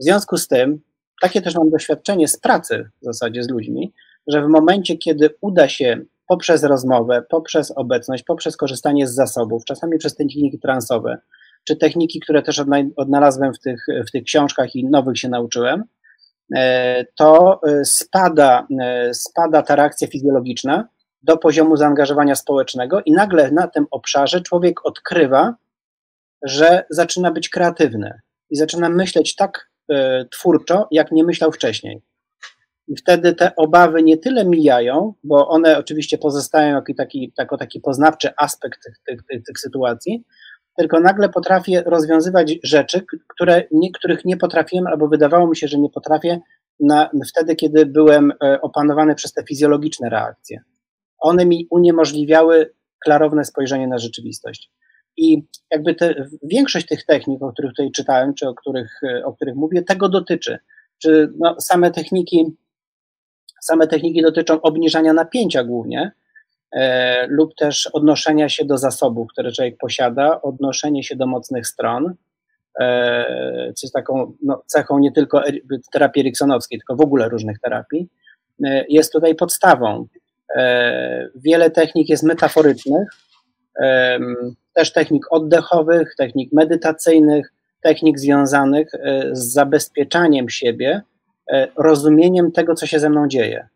W 0.00 0.04
związku 0.04 0.36
z 0.36 0.48
tym, 0.48 0.80
takie 1.20 1.42
też 1.42 1.54
mam 1.54 1.70
doświadczenie 1.70 2.28
z 2.28 2.36
pracy 2.36 2.90
w 3.02 3.04
zasadzie 3.04 3.42
z 3.42 3.50
ludźmi, 3.50 3.92
że 4.26 4.42
w 4.42 4.48
momencie, 4.48 4.96
kiedy 4.96 5.30
uda 5.40 5.68
się 5.68 6.00
poprzez 6.26 6.62
rozmowę, 6.62 7.22
poprzez 7.28 7.72
obecność, 7.76 8.22
poprzez 8.22 8.56
korzystanie 8.56 9.06
z 9.06 9.14
zasobów, 9.14 9.64
czasami 9.64 9.98
przez 9.98 10.16
techniki 10.16 10.58
transowe, 10.58 11.18
czy 11.64 11.76
techniki, 11.76 12.20
które 12.20 12.42
też 12.42 12.62
odnalazłem 12.96 13.54
w 13.54 13.58
tych, 13.58 13.86
w 14.08 14.10
tych 14.10 14.24
książkach 14.24 14.74
i 14.76 14.84
nowych 14.84 15.18
się 15.18 15.28
nauczyłem, 15.28 15.84
e, 16.56 17.04
to 17.16 17.60
e, 17.68 17.84
spada, 17.84 18.66
e, 18.80 19.14
spada 19.14 19.62
ta 19.62 19.76
reakcja 19.76 20.08
fizjologiczna 20.08 20.88
do 21.22 21.36
poziomu 21.36 21.76
zaangażowania 21.76 22.34
społecznego 22.34 23.02
i 23.02 23.12
nagle 23.12 23.50
na 23.50 23.68
tym 23.68 23.86
obszarze 23.90 24.40
człowiek 24.40 24.86
odkrywa, 24.86 25.54
że 26.42 26.84
zaczyna 26.90 27.30
być 27.30 27.48
kreatywny 27.48 28.20
i 28.50 28.56
zaczyna 28.56 28.88
myśleć 28.88 29.34
tak 29.34 29.69
twórczo, 30.30 30.88
jak 30.90 31.12
nie 31.12 31.24
myślał 31.24 31.52
wcześniej. 31.52 32.02
I 32.88 32.96
wtedy 32.96 33.34
te 33.34 33.56
obawy 33.56 34.02
nie 34.02 34.16
tyle 34.16 34.44
mijają, 34.44 35.14
bo 35.24 35.48
one 35.48 35.78
oczywiście 35.78 36.18
pozostają 36.18 36.74
jako 36.74 36.94
taki, 36.94 37.32
jako 37.38 37.56
taki 37.56 37.80
poznawczy 37.80 38.28
aspekt 38.36 38.82
tych, 38.84 38.94
tych, 39.06 39.22
tych, 39.22 39.44
tych 39.44 39.58
sytuacji, 39.58 40.24
tylko 40.76 41.00
nagle 41.00 41.28
potrafię 41.28 41.82
rozwiązywać 41.86 42.58
rzeczy, 42.62 43.04
które, 43.28 43.64
nie, 43.72 43.92
których 43.92 44.24
nie 44.24 44.36
potrafiłem, 44.36 44.86
albo 44.86 45.08
wydawało 45.08 45.46
mi 45.48 45.56
się, 45.56 45.68
że 45.68 45.78
nie 45.78 45.90
potrafię 45.90 46.40
na, 46.80 47.10
wtedy, 47.28 47.56
kiedy 47.56 47.86
byłem 47.86 48.32
e, 48.44 48.60
opanowany 48.60 49.14
przez 49.14 49.32
te 49.32 49.44
fizjologiczne 49.44 50.08
reakcje. 50.08 50.62
One 51.18 51.46
mi 51.46 51.66
uniemożliwiały 51.70 52.72
klarowne 53.04 53.44
spojrzenie 53.44 53.88
na 53.88 53.98
rzeczywistość. 53.98 54.70
I 55.16 55.42
jakby 55.70 55.94
te, 55.94 56.28
większość 56.42 56.86
tych 56.86 57.06
technik, 57.06 57.42
o 57.42 57.52
których 57.52 57.70
tutaj 57.70 57.90
czytałem, 57.90 58.34
czy 58.34 58.48
o 58.48 58.54
których, 58.54 59.00
e, 59.02 59.24
o 59.24 59.32
których 59.32 59.54
mówię, 59.54 59.82
tego 59.82 60.08
dotyczy. 60.08 60.58
Czy 60.98 61.32
no, 61.38 61.56
same 61.60 61.90
techniki 61.90 62.56
Same 63.60 63.86
techniki 63.86 64.22
dotyczą 64.22 64.60
obniżania 64.60 65.12
napięcia 65.12 65.64
głównie, 65.64 66.12
e, 66.72 67.26
lub 67.26 67.54
też 67.54 67.86
odnoszenia 67.86 68.48
się 68.48 68.64
do 68.64 68.78
zasobów, 68.78 69.28
które 69.32 69.52
człowiek 69.52 69.76
posiada, 69.78 70.42
odnoszenie 70.42 71.04
się 71.04 71.16
do 71.16 71.26
mocnych 71.26 71.66
stron, 71.66 72.14
e, 72.80 73.72
co 73.76 73.86
jest 73.86 73.94
taką 73.94 74.32
no, 74.42 74.62
cechą 74.66 74.98
nie 74.98 75.12
tylko 75.12 75.42
terapii 75.92 76.20
eriksonowskiej, 76.20 76.78
tylko 76.78 76.96
w 76.96 77.00
ogóle 77.00 77.28
różnych 77.28 77.58
terapii, 77.60 78.08
e, 78.64 78.84
jest 78.88 79.12
tutaj 79.12 79.34
podstawą. 79.34 80.06
E, 80.56 81.28
wiele 81.34 81.70
technik 81.70 82.08
jest 82.08 82.22
metaforycznych, 82.22 83.08
e, 83.82 84.18
też 84.74 84.92
technik 84.92 85.24
oddechowych, 85.30 86.14
technik 86.18 86.52
medytacyjnych, 86.52 87.52
technik 87.82 88.18
związanych 88.18 88.94
e, 88.94 89.30
z 89.32 89.52
zabezpieczaniem 89.52 90.48
siebie 90.48 91.02
E, 91.50 91.68
rozumieniem 91.76 92.52
tego, 92.52 92.74
co 92.74 92.86
się 92.86 93.00
ze 93.00 93.10
mną 93.10 93.28
dzieje. 93.28 93.68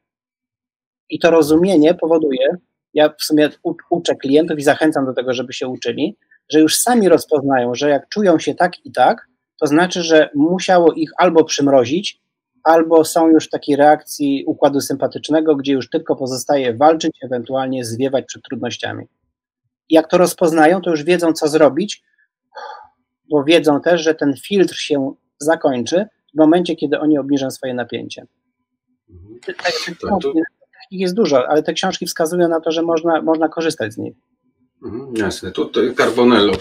I 1.11 1.19
to 1.19 1.31
rozumienie 1.31 1.95
powoduje, 1.95 2.49
ja 2.95 3.09
w 3.09 3.25
sumie 3.25 3.51
uczę 3.91 4.15
klientów 4.15 4.59
i 4.59 4.63
zachęcam 4.63 5.07
do 5.07 5.13
tego, 5.13 5.35
żeby 5.35 5.53
się 5.53 5.69
uczyli, 5.69 6.17
że 6.49 6.61
już 6.61 6.77
sami 6.77 7.09
rozpoznają, 7.09 7.75
że 7.75 7.91
jak 7.91 8.09
czują 8.09 8.39
się 8.39 8.55
tak 8.55 8.87
i 8.87 8.93
tak, 8.93 9.27
to 9.61 9.67
znaczy, 9.67 10.03
że 10.03 10.31
musiało 10.35 10.93
ich 10.93 11.11
albo 11.17 11.45
przymrozić, 11.45 12.21
albo 12.63 13.05
są 13.05 13.29
już 13.29 13.47
w 13.47 13.51
takiej 13.51 13.77
reakcji 13.77 14.45
układu 14.47 14.81
sympatycznego, 14.81 15.57
gdzie 15.57 15.73
już 15.73 15.91
tylko 15.91 16.17
pozostaje 16.17 16.75
walczyć, 16.75 17.19
ewentualnie 17.23 17.85
zwiewać 17.85 18.25
przed 18.25 18.43
trudnościami. 18.43 19.07
Jak 19.91 20.11
to 20.11 20.19
rozpoznają, 20.19 20.81
to 20.81 20.91
już 20.91 21.03
wiedzą, 21.03 21.33
co 21.33 21.49
zrobić, 21.49 22.03
bo 23.31 23.45
wiedzą 23.45 23.81
też, 23.81 24.03
że 24.03 24.15
ten 24.15 24.35
filtr 24.37 24.77
się 24.77 25.15
zakończy, 25.39 26.07
w 26.35 26.39
momencie, 26.39 26.77
kiedy 26.77 26.99
oni 26.99 27.19
obniżą 27.19 27.51
swoje 27.51 27.75
napięcie. 27.75 28.27
Mhm. 29.11 29.41
Technik 29.45 31.01
jest 31.01 31.15
dużo, 31.15 31.49
ale 31.49 31.63
te 31.63 31.73
książki 31.73 32.07
wskazują 32.07 32.49
na 32.49 32.61
to, 32.61 32.73
że 32.73 32.83
można, 32.83 33.23
można 33.23 33.49
korzystać 33.49 33.93
z 33.93 33.99
nich. 33.99 34.15
Mhm, 34.85 35.17
jasne. 35.17 35.51
Tutaj 35.51 35.95
Carbonell 35.95 36.53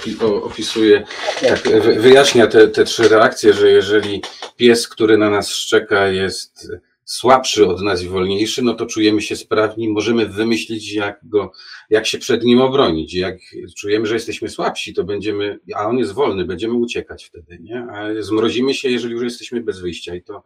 opisuje, 0.44 1.04
tak, 1.42 1.60
wyjaśnia 2.00 2.48
te, 2.48 2.68
te 2.68 2.84
trzy 2.84 3.10
reakcje, 3.10 3.54
że 3.54 3.70
jeżeli 3.70 4.22
pies, 4.56 4.88
który 4.88 5.18
na 5.18 5.30
nas 5.30 5.50
szczeka, 5.50 6.08
jest 6.08 6.72
słabszy 7.06 7.68
od 7.68 7.82
nas 7.82 8.04
i 8.04 8.08
wolniejszy, 8.08 8.62
no 8.62 8.74
to 8.74 8.86
czujemy 8.86 9.22
się 9.22 9.36
sprawni, 9.36 9.90
możemy 9.90 10.26
wymyślić, 10.26 10.94
jak 10.94 11.20
go, 11.24 11.52
jak 11.90 12.06
się 12.06 12.18
przed 12.18 12.44
nim 12.44 12.62
obronić. 12.62 13.14
Jak 13.14 13.38
czujemy, 13.78 14.06
że 14.06 14.14
jesteśmy 14.14 14.50
słabsi, 14.50 14.94
to 14.94 15.04
będziemy, 15.04 15.60
a 15.76 15.86
on 15.86 15.98
jest 15.98 16.14
wolny, 16.14 16.46
będziemy 16.46 16.74
uciekać 16.74 17.26
wtedy, 17.26 17.60
nie? 17.62 17.88
A 17.92 18.22
zmrozimy 18.22 18.74
się, 18.74 18.90
jeżeli 18.90 19.14
już 19.14 19.24
jesteśmy 19.24 19.62
bez 19.62 19.80
wyjścia. 19.80 20.16
I 20.16 20.24
to 20.24 20.44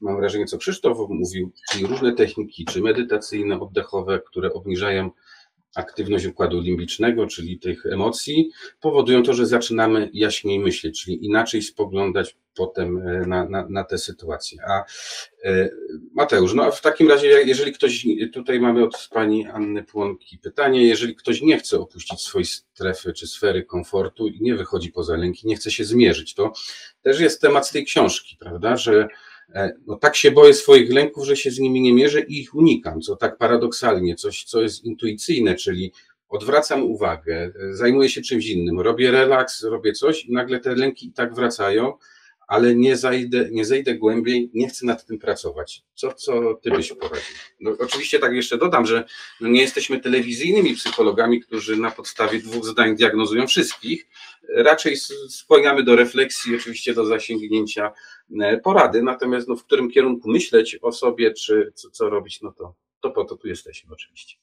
mam 0.00 0.16
wrażenie, 0.16 0.44
co 0.46 0.58
Krzysztof 0.58 0.98
mówił, 1.08 1.52
czyli 1.72 1.86
różne 1.86 2.14
techniki, 2.14 2.64
czy 2.64 2.80
medytacyjne, 2.80 3.60
oddechowe, 3.60 4.20
które 4.26 4.52
obniżają 4.52 5.10
aktywność 5.74 6.26
układu 6.26 6.60
limbicznego, 6.60 7.26
czyli 7.26 7.58
tych 7.58 7.86
emocji, 7.86 8.50
powodują 8.80 9.22
to, 9.22 9.34
że 9.34 9.46
zaczynamy 9.46 10.10
jaśniej 10.12 10.60
myśleć, 10.60 11.04
czyli 11.04 11.26
inaczej 11.26 11.62
spoglądać 11.62 12.36
potem 12.54 12.98
e, 12.98 13.26
na, 13.26 13.48
na, 13.48 13.66
na 13.68 13.84
tę 13.84 13.98
sytuację. 13.98 14.58
A 14.68 14.84
e, 15.44 15.68
Mateusz, 16.14 16.54
no 16.54 16.62
a 16.62 16.70
w 16.70 16.80
takim 16.80 17.08
razie, 17.08 17.28
jeżeli 17.28 17.72
ktoś, 17.72 18.06
tutaj 18.32 18.60
mamy 18.60 18.84
od 18.84 19.08
pani 19.12 19.46
Anny 19.46 19.84
Płonki 19.84 20.38
pytanie, 20.38 20.86
jeżeli 20.86 21.16
ktoś 21.16 21.42
nie 21.42 21.58
chce 21.58 21.78
opuścić 21.78 22.20
swojej 22.20 22.46
strefy 22.46 23.12
czy 23.12 23.26
sfery 23.26 23.64
komfortu 23.64 24.28
i 24.28 24.42
nie 24.42 24.54
wychodzi 24.54 24.92
poza 24.92 25.16
lęki, 25.16 25.46
nie 25.46 25.56
chce 25.56 25.70
się 25.70 25.84
zmierzyć, 25.84 26.34
to 26.34 26.52
też 27.02 27.20
jest 27.20 27.40
temat 27.40 27.68
z 27.68 27.72
tej 27.72 27.84
książki, 27.84 28.36
prawda, 28.40 28.76
że 28.76 29.08
e, 29.54 29.72
no 29.86 29.96
tak 29.96 30.16
się 30.16 30.30
boję 30.30 30.54
swoich 30.54 30.92
lęków, 30.92 31.26
że 31.26 31.36
się 31.36 31.50
z 31.50 31.58
nimi 31.58 31.80
nie 31.80 31.94
mierzę 31.94 32.20
i 32.20 32.40
ich 32.40 32.54
unikam, 32.54 33.00
co 33.00 33.16
tak 33.16 33.38
paradoksalnie, 33.38 34.14
coś, 34.14 34.44
co 34.44 34.62
jest 34.62 34.84
intuicyjne, 34.84 35.54
czyli 35.54 35.92
odwracam 36.28 36.82
uwagę, 36.82 37.52
zajmuję 37.70 38.08
się 38.08 38.22
czymś 38.22 38.46
innym, 38.46 38.80
robię 38.80 39.10
relaks, 39.10 39.62
robię 39.62 39.92
coś 39.92 40.24
i 40.24 40.32
nagle 40.32 40.60
te 40.60 40.74
lęki 40.74 41.06
i 41.06 41.12
tak 41.12 41.34
wracają, 41.34 41.92
ale 42.50 42.74
nie 42.74 42.96
zajdę, 42.96 43.48
nie 43.50 43.64
zejdę 43.64 43.94
głębiej, 43.94 44.50
nie 44.54 44.68
chcę 44.68 44.86
nad 44.86 45.06
tym 45.06 45.18
pracować. 45.18 45.82
Co, 45.94 46.12
co 46.12 46.54
ty 46.54 46.70
byś 46.70 46.92
poradził? 46.92 47.34
No, 47.60 47.70
oczywiście 47.78 48.18
tak 48.18 48.32
jeszcze 48.32 48.58
dodam, 48.58 48.86
że 48.86 49.04
no 49.40 49.48
nie 49.48 49.60
jesteśmy 49.60 50.00
telewizyjnymi 50.00 50.74
psychologami, 50.74 51.40
którzy 51.40 51.76
na 51.76 51.90
podstawie 51.90 52.38
dwóch 52.38 52.64
zdań 52.64 52.96
diagnozują 52.96 53.46
wszystkich. 53.46 54.06
Raczej 54.56 54.96
skłaniamy 55.28 55.82
do 55.82 55.96
refleksji, 55.96 56.56
oczywiście 56.56 56.94
do 56.94 57.06
zasięgnięcia 57.06 57.92
e, 58.40 58.58
porady, 58.58 59.02
natomiast 59.02 59.48
no, 59.48 59.56
w 59.56 59.64
którym 59.64 59.90
kierunku 59.90 60.30
myśleć 60.30 60.78
o 60.82 60.92
sobie, 60.92 61.34
czy 61.34 61.72
co, 61.74 61.90
co 61.90 62.10
robić, 62.10 62.42
no 62.42 62.52
to, 62.52 62.74
to 63.00 63.10
po 63.10 63.24
to 63.24 63.36
tu 63.36 63.48
jesteśmy 63.48 63.94
oczywiście. 63.94 64.36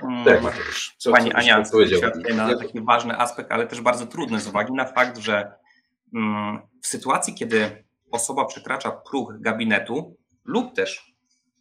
Hmm. 0.00 0.24
Tak, 0.24 0.42
Mateusz. 0.42 0.94
Co, 0.98 1.12
Pani 1.12 1.30
co 1.30 1.36
Ania, 1.36 1.62
powiedział? 1.72 2.00
na 2.34 2.56
taki 2.58 2.80
ważny 2.80 3.18
aspekt, 3.18 3.52
ale 3.52 3.66
też 3.66 3.80
bardzo 3.80 4.06
trudny 4.06 4.40
z 4.40 4.46
uwagi 4.48 4.72
na 4.72 4.84
fakt, 4.84 5.18
że 5.18 5.61
w 6.82 6.86
sytuacji, 6.86 7.34
kiedy 7.34 7.84
osoba 8.10 8.44
przekracza 8.44 8.90
próg 8.90 9.40
gabinetu 9.40 10.16
lub 10.44 10.74
też 10.74 11.14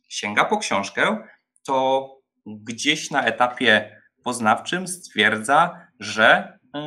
sięga 0.09 0.45
po 0.45 0.57
książkę, 0.57 1.17
to 1.65 2.07
gdzieś 2.45 3.11
na 3.11 3.25
etapie 3.25 4.01
poznawczym 4.23 4.87
stwierdza, 4.87 5.87
że 5.99 6.57
y, 6.63 6.79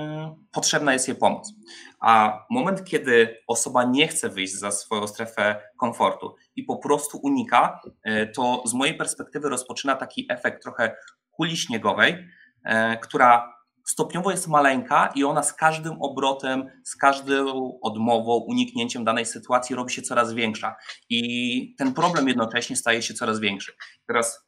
potrzebna 0.52 0.92
jest 0.92 1.08
jej 1.08 1.16
pomoc. 1.16 1.52
A 2.00 2.44
moment, 2.50 2.84
kiedy 2.84 3.36
osoba 3.46 3.84
nie 3.84 4.08
chce 4.08 4.28
wyjść 4.28 4.58
za 4.58 4.70
swoją 4.70 5.06
strefę 5.06 5.62
komfortu 5.76 6.34
i 6.56 6.62
po 6.62 6.76
prostu 6.76 7.18
unika, 7.22 7.80
y, 8.08 8.32
to 8.34 8.62
z 8.66 8.74
mojej 8.74 8.96
perspektywy 8.96 9.48
rozpoczyna 9.48 9.96
taki 9.96 10.26
efekt 10.28 10.62
trochę 10.62 10.96
kuli 11.30 11.56
śniegowej, 11.56 12.12
y, 12.12 12.70
która 13.02 13.53
stopniowo 13.84 14.30
jest 14.30 14.48
maleńka 14.48 15.12
i 15.14 15.24
ona 15.24 15.42
z 15.42 15.52
każdym 15.52 16.02
obrotem, 16.02 16.70
z 16.84 16.96
każdą 16.96 17.78
odmową, 17.82 18.32
uniknięciem 18.36 19.04
danej 19.04 19.26
sytuacji 19.26 19.76
robi 19.76 19.92
się 19.92 20.02
coraz 20.02 20.32
większa. 20.32 20.76
I 21.08 21.74
ten 21.78 21.94
problem 21.94 22.28
jednocześnie 22.28 22.76
staje 22.76 23.02
się 23.02 23.14
coraz 23.14 23.40
większy. 23.40 23.72
Teraz 24.06 24.46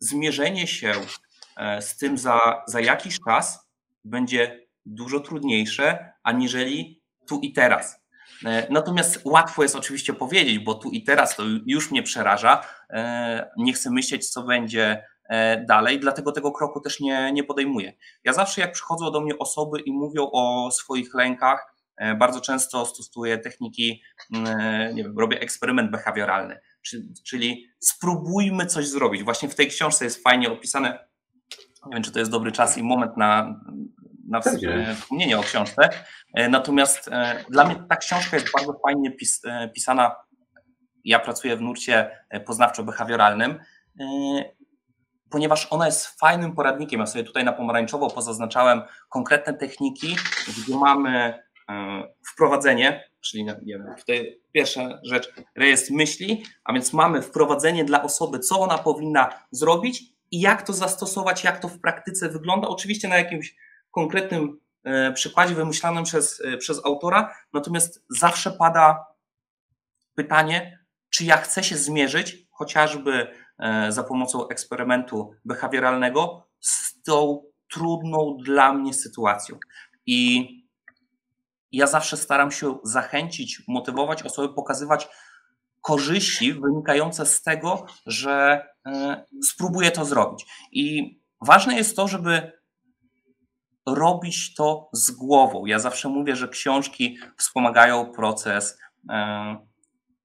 zmierzenie 0.00 0.66
się 0.66 0.92
e, 1.56 1.82
z 1.82 1.96
tym 1.96 2.18
za, 2.18 2.62
za 2.66 2.80
jakiś 2.80 3.18
czas 3.26 3.68
będzie 4.04 4.66
dużo 4.86 5.20
trudniejsze, 5.20 6.12
aniżeli 6.22 7.02
tu 7.28 7.40
i 7.40 7.52
teraz. 7.52 8.00
E, 8.44 8.66
natomiast 8.70 9.20
łatwo 9.24 9.62
jest 9.62 9.76
oczywiście 9.76 10.14
powiedzieć, 10.14 10.58
bo 10.58 10.74
tu 10.74 10.90
i 10.90 11.04
teraz 11.04 11.36
to 11.36 11.42
już 11.66 11.90
mnie 11.90 12.02
przeraża. 12.02 12.64
E, 12.90 13.50
nie 13.56 13.72
chcę 13.72 13.90
myśleć, 13.90 14.30
co 14.30 14.42
będzie 14.42 15.04
dalej, 15.68 16.00
dlatego 16.00 16.32
tego 16.32 16.52
kroku 16.52 16.80
też 16.80 17.00
nie, 17.00 17.32
nie 17.32 17.44
podejmuję. 17.44 17.92
Ja 18.24 18.32
zawsze, 18.32 18.60
jak 18.60 18.72
przychodzą 18.72 19.10
do 19.10 19.20
mnie 19.20 19.38
osoby 19.38 19.80
i 19.80 19.92
mówią 19.92 20.28
o 20.32 20.70
swoich 20.70 21.14
lękach, 21.14 21.74
bardzo 22.18 22.40
często 22.40 22.86
stosuję 22.86 23.38
techniki, 23.38 24.02
nie 24.94 25.04
wiem, 25.04 25.18
robię 25.18 25.40
eksperyment 25.40 25.90
behawioralny 25.90 26.60
czyli 27.24 27.66
spróbujmy 27.78 28.66
coś 28.66 28.86
zrobić. 28.86 29.24
Właśnie 29.24 29.48
w 29.48 29.54
tej 29.54 29.68
książce 29.68 30.04
jest 30.04 30.22
fajnie 30.22 30.52
opisane, 30.52 31.08
nie 31.86 31.94
wiem, 31.94 32.02
czy 32.02 32.12
to 32.12 32.18
jest 32.18 32.30
dobry 32.30 32.52
czas 32.52 32.78
i 32.78 32.82
moment 32.82 33.16
na, 33.16 33.60
na 34.28 34.40
wspomnienie 34.40 35.38
o 35.38 35.42
książce. 35.42 35.88
E, 36.34 36.48
natomiast 36.48 37.08
e, 37.08 37.44
dla 37.50 37.64
mnie 37.64 37.76
ta 37.88 37.96
książka 37.96 38.36
jest 38.36 38.48
bardzo 38.52 38.80
fajnie 38.86 39.10
pis, 39.10 39.44
e, 39.44 39.68
pisana. 39.68 40.16
Ja 41.04 41.18
pracuję 41.18 41.56
w 41.56 41.60
nurcie 41.60 42.10
poznawczo-behawioralnym, 42.34 43.58
ponieważ 45.30 45.66
ona 45.70 45.86
jest 45.86 46.06
fajnym 46.06 46.52
poradnikiem. 46.52 47.00
Ja 47.00 47.06
sobie 47.06 47.24
tutaj 47.24 47.44
na 47.44 47.52
pomarańczowo 47.52 48.10
pozaznaczałem 48.10 48.82
konkretne 49.08 49.54
techniki, 49.54 50.16
gdzie 50.48 50.76
mamy 50.76 51.42
wprowadzenie, 52.32 53.10
czyli 53.20 53.46
wiem, 53.62 53.94
tutaj 53.98 54.40
pierwsza 54.52 54.98
rzecz, 55.02 55.34
rejestr 55.56 55.92
myśli, 55.92 56.44
a 56.64 56.72
więc 56.72 56.92
mamy 56.92 57.22
wprowadzenie 57.22 57.84
dla 57.84 58.02
osoby, 58.02 58.38
co 58.38 58.60
ona 58.60 58.78
powinna 58.78 59.44
zrobić 59.50 60.02
i 60.30 60.40
jak 60.40 60.62
to 60.62 60.72
zastosować, 60.72 61.44
jak 61.44 61.58
to 61.58 61.68
w 61.68 61.80
praktyce 61.80 62.28
wygląda. 62.28 62.68
Oczywiście 62.68 63.08
na 63.08 63.16
jakimś 63.16 63.56
konkretnym 63.90 64.60
e, 64.84 65.12
przykładzie 65.12 65.54
wymyślanym 65.54 66.04
przez, 66.04 66.42
e, 66.44 66.56
przez 66.56 66.84
autora, 66.84 67.34
natomiast 67.52 68.04
zawsze 68.10 68.50
pada 68.50 69.06
pytanie, 70.14 70.78
czy 71.10 71.24
ja 71.24 71.36
chcę 71.36 71.64
się 71.64 71.76
zmierzyć 71.76 72.36
chociażby 72.50 73.12
e, 73.12 73.28
za 73.88 74.02
pomocą 74.02 74.48
eksperymentu 74.48 75.30
behawioralnego 75.44 76.46
z 76.60 77.02
tą 77.02 77.42
trudną 77.70 78.36
dla 78.44 78.72
mnie 78.72 78.94
sytuacją. 78.94 79.58
I 80.06 80.48
ja 81.72 81.86
zawsze 81.86 82.16
staram 82.16 82.50
się 82.50 82.78
zachęcić, 82.84 83.62
motywować 83.68 84.22
osoby, 84.22 84.54
pokazywać 84.54 85.08
korzyści 85.80 86.52
wynikające 86.52 87.26
z 87.26 87.42
tego, 87.42 87.86
że 88.06 88.66
e, 88.86 89.24
spróbuję 89.44 89.90
to 89.90 90.04
zrobić. 90.04 90.46
I 90.72 91.16
ważne 91.40 91.76
jest 91.76 91.96
to, 91.96 92.08
żeby 92.08 92.52
robić 93.86 94.54
to 94.54 94.88
z 94.92 95.10
głową. 95.10 95.66
Ja 95.66 95.78
zawsze 95.78 96.08
mówię, 96.08 96.36
że 96.36 96.48
książki 96.48 97.18
wspomagają 97.36 98.12
proces 98.12 98.78
e, 99.10 99.56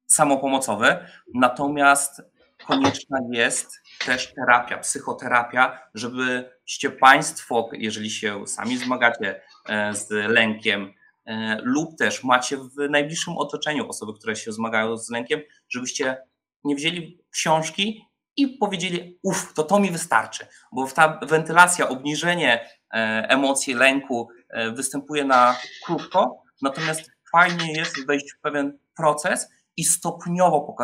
samopomocowy, 0.08 0.98
natomiast 1.34 2.22
konieczna 2.67 3.17
jest 3.32 3.82
też 4.06 4.34
terapia, 4.34 4.78
psychoterapia, 4.78 5.80
żebyście 5.93 6.89
Państwo, 6.91 7.69
jeżeli 7.73 8.12
się 8.12 8.47
sami 8.47 8.78
zmagacie 8.78 9.41
e, 9.69 9.93
z 9.93 10.10
lękiem, 10.10 10.93
E, 11.26 11.58
lub 11.63 11.97
też 11.97 12.23
macie 12.23 12.58
w 12.58 12.89
najbliższym 12.89 13.38
otoczeniu 13.38 13.89
osoby, 13.89 14.13
które 14.19 14.36
się 14.36 14.52
zmagają 14.52 14.97
z 14.97 15.10
lękiem, 15.10 15.41
żebyście 15.69 16.17
nie 16.63 16.76
wzięli 16.76 17.23
książki 17.32 18.06
i 18.38 18.47
powiedzieli, 18.47 19.19
uff, 19.23 19.54
to 19.54 19.63
to 19.63 19.80
mi 19.80 19.91
wystarczy, 19.91 20.47
bo 20.71 20.88
ta 20.88 21.19
wentylacja, 21.21 21.89
obniżenie 21.89 22.69
e, 22.93 23.26
emocji, 23.30 23.73
lęku 23.73 24.30
występuje 24.73 25.26
na 25.26 25.56
krótko, 25.86 26.43
natomiast 26.62 27.12
fajnie 27.32 27.73
jest 27.73 28.06
wejść 28.06 28.34
w 28.34 28.41
pewien 28.41 28.80
proces 28.95 29.49
i 29.78 29.84
stopniowo 29.84 30.76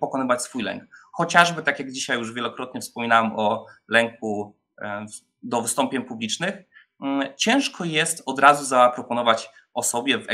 pokonywać 0.00 0.42
swój 0.42 0.62
lęk. 0.62 0.84
Chociażby, 1.16 1.62
tak 1.62 1.78
jak 1.78 1.92
dzisiaj 1.92 2.18
już 2.18 2.32
wielokrotnie 2.32 2.80
wspominałem 2.80 3.32
o 3.36 3.66
lęku 3.88 4.56
do 5.42 5.62
wystąpień 5.62 6.04
publicznych, 6.04 6.54
mm, 7.02 7.28
ciężko 7.36 7.84
jest 7.84 8.22
od 8.26 8.38
razu 8.38 8.64
zaproponować 8.64 9.50
osobie 9.74 10.18
w 10.18 10.26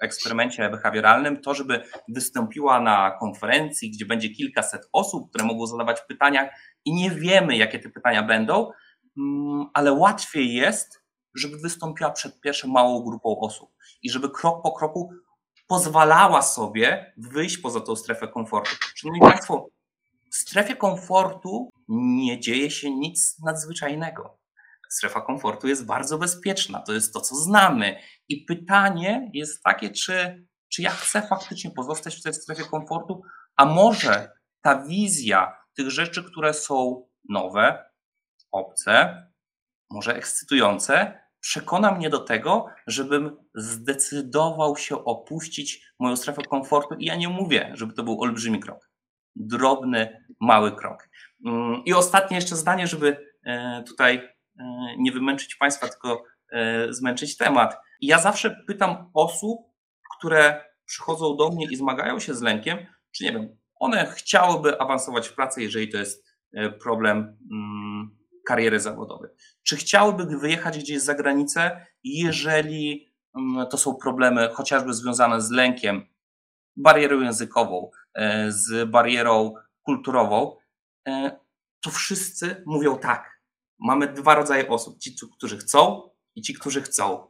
eksperymencie 0.00 0.70
behawioralnym 0.70 1.40
to, 1.40 1.54
żeby 1.54 1.84
wystąpiła 2.08 2.80
na 2.80 3.10
konferencji, 3.10 3.90
gdzie 3.90 4.06
będzie 4.06 4.28
kilkaset 4.28 4.88
osób, 4.92 5.30
które 5.30 5.44
mogą 5.44 5.66
zadawać 5.66 6.00
pytania 6.08 6.48
i 6.84 6.94
nie 6.94 7.10
wiemy, 7.10 7.56
jakie 7.56 7.78
te 7.78 7.88
pytania 7.88 8.22
będą, 8.22 8.70
mm, 9.18 9.66
ale 9.74 9.92
łatwiej 9.92 10.54
jest, 10.54 11.04
żeby 11.34 11.58
wystąpiła 11.58 12.10
przed 12.10 12.40
pierwszą 12.40 12.68
małą 12.68 13.04
grupą 13.04 13.40
osób 13.40 13.70
i 14.02 14.10
żeby 14.10 14.30
krok 14.30 14.62
po 14.62 14.72
kroku 14.72 15.10
pozwalała 15.66 16.42
sobie 16.42 17.14
wyjść 17.16 17.58
poza 17.58 17.80
tą 17.80 17.96
strefę 17.96 18.28
komfortu. 18.28 18.76
Szanowni 18.94 19.20
Państwo, 19.20 19.68
strefie 20.36 20.76
komfortu 20.76 21.70
nie 21.88 22.40
dzieje 22.40 22.70
się 22.70 22.90
nic 22.90 23.38
nadzwyczajnego 23.44 24.44
strefa 24.94 25.20
komfortu 25.20 25.68
jest 25.68 25.86
bardzo 25.86 26.18
bezpieczna. 26.18 26.80
To 26.80 26.92
jest 26.92 27.14
to, 27.14 27.20
co 27.20 27.34
znamy. 27.34 27.96
I 28.28 28.44
pytanie 28.44 29.30
jest 29.34 29.62
takie, 29.62 29.90
czy, 29.90 30.46
czy 30.68 30.82
ja 30.82 30.90
chcę 30.90 31.22
faktycznie 31.22 31.70
pozostać 31.70 32.16
w 32.16 32.22
tej 32.22 32.34
strefie 32.34 32.64
komfortu, 32.64 33.22
a 33.56 33.64
może 33.64 34.32
ta 34.60 34.82
wizja 34.82 35.56
tych 35.76 35.90
rzeczy, 35.90 36.24
które 36.24 36.54
są 36.54 37.06
nowe, 37.28 37.84
obce, 38.52 39.22
może 39.90 40.16
ekscytujące, 40.16 41.20
przekona 41.40 41.92
mnie 41.92 42.10
do 42.10 42.18
tego, 42.18 42.66
żebym 42.86 43.36
zdecydował 43.54 44.76
się 44.76 45.04
opuścić 45.04 45.86
moją 46.00 46.16
strefę 46.16 46.42
komfortu. 46.42 46.94
I 46.94 47.04
ja 47.04 47.16
nie 47.16 47.28
mówię, 47.28 47.70
żeby 47.74 47.92
to 47.92 48.02
był 48.02 48.22
olbrzymi 48.22 48.60
krok. 48.60 48.93
Drobny, 49.36 50.24
mały 50.40 50.72
krok. 50.72 51.08
Mm, 51.46 51.82
I 51.84 51.92
ostatnie 51.92 52.36
jeszcze 52.36 52.56
zdanie, 52.56 52.86
żeby 52.86 53.16
e, 53.46 53.82
tutaj 53.86 54.34
E, 54.60 54.94
nie 54.98 55.12
wymęczyć 55.12 55.54
Państwa, 55.54 55.88
tylko 55.88 56.24
e, 56.52 56.92
zmęczyć 56.92 57.36
temat. 57.36 57.76
Ja 58.00 58.18
zawsze 58.18 58.64
pytam 58.66 59.10
osób, 59.14 59.60
które 60.18 60.64
przychodzą 60.84 61.36
do 61.36 61.50
mnie 61.50 61.66
i 61.70 61.76
zmagają 61.76 62.20
się 62.20 62.34
z 62.34 62.42
lękiem, 62.42 62.78
czy 63.12 63.24
nie 63.24 63.32
wiem, 63.32 63.56
one 63.74 64.06
chciałyby 64.06 64.80
awansować 64.80 65.28
w 65.28 65.34
pracy, 65.34 65.62
jeżeli 65.62 65.88
to 65.88 65.98
jest 65.98 66.34
problem 66.82 67.38
mm, 67.52 68.18
kariery 68.46 68.80
zawodowej. 68.80 69.30
Czy 69.62 69.76
chciałyby 69.76 70.38
wyjechać 70.38 70.78
gdzieś 70.78 71.00
za 71.00 71.14
granicę, 71.14 71.86
jeżeli 72.04 73.08
mm, 73.36 73.66
to 73.66 73.78
są 73.78 73.94
problemy 73.94 74.48
chociażby 74.52 74.94
związane 74.94 75.40
z 75.40 75.50
lękiem, 75.50 76.06
barierą 76.76 77.20
językową, 77.20 77.90
z 78.48 78.90
barierą 78.90 79.54
kulturową, 79.82 80.56
to 81.80 81.90
wszyscy 81.90 82.62
mówią 82.66 82.98
tak 82.98 83.34
mamy 83.78 84.12
dwa 84.12 84.34
rodzaje 84.34 84.68
osób. 84.68 84.98
Ci, 84.98 85.16
którzy 85.36 85.58
chcą 85.58 86.10
i 86.34 86.42
ci, 86.42 86.54
którzy 86.54 86.82
chcą. 86.82 87.26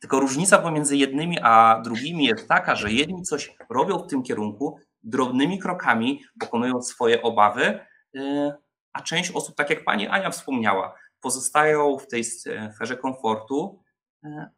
Tylko 0.00 0.20
różnica 0.20 0.58
pomiędzy 0.58 0.96
jednymi 0.96 1.38
a 1.42 1.80
drugimi 1.84 2.24
jest 2.24 2.48
taka, 2.48 2.76
że 2.76 2.92
jedni 2.92 3.22
coś 3.22 3.56
robią 3.70 3.98
w 3.98 4.06
tym 4.06 4.22
kierunku, 4.22 4.78
drobnymi 5.02 5.58
krokami 5.58 6.22
pokonują 6.40 6.82
swoje 6.82 7.22
obawy, 7.22 7.80
y, 8.16 8.52
a 8.92 9.02
część 9.02 9.30
osób, 9.30 9.56
tak 9.56 9.70
jak 9.70 9.84
pani 9.84 10.08
Ania 10.08 10.30
wspomniała, 10.30 10.94
pozostają 11.20 11.98
w 11.98 12.06
tej 12.06 12.24
sferze 12.24 12.96
komfortu, 12.96 13.82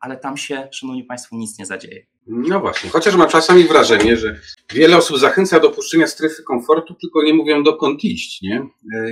ale 0.00 0.16
tam 0.16 0.36
się, 0.36 0.68
szanowni 0.72 1.04
państwo, 1.04 1.36
nic 1.36 1.58
nie 1.58 1.66
zadzieje. 1.66 2.06
No 2.26 2.60
właśnie, 2.60 2.90
chociaż 2.90 3.16
mam 3.16 3.28
czasami 3.28 3.64
wrażenie, 3.64 4.16
że 4.16 4.40
wiele 4.74 4.96
osób 4.96 5.18
zachęca 5.18 5.60
do 5.60 5.68
opuszczenia 5.68 6.06
strefy 6.06 6.42
komfortu, 6.42 6.94
tylko 6.94 7.22
nie 7.22 7.34
mówią 7.34 7.62
dokąd 7.62 8.04
iść, 8.04 8.42
nie? 8.42 8.66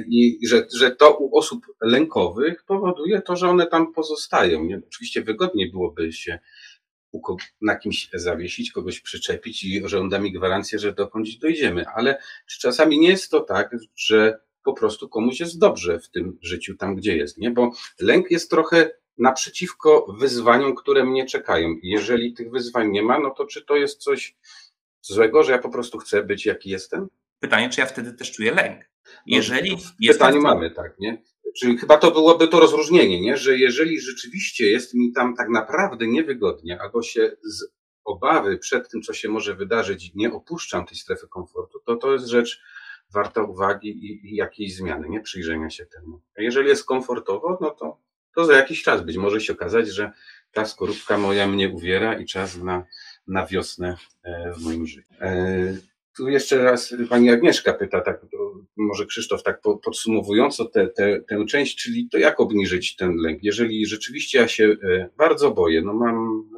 I 0.09 0.39
że, 0.49 0.67
że 0.79 0.91
to 0.91 1.17
u 1.17 1.39
osób 1.39 1.67
lękowych 1.83 2.65
powoduje 2.65 3.23
to, 3.23 3.37
że 3.37 3.49
one 3.49 3.67
tam 3.67 3.93
pozostają. 3.93 4.65
Nie? 4.65 4.81
Oczywiście 4.89 5.23
wygodniej 5.23 5.71
byłoby 5.71 6.13
się 6.13 6.39
na 7.63 7.77
kimś 7.77 8.09
zawiesić, 8.15 8.73
kogoś 8.73 9.01
przyczepić 9.01 9.65
i 9.65 9.83
że 9.85 10.01
on 10.01 10.09
da 10.09 10.19
mi 10.19 10.33
gwarancję, 10.33 10.79
że 10.79 10.93
dokądś 10.93 11.37
dojdziemy. 11.37 11.85
Ale 11.95 12.19
czy 12.47 12.61
czasami 12.61 12.99
nie 12.99 13.09
jest 13.09 13.31
to 13.31 13.41
tak, 13.41 13.77
że 13.97 14.41
po 14.65 14.73
prostu 14.73 15.09
komuś 15.09 15.41
jest 15.41 15.59
dobrze 15.59 15.99
w 15.99 16.11
tym 16.11 16.39
życiu, 16.43 16.77
tam 16.77 16.97
gdzie 16.97 17.17
jest, 17.17 17.39
nie? 17.39 17.51
Bo 17.51 17.71
lęk 18.01 18.31
jest 18.31 18.51
trochę 18.51 18.91
naprzeciwko 19.21 20.07
wyzwaniom, 20.19 20.75
które 20.75 21.05
mnie 21.05 21.27
czekają. 21.27 21.77
Jeżeli 21.83 22.35
tych 22.35 22.51
wyzwań 22.51 22.91
nie 22.91 23.03
ma, 23.03 23.19
no 23.21 23.31
to 23.31 23.47
czy 23.47 23.65
to 23.65 23.77
jest 23.77 24.03
coś 24.03 24.37
złego, 25.01 25.43
że 25.43 25.53
ja 25.53 25.59
po 25.59 25.71
prostu 25.71 25.99
chcę 25.99 26.23
być 26.23 26.47
jaki 26.47 26.71
jestem? 26.71 27.09
Pytanie, 27.41 27.71
czy 27.71 27.81
ja 27.81 27.87
wtedy 27.87 28.13
też 28.13 28.33
czuję 28.33 28.53
lęk? 28.53 28.91
No, 29.07 29.13
Jeżeli 29.27 29.71
no, 29.71 29.79
w 29.79 30.13
pytaniu 30.13 30.41
mamy, 30.41 30.71
tak, 30.71 30.99
nie? 30.99 31.23
Czyli 31.59 31.79
chyba 31.79 31.99
to 31.99 32.11
byłoby 32.11 32.49
to 32.49 32.61
rozróżnienie, 32.61 33.21
nie? 33.21 33.37
Że 33.37 33.59
jeżeli 33.59 34.01
rzeczywiście 34.01 34.71
jest 34.71 34.95
mi 34.95 35.13
tam 35.13 35.37
tak 35.37 35.49
naprawdę 35.49 36.07
niewygodnie, 36.07 36.81
albo 36.81 37.03
się 37.03 37.37
z 37.43 37.65
obawy 38.05 38.59
przed 38.59 38.91
tym, 38.91 39.03
co 39.03 39.13
się 39.13 39.29
może 39.29 39.55
wydarzyć, 39.55 40.13
nie 40.15 40.33
opuszczam 40.33 40.87
tej 40.87 40.97
strefy 40.97 41.29
komfortu, 41.29 41.81
to 41.87 41.97
to 41.97 42.13
jest 42.13 42.27
rzecz 42.27 42.61
warta 43.15 43.43
uwagi 43.43 43.89
i, 43.89 44.33
i 44.33 44.37
jakiejś 44.37 44.77
zmiany, 44.77 45.09
nie? 45.09 45.21
Przyjrzenia 45.21 45.71
się 45.71 45.87
temu. 45.87 46.21
A 46.39 46.43
jeżeli 46.43 46.69
jest 46.69 46.85
komfortowo, 46.85 47.59
no 47.61 47.71
to, 47.71 48.01
to 48.35 48.45
za 48.45 48.57
jakiś 48.57 48.83
czas 48.83 49.05
być 49.05 49.17
może 49.17 49.41
się 49.41 49.53
okazać, 49.53 49.89
że 49.89 50.13
ta 50.53 50.65
skorupka 50.65 51.19
moja 51.19 51.47
mnie 51.47 51.69
uwiera 51.69 52.19
i 52.19 52.27
czas 52.27 52.57
na, 52.57 52.85
na 53.27 53.47
wiosnę 53.47 53.97
e, 54.23 54.53
w 54.53 54.63
moim 54.63 54.87
życiu. 54.87 55.15
E, 55.21 55.77
tu 56.17 56.29
jeszcze 56.29 56.65
raz 56.65 56.95
pani 57.09 57.31
Agnieszka 57.31 57.73
pyta, 57.73 58.01
tak, 58.01 58.27
może 58.77 59.07
Krzysztof, 59.07 59.43
tak 59.43 59.61
podsumowująco 59.85 60.65
tę 60.65 60.87
te, 60.87 60.89
te, 60.89 61.21
tę 61.21 61.47
część, 61.47 61.77
czyli 61.77 62.09
to 62.09 62.19
jak 62.19 62.41
obniżyć 62.41 62.97
ten 62.97 63.17
lęk? 63.17 63.39
Jeżeli 63.43 63.87
rzeczywiście 63.87 64.39
ja 64.39 64.49
się 64.49 64.77
e, 64.83 65.09
bardzo 65.17 65.51
boję, 65.51 65.83
no 65.83 65.95
mam 65.95 66.49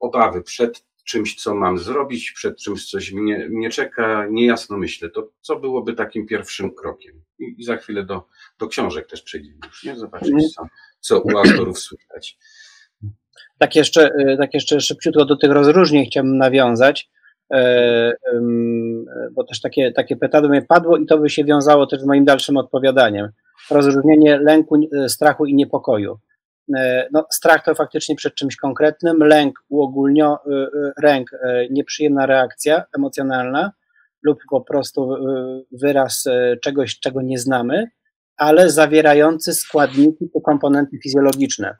obawy 0.00 0.42
przed 0.42 0.84
czymś, 1.06 1.42
co 1.42 1.54
mam 1.54 1.78
zrobić, 1.78 2.32
przed 2.32 2.58
czymś, 2.58 2.90
coś 2.90 3.12
mnie, 3.12 3.48
mnie 3.48 3.70
czeka, 3.70 4.26
niejasno 4.30 4.78
myślę, 4.78 5.08
to 5.08 5.28
co 5.40 5.56
byłoby 5.56 5.92
takim 5.92 6.26
pierwszym 6.26 6.74
krokiem? 6.74 7.22
I, 7.38 7.54
i 7.58 7.64
za 7.64 7.76
chwilę 7.76 8.04
do, 8.04 8.26
do 8.58 8.68
książek 8.68 9.06
też 9.06 9.22
przejdziemy, 9.22 9.58
już, 9.66 9.84
nie? 9.84 9.96
Zobaczyć, 9.96 10.54
co, 10.54 10.66
co 11.00 11.20
u 11.20 11.38
autorów 11.38 11.78
słychać. 11.78 12.38
Tak 13.58 13.76
jeszcze, 13.76 14.10
e, 14.14 14.36
tak 14.36 14.54
jeszcze 14.54 14.80
szybciutko 14.80 15.24
do 15.24 15.36
tych 15.36 15.50
rozróżnień 15.50 16.06
chciałbym 16.06 16.38
nawiązać, 16.38 17.10
e, 17.52 18.12
bo 19.32 19.44
też 19.44 19.60
takie, 19.60 19.92
takie 19.92 20.16
pytanie 20.16 20.48
mnie 20.48 20.62
padło 20.62 20.96
i 20.96 21.06
to 21.06 21.18
by 21.18 21.30
się 21.30 21.44
wiązało 21.44 21.86
też 21.86 22.00
z 22.00 22.06
moim 22.06 22.24
dalszym 22.24 22.56
odpowiadaniem. 22.56 23.28
Rozróżnienie 23.70 24.38
lęku, 24.38 24.88
e, 24.92 25.08
strachu 25.08 25.46
i 25.46 25.54
niepokoju. 25.54 26.18
No, 27.12 27.26
strach 27.32 27.64
to 27.64 27.74
faktycznie 27.74 28.16
przed 28.16 28.34
czymś 28.34 28.56
konkretnym, 28.56 29.18
lęk 29.18 29.58
uogólnio, 29.68 30.38
lęk, 31.02 31.30
nieprzyjemna 31.70 32.26
reakcja 32.26 32.84
emocjonalna 32.96 33.72
lub 34.22 34.38
po 34.50 34.60
prostu 34.60 35.16
wyraz 35.72 36.24
czegoś, 36.62 37.00
czego 37.00 37.22
nie 37.22 37.38
znamy, 37.38 37.86
ale 38.36 38.70
zawierający 38.70 39.54
składniki 39.54 40.30
to 40.34 40.40
komponenty 40.40 40.98
fizjologiczne. 41.02 41.74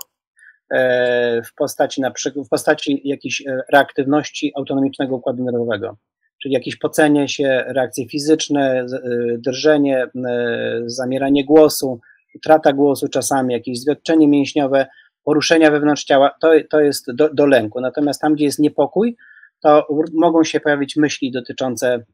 E, 0.70 1.42
w 1.42 1.54
postaci, 1.54 2.00
na 2.00 2.10
przykład, 2.10 2.46
w 2.46 2.48
postaci 2.48 3.00
jakiejś 3.04 3.46
e, 3.46 3.62
reaktywności 3.72 4.52
autonomicznego 4.56 5.16
układu 5.16 5.44
nerwowego, 5.44 5.96
czyli 6.42 6.54
jakieś 6.54 6.76
pocenie 6.76 7.28
się, 7.28 7.64
reakcje 7.66 8.08
fizyczne, 8.08 8.80
e, 8.80 8.86
drżenie, 9.38 10.06
zamieranie 10.86 11.44
głosu, 11.44 12.00
utrata 12.36 12.72
głosu 12.72 13.08
czasami, 13.08 13.54
jakieś 13.54 13.80
zwiadczenie 13.80 14.28
mięśniowe, 14.28 14.86
poruszenia 15.24 15.70
wewnątrz 15.70 16.04
ciała, 16.04 16.30
to, 16.40 16.50
to 16.70 16.80
jest 16.80 17.14
do, 17.14 17.34
do 17.34 17.46
lęku. 17.46 17.80
Natomiast 17.80 18.20
tam, 18.20 18.34
gdzie 18.34 18.44
jest 18.44 18.58
niepokój, 18.58 19.16
to 19.62 19.86
mogą 20.14 20.44
się 20.44 20.60
pojawić 20.60 20.96
myśli 20.96 21.30
dotyczące, 21.30 22.04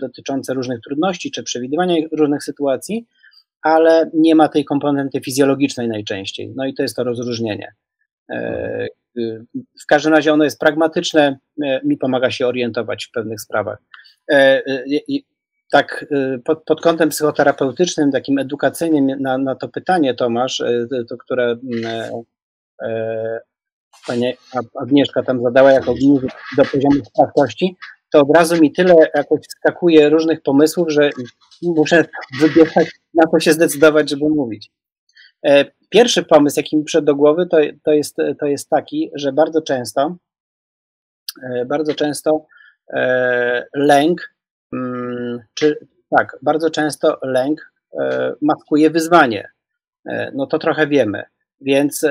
dotyczące 0.00 0.54
różnych 0.54 0.80
trudności 0.80 1.30
czy 1.30 1.42
przewidywania 1.42 1.96
różnych 2.12 2.44
sytuacji, 2.44 3.06
ale 3.62 4.10
nie 4.14 4.34
ma 4.34 4.48
tej 4.48 4.64
komponenty 4.64 5.20
fizjologicznej 5.20 5.88
najczęściej. 5.88 6.52
No 6.56 6.66
i 6.66 6.74
to 6.74 6.82
jest 6.82 6.96
to 6.96 7.04
rozróżnienie. 7.04 7.74
E, 8.30 8.86
w 9.82 9.86
każdym 9.88 10.12
razie 10.12 10.32
ono 10.32 10.44
jest 10.44 10.60
pragmatyczne, 10.60 11.38
e, 11.64 11.80
mi 11.84 11.96
pomaga 11.96 12.30
się 12.30 12.46
orientować 12.46 13.04
w 13.04 13.10
pewnych 13.10 13.40
sprawach. 13.40 13.78
E, 15.66 15.70
tak, 15.70 16.06
pod, 16.44 16.64
pod 16.64 16.80
kątem 16.80 17.08
psychoterapeutycznym, 17.08 18.12
takim 18.12 18.38
edukacyjnym 18.38 19.22
na, 19.22 19.38
na 19.38 19.54
to 19.54 19.68
pytanie, 19.68 20.14
Tomasz, 20.14 20.62
to, 21.08 21.16
które 21.16 21.56
pani 24.06 24.34
Agnieszka 24.82 25.22
tam 25.22 25.42
zadała 25.42 25.72
jako 25.72 25.94
do 26.56 26.64
poziomu 26.64 27.04
sprawczości, 27.04 27.76
to 28.10 28.20
od 28.20 28.36
razu 28.36 28.60
mi 28.60 28.72
tyle 28.72 28.94
jakoś 29.14 29.40
skakuje 29.48 30.08
różnych 30.08 30.42
pomysłów, 30.42 30.92
że 30.92 31.10
muszę 31.62 32.04
wybierać, 32.40 32.90
na 33.14 33.26
co 33.30 33.40
się 33.40 33.52
zdecydować, 33.52 34.10
żeby 34.10 34.28
mówić. 34.28 34.70
E, 35.46 35.64
pierwszy 35.88 36.22
pomysł, 36.22 36.60
jaki 36.60 36.76
mi 36.76 36.84
przyszedł 36.84 37.06
do 37.06 37.14
głowy, 37.14 37.46
to, 37.46 37.56
to, 37.82 37.92
jest, 37.92 38.16
to 38.40 38.46
jest 38.46 38.68
taki, 38.68 39.10
że 39.14 39.32
bardzo 39.32 39.62
często, 39.62 40.16
e, 41.42 41.64
bardzo 41.64 41.94
często 41.94 42.46
e, 42.92 43.66
lęk, 43.74 44.20
mm, 44.20 44.35
czy 45.54 45.86
tak, 46.16 46.36
bardzo 46.42 46.70
często 46.70 47.18
lęk 47.22 47.72
maskuje 48.42 48.90
wyzwanie. 48.90 49.48
No 50.34 50.46
to 50.46 50.58
trochę 50.58 50.86
wiemy. 50.86 51.22
Więc 51.60 52.04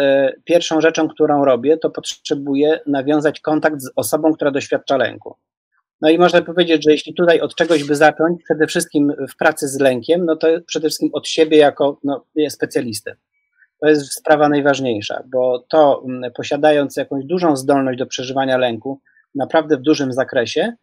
pierwszą 0.43 0.81
rzeczą, 0.81 1.07
którą 1.07 1.45
robię, 1.45 1.77
to 1.77 1.89
potrzebuję 1.89 2.79
nawiązać 2.87 3.39
kontakt 3.39 3.81
z 3.81 3.91
osobą, 3.95 4.33
która 4.33 4.51
doświadcza 4.51 4.97
lęku. 4.97 5.35
No 6.01 6.09
i 6.09 6.17
można 6.17 6.41
powiedzieć, 6.41 6.83
że 6.83 6.91
jeśli 6.91 7.13
tutaj 7.13 7.39
od 7.39 7.55
czegoś 7.55 7.83
by 7.83 7.95
zacząć, 7.95 8.43
przede 8.43 8.67
wszystkim 8.67 9.13
w 9.29 9.37
pracy 9.37 9.67
z 9.67 9.79
lękiem, 9.79 10.25
no 10.25 10.35
to 10.35 10.47
przede 10.67 10.87
wszystkim 10.87 11.09
od 11.13 11.27
siebie 11.27 11.57
jako 11.57 11.99
no, 12.03 12.25
specjalisty. 12.49 13.15
To 13.81 13.87
jest 13.89 14.13
sprawa 14.13 14.49
najważniejsza, 14.49 15.23
bo 15.31 15.65
to 15.69 16.03
mm, 16.07 16.31
posiadając 16.31 16.97
jakąś 16.97 17.25
dużą 17.25 17.55
zdolność 17.55 17.99
do 17.99 18.05
przeżywania 18.05 18.57
lęku, 18.57 18.99
naprawdę 19.35 19.77
w 19.77 19.81
dużym 19.81 20.13
zakresie, 20.13 20.61
e, 20.61 20.75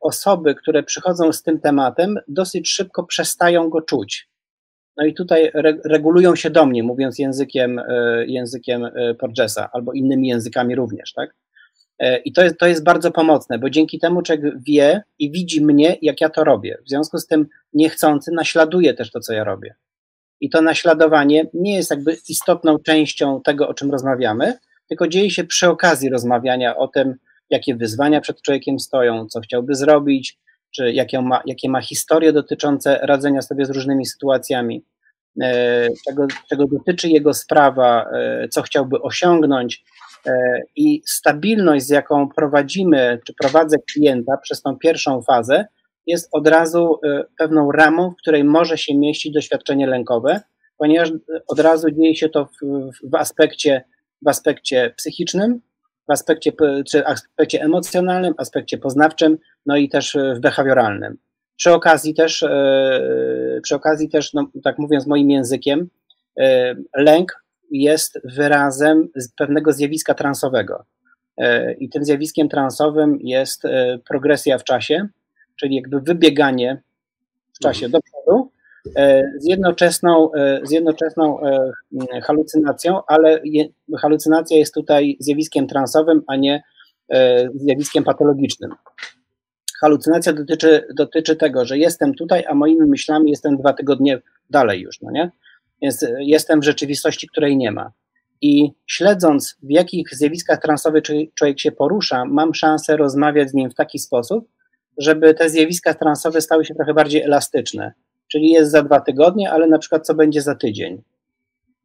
osoby, 0.00 0.54
które 0.54 0.82
przychodzą 0.82 1.32
z 1.32 1.42
tym 1.42 1.60
tematem, 1.60 2.18
dosyć 2.28 2.68
szybko 2.68 3.04
przestają 3.04 3.68
go 3.68 3.82
czuć. 3.82 4.28
No 4.96 5.04
i 5.04 5.14
tutaj 5.14 5.50
re, 5.54 5.78
regulują 5.84 6.36
się 6.36 6.50
do 6.50 6.66
mnie, 6.66 6.82
mówiąc 6.82 7.18
językiem, 7.18 7.78
e, 7.78 8.26
językiem 8.26 8.84
e, 8.84 9.14
Porgesa 9.14 9.68
albo 9.72 9.92
innymi 9.92 10.28
językami 10.28 10.74
również, 10.74 11.12
tak? 11.12 11.34
E, 11.98 12.18
I 12.18 12.32
to 12.32 12.44
jest, 12.44 12.58
to 12.58 12.66
jest 12.66 12.84
bardzo 12.84 13.10
pomocne, 13.12 13.58
bo 13.58 13.70
dzięki 13.70 13.98
temu 13.98 14.22
człowiek 14.22 14.62
wie 14.62 15.02
i 15.18 15.30
widzi 15.30 15.64
mnie, 15.64 15.96
jak 16.02 16.20
ja 16.20 16.28
to 16.28 16.44
robię. 16.44 16.78
W 16.86 16.88
związku 16.88 17.18
z 17.18 17.26
tym 17.26 17.46
niechcący 17.72 18.32
naśladuje 18.32 18.94
też 18.94 19.10
to, 19.10 19.20
co 19.20 19.32
ja 19.32 19.44
robię. 19.44 19.74
I 20.40 20.50
to 20.50 20.62
naśladowanie 20.62 21.46
nie 21.54 21.76
jest 21.76 21.90
jakby 21.90 22.16
istotną 22.28 22.78
częścią 22.78 23.40
tego, 23.42 23.68
o 23.68 23.74
czym 23.74 23.90
rozmawiamy, 23.90 24.58
tylko 24.88 25.08
dzieje 25.08 25.30
się 25.30 25.44
przy 25.44 25.68
okazji 25.68 26.08
rozmawiania 26.08 26.76
o 26.76 26.88
tym, 26.88 27.14
jakie 27.50 27.76
wyzwania 27.76 28.20
przed 28.20 28.42
człowiekiem 28.42 28.78
stoją, 28.78 29.26
co 29.28 29.40
chciałby 29.40 29.74
zrobić, 29.74 30.38
czy 30.70 30.92
jakie 30.92 31.22
ma, 31.22 31.42
jakie 31.46 31.68
ma 31.68 31.80
historie 31.80 32.32
dotyczące 32.32 32.98
radzenia 33.02 33.42
sobie 33.42 33.64
z 33.64 33.70
różnymi 33.70 34.06
sytuacjami, 34.06 34.84
e, 35.42 35.88
czego, 36.08 36.26
czego 36.48 36.64
dotyczy 36.66 37.08
jego 37.08 37.34
sprawa, 37.34 38.10
e, 38.12 38.48
co 38.48 38.62
chciałby 38.62 39.02
osiągnąć, 39.02 39.84
E, 40.26 40.62
i 40.76 41.02
stabilność, 41.06 41.86
z 41.86 41.90
jaką 41.90 42.28
prowadzimy, 42.28 43.20
czy 43.26 43.34
prowadzę 43.34 43.76
klienta 43.92 44.36
przez 44.36 44.62
tą 44.62 44.78
pierwszą 44.78 45.22
fazę, 45.22 45.66
jest 46.06 46.28
od 46.32 46.48
razu 46.48 47.00
pewną 47.38 47.72
ramą, 47.72 48.10
w 48.10 48.16
której 48.16 48.44
może 48.44 48.78
się 48.78 48.98
mieścić 48.98 49.32
doświadczenie 49.32 49.86
lękowe, 49.86 50.40
ponieważ 50.78 51.12
od 51.48 51.60
razu 51.60 51.90
dzieje 51.90 52.16
się 52.16 52.28
to 52.28 52.44
w, 52.44 52.90
w 53.10 53.14
aspekcie, 53.14 53.84
w 54.22 54.28
aspekcie 54.28 54.94
psychicznym, 54.96 55.60
w 56.08 56.12
aspekcie, 56.12 56.52
czy 56.90 57.06
aspekcie 57.06 57.62
emocjonalnym, 57.62 58.34
aspekcie 58.38 58.78
poznawczym, 58.78 59.38
no 59.66 59.76
i 59.76 59.88
też 59.88 60.16
w 60.36 60.40
behawioralnym. 60.40 61.18
Przy 61.56 61.72
okazji 61.72 62.14
też, 62.14 62.42
e, 62.42 63.60
przy 63.62 63.74
okazji 63.74 64.08
też, 64.08 64.34
no, 64.34 64.50
tak 64.64 64.78
mówiąc 64.78 65.06
moim 65.06 65.30
językiem, 65.30 65.88
lęk 66.96 67.44
jest 67.70 68.20
wyrazem 68.24 69.08
pewnego 69.36 69.72
zjawiska 69.72 70.14
transowego. 70.14 70.84
E, 71.38 71.72
I 71.72 71.88
tym 71.88 72.04
zjawiskiem 72.04 72.48
transowym 72.48 73.18
jest 73.20 73.64
e, 73.64 73.98
progresja 74.08 74.58
w 74.58 74.64
czasie, 74.64 75.08
czyli 75.56 75.76
jakby 75.76 76.00
wybieganie 76.00 76.82
w 77.54 77.58
czasie 77.58 77.88
do 77.88 77.98
przodu 78.00 78.50
e, 78.52 78.55
z 79.38 79.48
jednoczesną, 79.48 80.30
z 80.62 80.70
jednoczesną 80.70 81.38
halucynacją, 82.22 83.00
ale 83.06 83.42
halucynacja 83.98 84.56
jest 84.56 84.74
tutaj 84.74 85.16
zjawiskiem 85.20 85.66
transowym, 85.66 86.22
a 86.26 86.36
nie 86.36 86.62
zjawiskiem 87.54 88.04
patologicznym. 88.04 88.70
Halucynacja 89.80 90.32
dotyczy, 90.32 90.86
dotyczy 90.96 91.36
tego, 91.36 91.64
że 91.64 91.78
jestem 91.78 92.14
tutaj, 92.14 92.44
a 92.48 92.54
moimi 92.54 92.88
myślami 92.88 93.30
jestem 93.30 93.56
dwa 93.56 93.72
tygodnie 93.72 94.22
dalej 94.50 94.80
już, 94.80 95.00
no 95.02 95.10
nie? 95.10 95.30
Więc 95.82 96.06
jestem 96.18 96.60
w 96.60 96.64
rzeczywistości, 96.64 97.28
której 97.28 97.56
nie 97.56 97.72
ma. 97.72 97.92
I 98.40 98.72
śledząc, 98.86 99.56
w 99.62 99.70
jakich 99.70 100.14
zjawiskach 100.14 100.62
transowych 100.62 101.02
człowiek 101.34 101.60
się 101.60 101.72
porusza, 101.72 102.24
mam 102.24 102.54
szansę 102.54 102.96
rozmawiać 102.96 103.50
z 103.50 103.54
nim 103.54 103.70
w 103.70 103.74
taki 103.74 103.98
sposób, 103.98 104.48
żeby 104.98 105.34
te 105.34 105.50
zjawiska 105.50 105.94
transowe 105.94 106.40
stały 106.40 106.64
się 106.64 106.74
trochę 106.74 106.94
bardziej 106.94 107.22
elastyczne. 107.22 107.92
Czyli 108.28 108.50
jest 108.50 108.70
za 108.70 108.82
dwa 108.82 109.00
tygodnie, 109.00 109.50
ale 109.50 109.66
na 109.66 109.78
przykład 109.78 110.06
co 110.06 110.14
będzie 110.14 110.42
za 110.42 110.54
tydzień. 110.54 111.02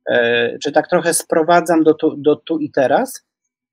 E, 0.10 0.58
czy 0.60 0.72
tak 0.72 0.88
trochę 0.88 1.14
sprowadzam 1.14 1.84
do 1.84 1.94
tu, 1.94 2.16
do 2.18 2.36
tu 2.36 2.60
i 2.60 2.72
teraz. 2.72 3.26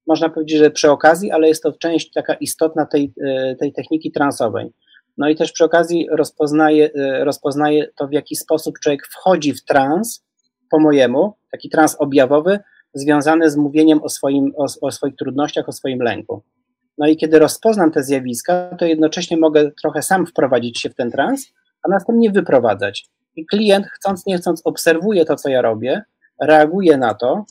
Można 0.06 0.28
powiedzieć, 0.28 0.58
że 0.58 0.70
przy 0.70 0.90
okazji, 0.90 1.30
ale 1.30 1.48
jest 1.48 1.62
to 1.62 1.72
część 1.72 2.12
taka 2.12 2.34
istotna 2.34 2.86
tej, 2.86 3.12
e, 3.24 3.56
tej 3.56 3.72
techniki 3.72 4.12
transowej. 4.12 4.72
No 5.18 5.28
i 5.28 5.36
też 5.36 5.52
przy 5.52 5.64
okazji 5.64 6.08
rozpoznaje, 6.10 6.90
rozpoznaje 7.20 7.86
to, 7.96 8.08
w 8.08 8.12
jaki 8.12 8.36
sposób 8.36 8.78
człowiek 8.78 9.06
wchodzi 9.06 9.52
w 9.52 9.64
trans, 9.64 10.24
po 10.70 10.80
mojemu, 10.80 11.34
taki 11.52 11.68
trans 11.68 11.96
objawowy, 11.98 12.58
związany 12.94 13.50
z 13.50 13.56
mówieniem 13.56 14.02
o, 14.02 14.08
swoim, 14.08 14.52
o, 14.56 14.66
o 14.80 14.90
swoich 14.90 15.16
trudnościach, 15.16 15.68
o 15.68 15.72
swoim 15.72 16.02
lęku. 16.02 16.42
No 16.98 17.06
i 17.06 17.16
kiedy 17.16 17.38
rozpoznam 17.38 17.92
te 17.92 18.02
zjawiska, 18.02 18.76
to 18.78 18.84
jednocześnie 18.84 19.36
mogę 19.36 19.70
trochę 19.82 20.02
sam 20.02 20.26
wprowadzić 20.26 20.80
się 20.80 20.90
w 20.90 20.94
ten 20.94 21.10
trans, 21.10 21.52
a 21.88 21.94
następnie 21.94 22.30
wyprowadzać. 22.30 23.08
I 23.36 23.46
klient, 23.46 23.86
chcąc 23.86 24.26
nie 24.26 24.38
chcąc, 24.38 24.62
obserwuje 24.64 25.24
to, 25.24 25.36
co 25.36 25.48
ja 25.48 25.62
robię, 25.62 26.02
reaguje 26.42 26.96
na 26.96 27.14
to, 27.14 27.44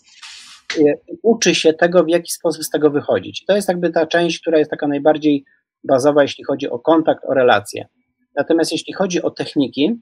uczy 1.24 1.56
się 1.56 1.74
tego, 1.74 2.04
w 2.04 2.10
jaki 2.10 2.32
sposób 2.32 2.64
z 2.64 2.70
tego 2.70 2.90
wychodzić. 2.90 3.46
To 3.46 3.56
jest 3.56 3.68
jakby 3.68 3.90
ta 3.90 4.08
część, 4.08 4.40
która 4.42 4.58
jest 4.58 4.72
taka 4.72 4.88
najbardziej 4.88 5.46
bazowa, 5.84 6.22
jeśli 6.22 6.44
chodzi 6.44 6.70
o 6.70 6.80
kontakt, 6.80 7.26
o 7.26 7.34
relacje. 7.34 7.88
Natomiast 8.36 8.72
jeśli 8.72 8.94
chodzi 8.94 9.22
o 9.22 9.32
techniki, 9.32 10.00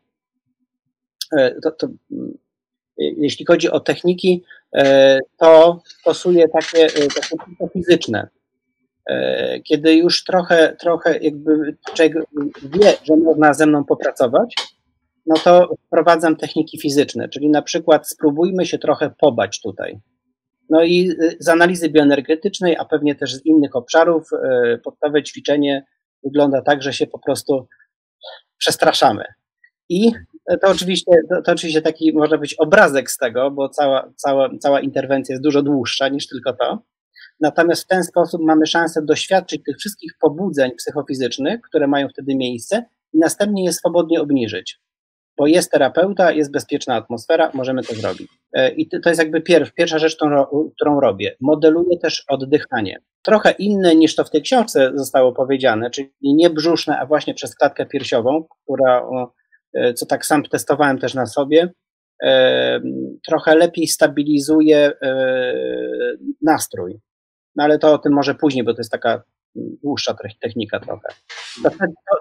e, 1.38 1.62
to, 1.62 1.72
to 1.72 1.88
jeśli 2.98 3.46
chodzi 3.46 3.70
o 3.70 3.80
techniki, 3.80 4.44
e, 4.76 5.20
to 5.38 5.82
stosuję 5.86 6.46
takie, 6.48 6.86
e, 6.86 7.08
takie 7.30 7.70
fizyczne. 7.74 8.28
Kiedy 9.64 9.96
już 9.96 10.24
trochę, 10.24 10.76
trochę 10.80 11.18
jakby 11.18 11.78
wie, 12.64 12.94
że 13.04 13.18
można 13.18 13.54
ze 13.54 13.66
mną 13.66 13.84
popracować, 13.84 14.56
no 15.26 15.36
to 15.44 15.76
wprowadzam 15.88 16.36
techniki 16.36 16.80
fizyczne, 16.80 17.30
czyli 17.30 17.50
na 17.50 17.62
przykład 17.62 18.10
spróbujmy 18.10 18.66
się 18.66 18.78
trochę 18.78 19.10
pobać 19.20 19.62
tutaj. 19.62 20.00
No 20.70 20.84
i 20.84 21.10
y, 21.10 21.38
z 21.40 21.50
analizy 21.50 21.90
bioenergetycznej, 21.90 22.78
a 22.78 22.86
pewnie 22.86 23.16
też 23.16 23.36
z 23.36 23.46
innych 23.46 23.76
obszarów, 23.76 24.30
y, 24.34 24.78
podstawowe 24.78 25.24
ćwiczenie 25.24 25.86
wygląda 26.24 26.62
tak, 26.62 26.84
że 26.84 26.94
się 26.94 27.08
po 27.08 27.20
prostu 27.20 27.68
przestraszamy. 28.58 29.24
I 29.90 30.12
to 30.62 30.68
oczywiście, 30.68 31.12
to, 31.30 31.42
to 31.42 31.52
oczywiście 31.52 31.82
taki 31.82 32.14
można 32.14 32.38
być 32.38 32.54
obrazek 32.54 33.12
z 33.12 33.18
tego, 33.18 33.52
bo 33.52 33.70
cała, 33.70 34.12
cała, 34.16 34.50
cała 34.60 34.80
interwencja 34.82 35.34
jest 35.34 35.44
dużo 35.44 35.62
dłuższa 35.62 36.08
niż 36.08 36.28
tylko 36.28 36.54
to. 36.54 36.80
Natomiast 37.40 37.84
w 37.84 37.88
ten 37.88 38.04
sposób 38.04 38.42
mamy 38.42 38.66
szansę 38.66 39.02
doświadczyć 39.02 39.64
tych 39.64 39.78
wszystkich 39.78 40.12
pobudzeń 40.22 40.72
psychofizycznych, 40.72 41.62
które 41.62 41.88
mają 41.88 42.10
wtedy 42.10 42.36
miejsce, 42.36 42.86
i 43.14 43.20
następnie 43.20 43.66
je 43.66 43.74
swobodnie 43.74 44.22
obniżyć 44.22 44.80
bo 45.38 45.48
jest 45.48 45.72
terapeuta, 45.72 46.32
jest 46.32 46.52
bezpieczna 46.52 46.96
atmosfera, 46.96 47.52
możemy 47.54 47.84
to 47.84 47.96
zrobić. 47.96 48.28
E, 48.54 48.70
I 48.70 48.90
to 48.90 49.10
jest 49.10 49.22
jakby 49.22 49.42
pierwsza 49.78 50.00
rzecz, 50.00 50.18
którą, 50.76 51.00
robię. 51.00 51.36
Modeluję 51.42 51.98
też 51.98 52.24
oddychanie. 52.28 53.02
Trochę 53.22 53.52
inne 53.52 53.96
niż 53.96 54.16
to 54.16 54.24
w 54.24 54.30
tej 54.30 54.42
książce 54.42 54.92
zostało 54.96 55.34
powiedziane, 55.34 55.90
czyli 55.90 56.12
nie 56.22 56.50
brzuszne, 56.50 57.00
a 57.00 57.06
właśnie 57.06 57.34
przez 57.34 57.56
klatkę 57.56 57.86
piersiową, 57.86 58.46
która, 58.64 59.08
e, 59.74 59.94
co 59.94 60.06
tak 60.06 60.26
sam 60.26 60.44
testowałem 60.44 61.00
też 61.00 61.14
na 61.14 61.26
sobie, 61.26 61.74
e, 62.24 62.82
trochę 63.28 63.56
lepiej 63.56 63.88
stabilizuje 63.88 64.92
nastrój. 66.42 67.00
No 67.56 67.64
ale 67.64 67.80
to 67.80 67.94
o 67.94 67.98
tym 67.98 68.14
może 68.14 68.36
później, 68.36 68.64
bo 68.64 68.74
to 68.74 68.80
jest 68.80 68.92
taka 68.92 69.24
dłuższa 69.56 70.16
technika 70.42 70.80
trochę. 70.80 71.08
To, 71.64 71.70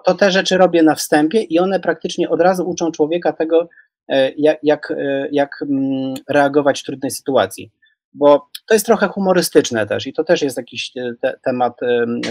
to, 0.05 0.15
te 0.15 0.31
rzeczy 0.31 0.59
robię 0.59 0.83
na 0.83 0.95
wstępie 0.95 1.43
i 1.43 1.59
one 1.59 1.81
praktycznie 1.81 2.29
od 2.29 2.41
razu 2.41 2.69
uczą 2.69 2.93
człowieka 2.93 3.33
tego, 3.33 3.69
e, 4.09 4.33
jak, 4.37 4.59
jak, 4.63 4.91
e, 4.91 5.29
jak 5.33 5.63
mm, 5.63 6.15
reagować 6.29 6.81
w 6.81 6.85
trudnej 6.85 7.11
sytuacji. 7.11 7.73
Bo 8.13 8.49
to 8.67 8.75
jest 8.75 8.87
trochę 8.87 9.09
humorystyczne 9.09 9.87
też 9.87 10.07
i 10.07 10.13
to 10.13 10.25
też 10.25 10.43
jest 10.43 10.57
jakiś 10.57 10.93
e, 10.97 11.15
te, 11.21 11.39
temat 11.45 11.73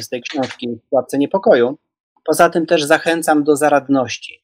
z 0.01 0.10
tej 0.10 0.22
książki 0.22 0.68
Pułapce 0.89 1.18
Niepokoju. 1.18 1.78
Poza 2.26 2.49
tym 2.49 2.66
też 2.66 2.84
zachęcam 2.84 3.43
do 3.43 3.56
zaradności. 3.56 4.43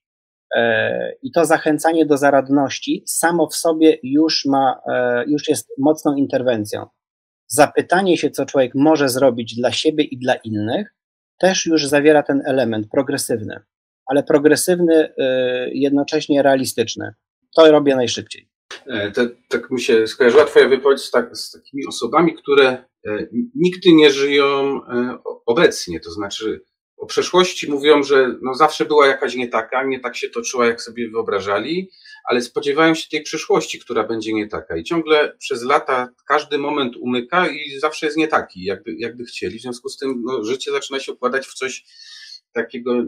I 1.23 1.31
to 1.31 1.45
zachęcanie 1.45 2.05
do 2.05 2.17
zaradności 2.17 3.03
samo 3.07 3.47
w 3.47 3.55
sobie 3.55 3.97
już 4.03 4.45
ma, 4.45 4.81
już 5.27 5.49
jest 5.49 5.69
mocną 5.77 6.15
interwencją 6.15 6.87
zapytanie 7.49 8.17
się, 8.17 8.29
co 8.29 8.45
człowiek 8.45 8.71
może 8.75 9.09
zrobić 9.09 9.55
dla 9.55 9.71
siebie 9.71 10.03
i 10.03 10.17
dla 10.17 10.35
innych, 10.35 10.95
też 11.39 11.65
już 11.65 11.85
zawiera 11.85 12.23
ten 12.23 12.41
element 12.45 12.87
progresywny, 12.91 13.59
ale 14.05 14.23
progresywny, 14.23 15.05
y, 15.05 15.13
jednocześnie 15.73 16.41
realistyczny. 16.41 17.13
To 17.55 17.71
robię 17.71 17.95
najszybciej. 17.95 18.49
E, 18.87 19.11
tak 19.47 19.71
mi 19.71 19.81
się 19.81 20.07
skojarzyła 20.07 20.45
Twoja 20.45 20.67
wypowiedź 20.67 21.01
z, 21.01 21.11
tak, 21.11 21.37
z 21.37 21.51
takimi 21.51 21.87
osobami, 21.87 22.35
które 22.35 22.67
e, 23.07 23.27
nigdy 23.55 23.93
nie 23.93 24.11
żyją 24.11 24.81
e, 24.83 25.17
obecnie. 25.45 25.99
To 25.99 26.11
znaczy, 26.11 26.61
o 26.97 27.05
przeszłości 27.05 27.71
mówią, 27.71 28.03
że 28.03 28.35
no 28.41 28.53
zawsze 28.53 28.85
była 28.85 29.07
jakaś 29.07 29.35
nie 29.35 29.47
taka, 29.47 29.83
nie 29.83 29.99
tak 29.99 30.15
się 30.15 30.29
toczyła, 30.29 30.65
jak 30.65 30.81
sobie 30.81 31.09
wyobrażali, 31.09 31.91
ale 32.25 32.41
spodziewają 32.41 32.95
się 32.95 33.09
tej 33.09 33.21
przyszłości, 33.21 33.79
która 33.79 34.03
będzie 34.03 34.33
nie 34.33 34.47
taka. 34.47 34.77
I 34.77 34.83
ciągle 34.83 35.37
przez 35.37 35.63
lata 35.63 36.09
każdy 36.27 36.57
moment 36.57 36.97
umyka 36.97 37.47
i 37.47 37.79
zawsze 37.79 38.05
jest 38.05 38.17
nie 38.17 38.27
taki, 38.27 38.63
jakby, 38.63 38.95
jakby 38.97 39.25
chcieli. 39.25 39.59
W 39.59 39.61
związku 39.61 39.89
z 39.89 39.97
tym 39.97 40.23
no, 40.25 40.43
życie 40.43 40.71
zaczyna 40.71 40.99
się 40.99 41.11
układać 41.11 41.47
w 41.47 41.53
coś 41.53 41.85
takiego 42.51 42.93
e, 42.93 43.03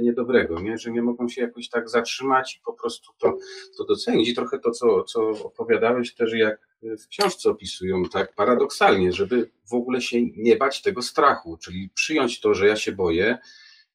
niedobrego, 0.00 0.60
nie? 0.60 0.78
że 0.78 0.90
nie 0.90 1.02
mogą 1.02 1.28
się 1.28 1.42
jakoś 1.42 1.68
tak 1.68 1.88
zatrzymać 1.88 2.56
i 2.56 2.60
po 2.64 2.72
prostu 2.72 3.12
to, 3.18 3.38
to 3.78 3.84
docenić. 3.84 4.28
I 4.28 4.34
trochę 4.34 4.58
to, 4.58 4.70
co, 4.70 5.02
co 5.02 5.20
opowiadałeś 5.20 6.14
też, 6.14 6.32
jak 6.32 6.72
w 6.82 7.08
książce 7.08 7.50
opisują 7.50 8.04
tak 8.04 8.34
paradoksalnie, 8.34 9.12
żeby 9.12 9.50
w 9.70 9.74
ogóle 9.74 10.00
się 10.00 10.18
nie 10.36 10.56
bać 10.56 10.82
tego 10.82 11.02
strachu, 11.02 11.56
czyli 11.56 11.90
przyjąć 11.94 12.40
to, 12.40 12.54
że 12.54 12.66
ja 12.66 12.76
się 12.76 12.92
boję 12.92 13.38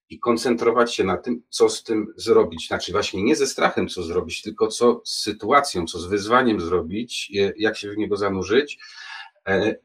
i 0.09 0.19
koncentrować 0.19 0.95
się 0.95 1.03
na 1.03 1.17
tym, 1.17 1.41
co 1.49 1.69
z 1.69 1.83
tym 1.83 2.13
zrobić. 2.15 2.67
Znaczy 2.67 2.91
właśnie 2.91 3.23
nie 3.23 3.35
ze 3.35 3.47
strachem, 3.47 3.87
co 3.87 4.03
zrobić, 4.03 4.41
tylko 4.41 4.67
co 4.67 5.01
z 5.05 5.21
sytuacją, 5.21 5.85
co 5.85 5.99
z 5.99 6.05
wyzwaniem 6.05 6.61
zrobić, 6.61 7.31
jak 7.57 7.77
się 7.77 7.91
w 7.91 7.97
niego 7.97 8.17
zanurzyć 8.17 8.79
e, 9.47 9.75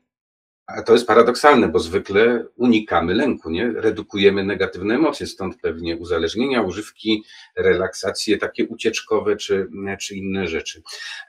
a 0.76 0.82
to 0.82 0.92
jest 0.92 1.06
paradoksalne, 1.06 1.68
bo 1.68 1.78
zwykle 1.78 2.44
unikamy 2.56 3.14
lęku, 3.14 3.50
nie? 3.50 3.72
Redukujemy 3.72 4.44
negatywne 4.44 4.94
emocje, 4.94 5.26
stąd 5.26 5.60
pewnie 5.60 5.96
uzależnienia, 5.96 6.62
używki, 6.62 7.24
relaksacje 7.56 8.38
takie 8.38 8.66
ucieczkowe 8.66 9.36
czy, 9.36 9.68
czy 10.00 10.16
inne 10.16 10.48
rzeczy. 10.48 10.82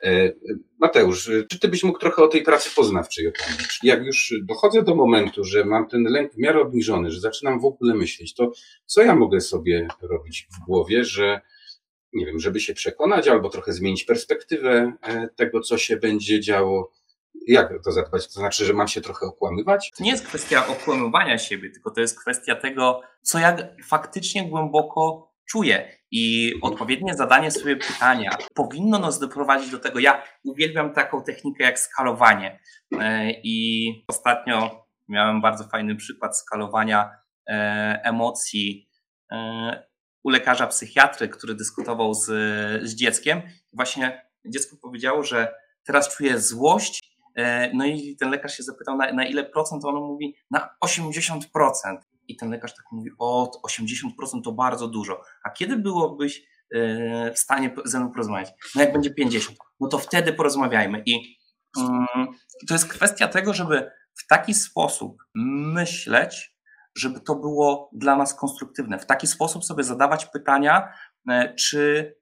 E, 0.03 0.31
Mateusz, 0.79 1.31
czy 1.49 1.59
ty 1.59 1.67
byś 1.67 1.83
mógł 1.83 1.99
trochę 1.99 2.23
o 2.23 2.27
tej 2.27 2.43
pracy 2.43 2.69
poznawczej 2.75 3.27
opowiedzieć? 3.27 3.79
Jak 3.83 4.05
już 4.05 4.33
dochodzę 4.43 4.83
do 4.83 4.95
momentu, 4.95 5.43
że 5.43 5.65
mam 5.65 5.87
ten 5.87 6.03
lęk 6.03 6.33
w 6.33 6.37
miarę 6.37 6.61
obniżony, 6.61 7.11
że 7.11 7.19
zaczynam 7.19 7.59
w 7.59 7.65
ogóle 7.65 7.95
myśleć, 7.95 8.33
to 8.33 8.51
co 8.85 9.01
ja 9.01 9.15
mogę 9.15 9.41
sobie 9.41 9.87
robić 10.01 10.47
w 10.51 10.65
głowie, 10.65 11.03
że 11.03 11.41
nie 12.13 12.25
wiem, 12.25 12.39
żeby 12.39 12.59
się 12.59 12.73
przekonać 12.73 13.27
albo 13.27 13.49
trochę 13.49 13.73
zmienić 13.73 14.03
perspektywę 14.03 14.93
e, 15.01 15.27
tego, 15.35 15.61
co 15.61 15.77
się 15.77 15.97
będzie 15.97 16.39
działo, 16.39 16.91
jak 17.47 17.83
to 17.83 17.91
zadbać? 17.91 18.27
To 18.27 18.33
znaczy, 18.33 18.65
że 18.65 18.73
mam 18.73 18.87
się 18.87 19.01
trochę 19.01 19.25
okłamywać? 19.25 19.91
To 19.97 20.03
nie 20.03 20.11
jest 20.11 20.27
kwestia 20.27 20.67
okłamywania 20.67 21.37
siebie, 21.37 21.69
tylko 21.69 21.91
to 21.91 22.01
jest 22.01 22.19
kwestia 22.19 22.55
tego, 22.55 23.01
co 23.21 23.39
ja 23.39 23.57
faktycznie 23.83 24.49
głęboko 24.49 25.33
czuję. 25.49 25.97
I 26.11 26.53
odpowiednie 26.61 27.13
zadanie 27.13 27.51
sobie 27.51 27.75
pytania 27.75 28.37
powinno 28.53 28.99
nas 28.99 29.19
doprowadzić 29.19 29.71
do 29.71 29.79
tego. 29.79 29.99
Ja 29.99 30.23
uwielbiam 30.43 30.93
taką 30.93 31.23
technikę 31.23 31.63
jak 31.63 31.79
skalowanie. 31.79 32.59
E, 32.99 33.31
I 33.43 33.87
ostatnio 34.07 34.85
miałem 35.07 35.41
bardzo 35.41 35.63
fajny 35.63 35.95
przykład 35.95 36.37
skalowania 36.37 37.11
e, 37.49 38.01
emocji 38.03 38.89
e, 39.31 39.83
u 40.23 40.29
lekarza 40.29 40.67
psychiatry, 40.67 41.29
który 41.29 41.55
dyskutował 41.55 42.13
z, 42.13 42.25
z 42.83 42.95
dzieckiem. 42.95 43.41
Właśnie 43.73 44.29
dziecko 44.45 44.75
powiedziało, 44.81 45.23
że 45.23 45.53
teraz 45.83 46.17
czuje 46.17 46.39
złość 46.39 47.12
no 47.73 47.85
i 47.85 48.15
ten 48.19 48.29
lekarz 48.29 48.57
się 48.57 48.63
zapytał, 48.63 48.97
na, 48.97 49.13
na 49.13 49.25
ile 49.25 49.43
procent, 49.43 49.85
on 49.85 49.95
mówi, 49.95 50.35
na 50.51 50.69
80%. 50.85 51.39
I 52.27 52.35
ten 52.35 52.49
lekarz 52.49 52.75
tak 52.75 52.85
mówi, 52.91 53.09
o, 53.19 53.51
80% 53.67 54.41
to 54.43 54.51
bardzo 54.51 54.87
dużo. 54.87 55.21
A 55.43 55.49
kiedy 55.49 55.77
byłobyś 55.77 56.43
e, 56.75 57.31
w 57.33 57.39
stanie 57.39 57.75
ze 57.85 57.99
mną 57.99 58.11
porozmawiać? 58.11 58.51
No 58.75 58.81
jak 58.81 58.93
będzie 58.93 59.13
50, 59.13 59.57
no 59.79 59.87
to 59.87 59.97
wtedy 59.97 60.33
porozmawiajmy. 60.33 61.03
I 61.05 61.37
mm, 61.79 62.07
to 62.67 62.73
jest 62.73 62.87
kwestia 62.87 63.27
tego, 63.27 63.53
żeby 63.53 63.91
w 64.13 64.27
taki 64.27 64.53
sposób 64.53 65.23
myśleć, 65.35 66.55
żeby 66.97 67.19
to 67.19 67.35
było 67.35 67.89
dla 67.93 68.15
nas 68.15 68.33
konstruktywne. 68.33 68.99
W 68.99 69.05
taki 69.05 69.27
sposób 69.27 69.65
sobie 69.65 69.83
zadawać 69.83 70.25
pytania, 70.25 70.93
e, 71.29 71.55
czy 71.55 72.13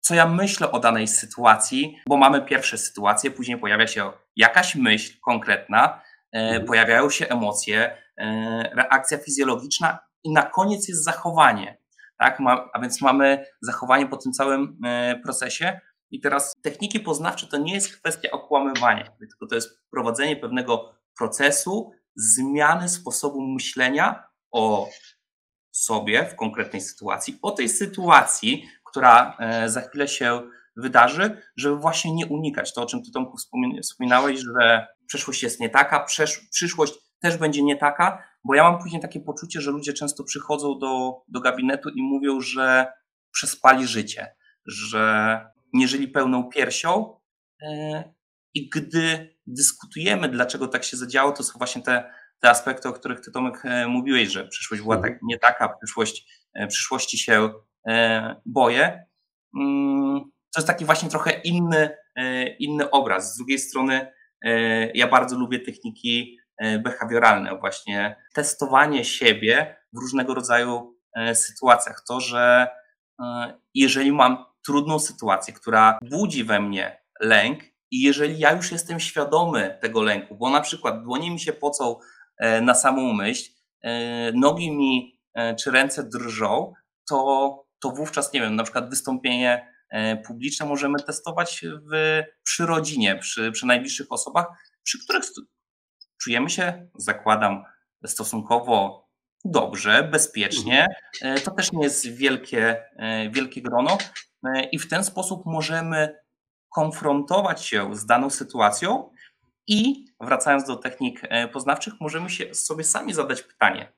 co 0.00 0.14
ja 0.14 0.26
myślę 0.26 0.72
o 0.72 0.80
danej 0.80 1.08
sytuacji, 1.08 1.98
bo 2.08 2.16
mamy 2.16 2.42
pierwsze 2.42 2.78
sytuacje, 2.78 3.30
później 3.30 3.58
pojawia 3.58 3.86
się 3.86 4.12
jakaś 4.36 4.74
myśl 4.74 5.18
konkretna, 5.24 6.02
e, 6.32 6.60
pojawiają 6.60 7.10
się 7.10 7.28
emocje, 7.28 7.96
e, 8.18 8.70
reakcja 8.74 9.18
fizjologiczna 9.18 9.98
i 10.24 10.32
na 10.32 10.42
koniec 10.42 10.88
jest 10.88 11.04
zachowanie. 11.04 11.78
Tak? 12.18 12.40
Ma, 12.40 12.68
a 12.72 12.80
więc 12.80 13.00
mamy 13.00 13.46
zachowanie 13.60 14.06
po 14.06 14.16
tym 14.16 14.32
całym 14.32 14.78
e, 14.84 15.20
procesie. 15.24 15.80
I 16.10 16.20
teraz 16.20 16.54
techniki 16.62 17.00
poznawcze 17.00 17.46
to 17.46 17.58
nie 17.58 17.74
jest 17.74 17.96
kwestia 17.96 18.30
okłamywania, 18.30 19.04
tylko 19.18 19.46
to 19.46 19.54
jest 19.54 19.80
prowadzenie 19.90 20.36
pewnego 20.36 20.94
procesu 21.18 21.92
zmiany 22.16 22.88
sposobu 22.88 23.40
myślenia 23.40 24.24
o 24.52 24.88
sobie 25.70 26.26
w 26.26 26.36
konkretnej 26.36 26.82
sytuacji, 26.82 27.38
o 27.42 27.50
tej 27.50 27.68
sytuacji, 27.68 28.68
która 28.96 29.36
e, 29.38 29.68
za 29.68 29.80
chwilę 29.80 30.08
się 30.08 30.42
wydarzy, 30.76 31.42
żeby 31.56 31.76
właśnie 31.76 32.14
nie 32.14 32.26
unikać. 32.26 32.74
To, 32.74 32.82
o 32.82 32.86
czym 32.86 33.02
ty 33.02 33.10
Tomku 33.10 33.36
wspominałeś, 33.82 34.40
że 34.40 34.86
przeszłość 35.06 35.42
jest 35.42 35.60
nie 35.60 35.70
taka, 35.70 36.06
przyszłość 36.50 36.94
też 37.20 37.36
będzie 37.36 37.62
nie 37.62 37.76
taka, 37.76 38.24
bo 38.44 38.54
ja 38.54 38.62
mam 38.62 38.78
później 38.78 39.02
takie 39.02 39.20
poczucie, 39.20 39.60
że 39.60 39.70
ludzie 39.70 39.92
często 39.92 40.24
przychodzą 40.24 40.78
do, 40.78 41.22
do 41.28 41.40
gabinetu 41.40 41.88
i 41.88 42.02
mówią, 42.02 42.40
że 42.40 42.86
przespali 43.32 43.86
życie, 43.86 44.34
że 44.66 45.40
nie 45.72 45.88
żyli 45.88 46.08
pełną 46.08 46.44
piersią 46.44 47.20
e, 47.62 48.04
i 48.54 48.68
gdy 48.68 49.36
dyskutujemy, 49.46 50.28
dlaczego 50.28 50.68
tak 50.68 50.84
się 50.84 50.96
zadziało, 50.96 51.32
to 51.32 51.42
są 51.42 51.58
właśnie 51.58 51.82
te, 51.82 52.10
te 52.40 52.50
aspekty, 52.50 52.88
o 52.88 52.92
których 52.92 53.20
ty 53.20 53.32
Tomek 53.32 53.62
e, 53.64 53.86
mówiłeś, 53.86 54.32
że 54.32 54.48
przyszłość 54.48 54.82
była 54.82 54.96
tak, 54.96 55.18
nie 55.22 55.38
taka, 55.38 55.68
przyszłość, 55.68 56.26
przyszłości 56.68 57.18
się 57.18 57.50
boję. 58.46 59.06
Mm, 59.56 60.30
to 60.56 60.60
jest 60.60 60.66
taki 60.66 60.84
właśnie 60.84 61.08
trochę 61.08 61.30
inny, 61.44 61.96
e, 62.16 62.48
inny 62.48 62.90
obraz. 62.90 63.34
Z 63.34 63.36
drugiej 63.36 63.58
strony 63.58 64.12
e, 64.44 64.50
ja 64.90 65.08
bardzo 65.08 65.36
lubię 65.36 65.60
techniki 65.60 66.38
behawioralne, 66.84 67.58
właśnie 67.58 68.16
testowanie 68.34 69.04
siebie 69.04 69.76
w 69.92 69.98
różnego 70.00 70.34
rodzaju 70.34 70.96
sytuacjach. 71.34 72.02
To, 72.08 72.20
że 72.20 72.68
jeżeli 73.74 74.12
mam 74.12 74.44
trudną 74.66 74.98
sytuację, 74.98 75.54
która 75.54 75.98
budzi 76.02 76.44
we 76.44 76.60
mnie 76.60 77.02
lęk, 77.20 77.64
i 77.90 78.02
jeżeli 78.02 78.38
ja 78.38 78.52
już 78.52 78.72
jestem 78.72 79.00
świadomy 79.00 79.78
tego 79.82 80.02
lęku, 80.02 80.36
bo 80.36 80.50
na 80.50 80.60
przykład 80.60 81.02
dłonie 81.02 81.30
mi 81.30 81.40
się 81.40 81.52
pocą 81.52 81.96
na 82.62 82.74
samą 82.74 83.12
myśl, 83.12 83.50
nogi 84.34 84.70
mi 84.70 85.20
czy 85.58 85.70
ręce 85.70 86.04
drżą, 86.04 86.72
to 87.08 87.65
to 87.86 87.96
wówczas, 87.96 88.32
nie 88.32 88.40
wiem, 88.40 88.56
na 88.56 88.62
przykład 88.62 88.90
wystąpienie 88.90 89.72
e, 89.90 90.16
publiczne 90.16 90.66
możemy 90.66 90.98
testować 90.98 91.64
w, 91.92 92.22
przy 92.42 92.66
rodzinie, 92.66 93.16
przy, 93.16 93.52
przy 93.52 93.66
najbliższych 93.66 94.06
osobach, 94.10 94.46
przy 94.82 95.04
których 95.04 95.24
czujemy 96.22 96.50
się, 96.50 96.88
zakładam, 96.98 97.64
stosunkowo 98.06 99.06
dobrze, 99.44 100.08
bezpiecznie. 100.12 100.86
E, 101.22 101.40
to 101.40 101.50
też 101.50 101.72
nie 101.72 101.84
jest 101.84 102.06
wielkie, 102.06 102.84
e, 102.96 103.30
wielkie 103.30 103.62
grono 103.62 103.98
i 104.72 104.78
w 104.78 104.88
ten 104.88 105.04
sposób 105.04 105.42
możemy 105.46 106.18
konfrontować 106.74 107.64
się 107.64 107.96
z 107.96 108.06
daną 108.06 108.30
sytuacją 108.30 109.10
i 109.66 110.04
wracając 110.20 110.66
do 110.66 110.76
technik 110.76 111.20
poznawczych, 111.52 111.94
możemy 112.00 112.30
się 112.30 112.54
sobie 112.54 112.84
sami 112.84 113.14
zadać 113.14 113.42
pytanie, 113.42 113.92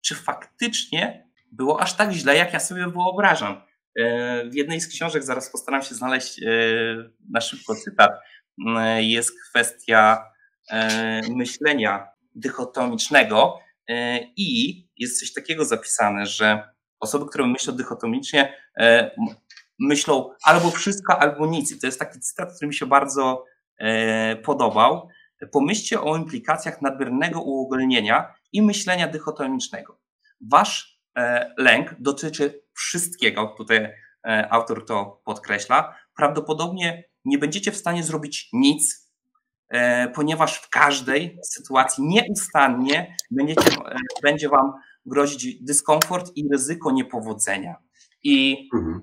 czy 0.00 0.14
faktycznie 0.14 1.29
było 1.52 1.80
aż 1.80 1.96
tak 1.96 2.12
źle, 2.12 2.36
jak 2.36 2.52
ja 2.52 2.60
sobie 2.60 2.86
wyobrażam. 2.88 3.62
E, 3.98 4.44
w 4.44 4.54
jednej 4.54 4.80
z 4.80 4.88
książek, 4.88 5.22
zaraz 5.22 5.50
postaram 5.50 5.82
się 5.82 5.94
znaleźć 5.94 6.42
e, 6.42 6.46
na 7.30 7.40
szybko 7.40 7.74
cytat, 7.74 8.10
e, 8.76 9.02
jest 9.02 9.30
kwestia 9.48 10.30
myślenia 11.28 12.08
dychotomicznego 12.34 13.58
i 14.36 14.82
jest 14.96 15.20
coś 15.20 15.32
takiego 15.32 15.64
zapisane, 15.64 16.26
że 16.26 16.68
osoby, 17.00 17.26
które 17.26 17.46
myślą 17.46 17.74
dychotomicznie, 17.74 18.56
myślą 19.78 20.30
albo 20.44 20.70
wszystko, 20.70 21.18
albo 21.18 21.46
nic. 21.46 21.72
I 21.72 21.80
to 21.80 21.86
jest 21.86 21.98
taki 21.98 22.20
cytat, 22.20 22.56
który 22.56 22.68
mi 22.68 22.74
się 22.74 22.86
bardzo 22.86 23.44
podobał. 24.44 25.08
Pomyślcie 25.52 26.00
o 26.00 26.16
implikacjach 26.16 26.82
nadmiernego 26.82 27.42
uogólnienia 27.42 28.34
i 28.52 28.62
myślenia 28.62 29.08
dychotomicznego. 29.08 30.00
Wasz 30.50 30.99
lęk 31.56 31.94
dotyczy 31.98 32.62
wszystkiego, 32.74 33.54
tutaj 33.56 33.78
e, 34.26 34.48
autor 34.50 34.86
to 34.86 35.22
podkreśla. 35.24 35.96
Prawdopodobnie 36.16 37.04
nie 37.24 37.38
będziecie 37.38 37.72
w 37.72 37.76
stanie 37.76 38.02
zrobić 38.02 38.48
nic, 38.52 39.10
e, 39.68 40.08
ponieważ 40.08 40.56
w 40.56 40.68
każdej 40.68 41.38
sytuacji 41.44 42.04
nieustannie 42.04 43.16
będziecie, 43.30 43.70
będzie 44.22 44.48
Wam 44.48 44.72
grozić 45.06 45.64
dyskomfort 45.64 46.32
i 46.36 46.48
ryzyko 46.52 46.90
niepowodzenia. 46.90 47.76
I 48.22 48.68
mhm. 48.74 49.02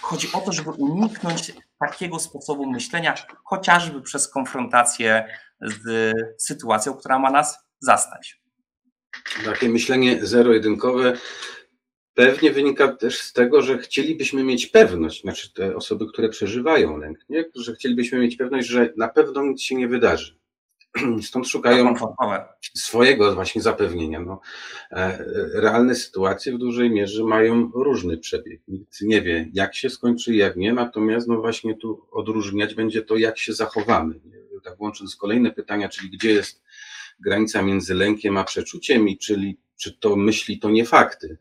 chodzi 0.00 0.32
o 0.32 0.40
to, 0.40 0.52
żeby 0.52 0.70
uniknąć 0.70 1.52
takiego 1.78 2.18
sposobu 2.18 2.70
myślenia, 2.70 3.14
chociażby 3.44 4.02
przez 4.02 4.28
konfrontację 4.28 5.28
z 5.60 6.12
sytuacją, 6.38 6.94
która 6.94 7.18
ma 7.18 7.30
nas 7.30 7.58
zastać. 7.80 8.39
Takie 9.44 9.68
myślenie 9.68 10.18
zero-jedynkowe 10.26 11.16
pewnie 12.14 12.52
wynika 12.52 12.88
też 12.88 13.20
z 13.20 13.32
tego, 13.32 13.62
że 13.62 13.78
chcielibyśmy 13.78 14.44
mieć 14.44 14.66
pewność, 14.66 15.22
znaczy 15.22 15.52
te 15.52 15.76
osoby, 15.76 16.06
które 16.06 16.28
przeżywają 16.28 16.96
lęk, 16.96 17.18
nie? 17.28 17.44
że 17.54 17.74
chcielibyśmy 17.74 18.18
mieć 18.18 18.36
pewność, 18.36 18.68
że 18.68 18.92
na 18.96 19.08
pewno 19.08 19.42
nic 19.42 19.62
się 19.62 19.74
nie 19.74 19.88
wydarzy. 19.88 20.40
Stąd 21.22 21.48
szukają 21.48 21.94
swojego 22.76 23.34
właśnie 23.34 23.62
zapewnienia. 23.62 24.20
No, 24.20 24.40
e, 24.90 25.24
realne 25.54 25.94
sytuacje 25.94 26.52
w 26.54 26.58
dużej 26.58 26.90
mierze 26.90 27.24
mają 27.24 27.70
różny 27.74 28.18
przebieg. 28.18 28.60
Nikt 28.68 29.00
nie 29.00 29.22
wie, 29.22 29.48
jak 29.52 29.74
się 29.74 29.90
skończy, 29.90 30.34
jak 30.34 30.56
nie, 30.56 30.72
natomiast 30.72 31.28
no 31.28 31.40
właśnie 31.40 31.76
tu 31.76 32.06
odróżniać 32.10 32.74
będzie 32.74 33.02
to, 33.02 33.16
jak 33.16 33.38
się 33.38 33.52
zachowamy. 33.52 34.20
Tak 34.64 34.80
łącząc 34.80 35.16
kolejne 35.16 35.50
pytania, 35.50 35.88
czyli 35.88 36.10
gdzie 36.10 36.30
jest 36.30 36.62
granica 37.20 37.62
między 37.62 37.94
lękiem 37.94 38.36
a 38.36 38.44
przeczuciem 38.44 39.08
i 39.08 39.18
czyli 39.18 39.58
czy 39.80 39.92
to 39.92 40.16
myśli, 40.16 40.58
to 40.58 40.70
nie 40.70 40.84
fakty. 40.84 41.38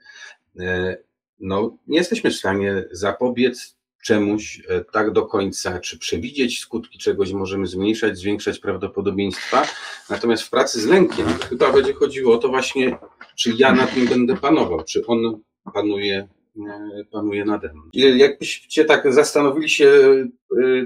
E, 0.59 0.97
no, 1.39 1.77
nie 1.87 1.97
jesteśmy 1.97 2.31
w 2.31 2.35
stanie 2.35 2.85
zapobiec 2.91 3.77
czemuś 4.03 4.61
e, 4.67 4.83
tak 4.83 5.11
do 5.11 5.25
końca, 5.25 5.79
czy 5.79 5.99
przewidzieć 5.99 6.59
skutki 6.59 6.99
czegoś, 6.99 7.31
możemy 7.31 7.67
zmniejszać, 7.67 8.17
zwiększać 8.17 8.59
prawdopodobieństwa. 8.59 9.67
Natomiast 10.09 10.43
w 10.43 10.49
pracy 10.49 10.81
z 10.81 10.85
lękiem 10.85 11.27
chyba 11.27 11.73
będzie 11.73 11.93
chodziło 11.93 12.35
o 12.35 12.37
to 12.37 12.49
właśnie, 12.49 12.97
czy 13.35 13.53
ja 13.57 13.73
nad 13.73 13.97
nim 13.97 14.07
będę 14.07 14.37
panował, 14.37 14.83
czy 14.83 15.05
on 15.05 15.41
panuje, 15.73 16.27
e, 16.57 17.05
panuje 17.11 17.45
nade 17.45 17.73
mną. 17.73 17.83
Jakbyście 17.93 18.85
tak 18.85 19.13
zastanowili 19.13 19.69
się 19.69 19.91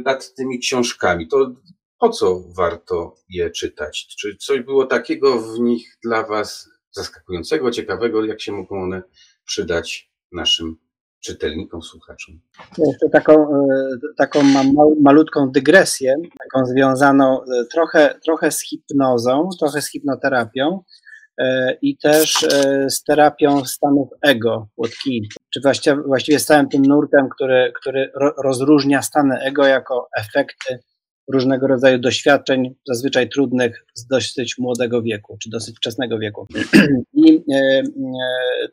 nad 0.06 0.34
tymi 0.34 0.60
książkami, 0.60 1.28
to 1.28 1.52
po 2.04 2.10
co 2.10 2.44
warto 2.58 3.16
je 3.30 3.50
czytać? 3.50 4.08
Czy 4.20 4.38
coś 4.38 4.62
było 4.62 4.86
takiego 4.86 5.40
w 5.40 5.60
nich 5.60 5.98
dla 6.04 6.24
Was 6.24 6.70
zaskakującego, 6.92 7.72
ciekawego, 7.72 8.26
jak 8.26 8.42
się 8.42 8.52
mogą 8.52 8.84
one 8.84 9.02
przydać 9.46 10.12
naszym 10.32 10.76
czytelnikom, 11.26 11.82
słuchaczom? 11.82 12.40
Jeszcze 12.78 13.10
taką, 13.12 13.34
e, 13.34 13.98
taką 14.18 14.40
malutką 15.02 15.52
dygresję, 15.52 16.16
taką 16.44 16.66
związaną 16.66 17.42
e, 17.42 17.66
trochę, 17.72 18.20
trochę 18.26 18.52
z 18.52 18.62
hipnozą, 18.62 19.50
trochę 19.60 19.82
z 19.82 19.92
hipnoterapią 19.92 20.84
e, 21.38 21.78
i 21.82 21.98
też 21.98 22.46
z 22.90 23.04
terapią 23.04 23.66
stanów 23.66 24.10
ego, 24.22 24.68
Łotki, 24.78 25.30
czy 25.54 25.62
właściwie, 25.62 25.96
właściwie 25.96 26.40
z 26.40 26.46
całym 26.46 26.70
tym 26.70 26.82
nurtem, 26.82 27.30
który, 27.30 27.74
który 27.82 28.12
rozróżnia 28.44 29.02
stany 29.02 29.40
ego 29.40 29.66
jako 29.66 30.08
efekty 30.18 30.80
różnego 31.32 31.68
rodzaju 31.68 32.00
doświadczeń, 32.00 32.76
zazwyczaj 32.88 33.30
trudnych 33.30 33.86
z 33.94 34.08
dosyć 34.08 34.58
młodego 34.58 35.02
wieku, 35.02 35.38
czy 35.44 35.50
dosyć 35.50 35.78
wczesnego 35.78 36.20
wieku. 36.20 36.48
I 37.26 37.44
e, 37.54 37.58
e, 37.58 37.84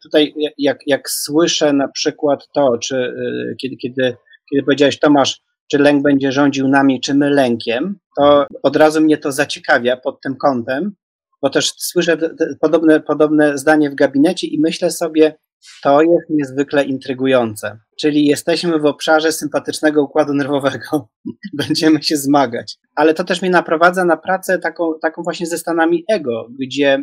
tutaj, 0.02 0.34
jak, 0.58 0.78
jak 0.86 1.10
słyszę 1.10 1.72
na 1.72 1.88
przykład 1.88 2.48
to, 2.54 2.78
czy 2.78 2.96
e, 2.96 3.54
kiedy, 3.56 3.76
kiedy, 3.76 4.16
kiedy 4.50 4.62
powiedziałeś, 4.64 4.98
Tomasz, 4.98 5.40
czy 5.70 5.78
lęk 5.78 6.02
będzie 6.02 6.32
rządził 6.32 6.68
nami, 6.68 7.00
czy 7.00 7.14
my 7.14 7.30
lękiem, 7.30 7.98
to 8.16 8.46
od 8.62 8.76
razu 8.76 9.00
mnie 9.00 9.18
to 9.18 9.32
zaciekawia 9.32 9.96
pod 9.96 10.20
tym 10.20 10.36
kątem, 10.36 10.94
bo 11.42 11.50
też 11.50 11.72
słyszę 11.76 12.16
podobne, 12.60 13.00
podobne 13.00 13.58
zdanie 13.58 13.90
w 13.90 13.94
gabinecie 13.94 14.46
i 14.46 14.60
myślę 14.60 14.90
sobie, 14.90 15.34
to 15.82 16.02
jest 16.02 16.30
niezwykle 16.30 16.84
intrygujące. 16.84 17.78
Czyli 18.00 18.26
jesteśmy 18.26 18.78
w 18.78 18.84
obszarze 18.84 19.32
sympatycznego 19.32 20.02
układu 20.02 20.34
nerwowego. 20.34 21.08
Będziemy 21.66 22.02
się 22.02 22.16
zmagać. 22.16 22.76
Ale 22.96 23.14
to 23.14 23.24
też 23.24 23.42
mnie 23.42 23.50
naprowadza 23.50 24.04
na 24.04 24.16
pracę 24.16 24.58
taką, 24.58 24.92
taką 25.02 25.22
właśnie 25.22 25.46
ze 25.46 25.58
stanami 25.58 26.04
ego, 26.12 26.48
gdzie 26.60 27.02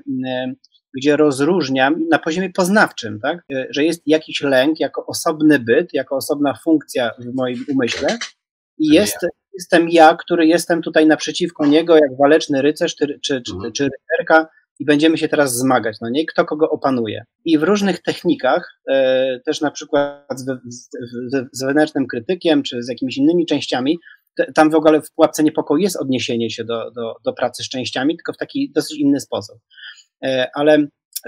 gdzie 0.97 1.17
rozróżniam 1.17 1.95
na 2.11 2.19
poziomie 2.19 2.49
poznawczym, 2.49 3.19
tak, 3.19 3.37
że 3.69 3.83
jest 3.83 4.01
jakiś 4.05 4.41
lęk 4.41 4.79
jako 4.79 5.05
osobny 5.05 5.59
byt, 5.59 5.93
jako 5.93 6.15
osobna 6.15 6.53
funkcja 6.63 7.11
w 7.19 7.35
moim 7.35 7.65
umyśle 7.69 8.17
i 8.79 8.87
jest, 8.93 9.17
jestem 9.53 9.89
ja, 9.89 10.15
który 10.15 10.47
jestem 10.47 10.81
tutaj 10.81 11.07
naprzeciwko 11.07 11.65
niego, 11.65 11.95
jak 11.95 12.17
waleczny 12.19 12.61
rycerz 12.61 12.95
czy, 12.95 13.07
czy, 13.07 13.41
czy, 13.41 13.53
Mhm. 13.53 13.73
czy 13.73 13.83
rycerka 13.83 14.47
i 14.79 14.85
będziemy 14.85 15.17
się 15.17 15.27
teraz 15.27 15.57
zmagać, 15.57 15.97
no 16.01 16.09
nie, 16.09 16.25
kto 16.25 16.45
kogo 16.45 16.69
opanuje. 16.69 17.23
I 17.45 17.57
w 17.57 17.63
różnych 17.63 18.01
technikach, 18.03 18.69
e, 18.91 19.39
też 19.45 19.61
na 19.61 19.71
przykład 19.71 20.25
z, 20.39 20.45
z, 20.73 20.89
z- 21.53 21.63
wewnętrznym 21.65 22.07
krytykiem, 22.07 22.63
czy 22.63 22.83
z 22.83 22.89
jakimiś 22.89 23.17
innymi 23.17 23.45
częściami, 23.45 23.97
tam 24.55 24.69
w 24.69 24.75
ogóle 24.75 25.01
w 25.01 25.11
pułapce 25.11 25.43
niepokoju 25.43 25.81
jest 25.83 25.97
odniesienie 26.01 26.49
się 26.49 26.63
do, 26.63 26.91
do, 26.91 27.15
do 27.25 27.33
pracy 27.33 27.63
z 27.63 27.69
częściami, 27.69 28.17
tylko 28.17 28.33
w 28.33 28.37
taki 28.37 28.71
dosyć 28.75 28.99
inny 28.99 29.19
sposób. 29.19 29.57
E, 30.23 30.49
Ale 30.55 30.77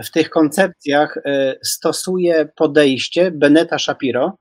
w 0.03 0.11
tych 0.11 0.29
koncepcjach 0.29 1.17
e, 1.25 1.55
stosuje 1.63 2.49
podejście 2.55 3.31
Beneta 3.31 3.79
Shapiro, 3.79 4.37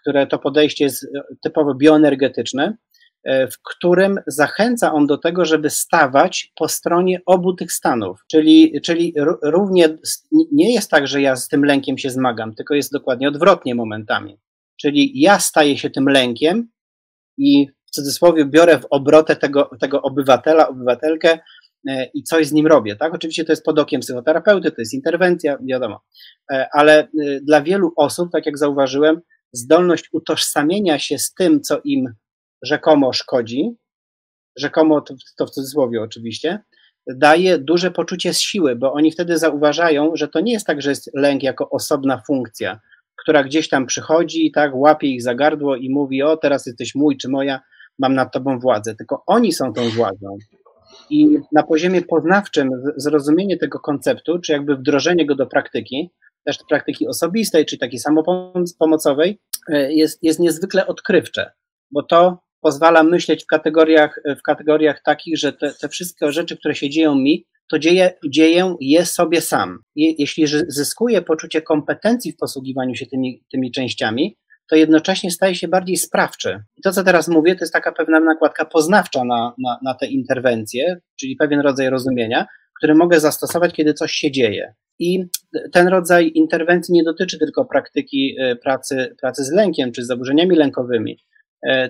które 0.00 0.26
to 0.26 0.38
podejście 0.38 0.84
jest 0.84 1.06
typowo 1.44 1.74
bioenergetyczne, 1.74 2.76
w 3.26 3.62
którym 3.64 4.18
zachęca 4.26 4.92
on 4.92 5.06
do 5.06 5.18
tego, 5.18 5.44
żeby 5.44 5.70
stawać 5.70 6.52
po 6.56 6.68
stronie 6.68 7.20
obu 7.26 7.54
tych 7.54 7.72
stanów. 7.72 8.20
Czyli, 8.30 8.80
czyli 8.84 9.14
ró- 9.14 9.38
równie 9.42 9.98
nie 10.52 10.74
jest 10.74 10.90
tak, 10.90 11.06
że 11.06 11.22
ja 11.22 11.36
z 11.36 11.48
tym 11.48 11.64
lękiem 11.64 11.98
się 11.98 12.10
zmagam, 12.10 12.54
tylko 12.54 12.74
jest 12.74 12.92
dokładnie 12.92 13.28
odwrotnie 13.28 13.74
momentami. 13.74 14.38
Czyli 14.80 15.20
ja 15.20 15.38
staję 15.38 15.78
się 15.78 15.90
tym 15.90 16.08
lękiem 16.08 16.68
i 17.38 17.66
w 17.86 17.90
cudzysłowie 17.90 18.44
biorę 18.44 18.78
w 18.78 18.86
obrotę 18.90 19.36
tego, 19.36 19.70
tego 19.80 20.02
obywatela, 20.02 20.68
obywatelkę 20.68 21.38
e, 21.88 22.04
i 22.14 22.22
coś 22.22 22.46
z 22.46 22.52
nim 22.52 22.66
robię, 22.66 22.96
tak? 22.96 23.14
Oczywiście 23.14 23.44
to 23.44 23.52
jest 23.52 23.64
pod 23.64 23.78
okiem 23.78 24.00
psychoterapeuty, 24.00 24.70
to 24.70 24.76
jest 24.78 24.94
interwencja, 24.94 25.58
wiadomo, 25.68 26.00
E, 26.52 26.68
ale 26.72 27.00
e, 27.00 27.08
dla 27.40 27.62
wielu 27.62 27.92
osób, 27.96 28.28
tak 28.32 28.46
jak 28.46 28.58
zauważyłem, 28.58 29.20
zdolność 29.52 30.08
utożsamienia 30.12 30.98
się 30.98 31.18
z 31.18 31.34
tym, 31.34 31.60
co 31.60 31.80
im 31.84 32.14
rzekomo 32.62 33.12
szkodzi, 33.12 33.76
rzekomo 34.56 35.00
to, 35.00 35.14
to 35.36 35.46
w 35.46 35.50
cudzysłowie 35.50 36.02
oczywiście, 36.02 36.58
daje 37.06 37.58
duże 37.58 37.90
poczucie 37.90 38.34
siły, 38.34 38.76
bo 38.76 38.92
oni 38.92 39.12
wtedy 39.12 39.38
zauważają, 39.38 40.10
że 40.14 40.28
to 40.28 40.40
nie 40.40 40.52
jest 40.52 40.66
tak, 40.66 40.82
że 40.82 40.90
jest 40.90 41.10
lęk 41.14 41.42
jako 41.42 41.70
osobna 41.70 42.22
funkcja, 42.26 42.80
która 43.16 43.44
gdzieś 43.44 43.68
tam 43.68 43.86
przychodzi 43.86 44.46
i 44.46 44.52
tak 44.52 44.74
łapie 44.74 45.06
ich 45.06 45.22
za 45.22 45.34
gardło 45.34 45.76
i 45.76 45.90
mówi, 45.90 46.22
o 46.22 46.36
teraz 46.36 46.66
jesteś 46.66 46.94
mój 46.94 47.16
czy 47.16 47.28
moja, 47.28 47.60
mam 47.98 48.14
nad 48.14 48.32
tobą 48.32 48.58
władzę, 48.58 48.94
tylko 48.94 49.22
oni 49.26 49.52
są 49.52 49.72
tą 49.72 49.88
władzą. 49.88 50.38
I 51.10 51.38
na 51.52 51.62
poziomie 51.62 52.02
poznawczym 52.02 52.68
zrozumienie 52.96 53.58
tego 53.58 53.78
konceptu, 53.78 54.38
czy 54.38 54.52
jakby 54.52 54.76
wdrożenie 54.76 55.26
go 55.26 55.34
do 55.34 55.46
praktyki, 55.46 56.10
też 56.44 56.58
praktyki 56.68 57.08
osobistej, 57.08 57.66
czy 57.66 57.78
takiej 57.78 57.98
samopomocowej, 57.98 59.40
e, 59.68 59.92
jest, 59.92 60.22
jest 60.22 60.40
niezwykle 60.40 60.86
odkrywcze, 60.86 61.52
bo 61.90 62.02
to 62.02 62.38
pozwala 62.62 63.02
myśleć 63.02 63.44
w 63.44 63.46
kategoriach, 63.46 64.20
w 64.38 64.42
kategoriach 64.42 65.02
takich, 65.04 65.38
że 65.38 65.52
te, 65.52 65.72
te 65.80 65.88
wszystkie 65.88 66.32
rzeczy, 66.32 66.56
które 66.56 66.74
się 66.74 66.90
dzieją 66.90 67.14
mi, 67.14 67.46
to 67.70 67.78
dzieje, 67.78 68.14
dzieję 68.28 68.76
je 68.80 69.06
sobie 69.06 69.40
sam. 69.40 69.78
Je, 69.96 70.12
jeśli 70.18 70.46
zy- 70.46 70.66
zyskuję 70.68 71.22
poczucie 71.22 71.62
kompetencji 71.62 72.32
w 72.32 72.36
posługiwaniu 72.36 72.94
się 72.94 73.06
tymi, 73.06 73.44
tymi 73.52 73.72
częściami, 73.72 74.36
to 74.70 74.76
jednocześnie 74.76 75.30
staje 75.30 75.54
się 75.54 75.68
bardziej 75.68 75.96
sprawczy. 75.96 76.62
I 76.76 76.82
to, 76.82 76.92
co 76.92 77.04
teraz 77.04 77.28
mówię, 77.28 77.54
to 77.54 77.64
jest 77.64 77.72
taka 77.72 77.92
pewna 77.92 78.20
nakładka 78.20 78.64
poznawcza 78.64 79.24
na, 79.24 79.54
na, 79.58 79.78
na 79.84 79.94
te 79.94 80.06
interwencje, 80.06 81.00
czyli 81.20 81.36
pewien 81.36 81.60
rodzaj 81.60 81.90
rozumienia, 81.90 82.46
który 82.78 82.94
mogę 82.94 83.20
zastosować, 83.20 83.74
kiedy 83.74 83.94
coś 83.94 84.12
się 84.12 84.30
dzieje. 84.30 84.74
I 84.98 85.24
ten 85.72 85.88
rodzaj 85.88 86.32
interwencji 86.34 86.94
nie 86.94 87.04
dotyczy 87.04 87.38
tylko 87.38 87.64
praktyki 87.64 88.36
e, 88.40 88.56
pracy, 88.56 89.16
pracy 89.20 89.44
z 89.44 89.52
lękiem 89.52 89.92
czy 89.92 90.04
z 90.04 90.06
zaburzeniami 90.06 90.56
lękowymi, 90.56 91.18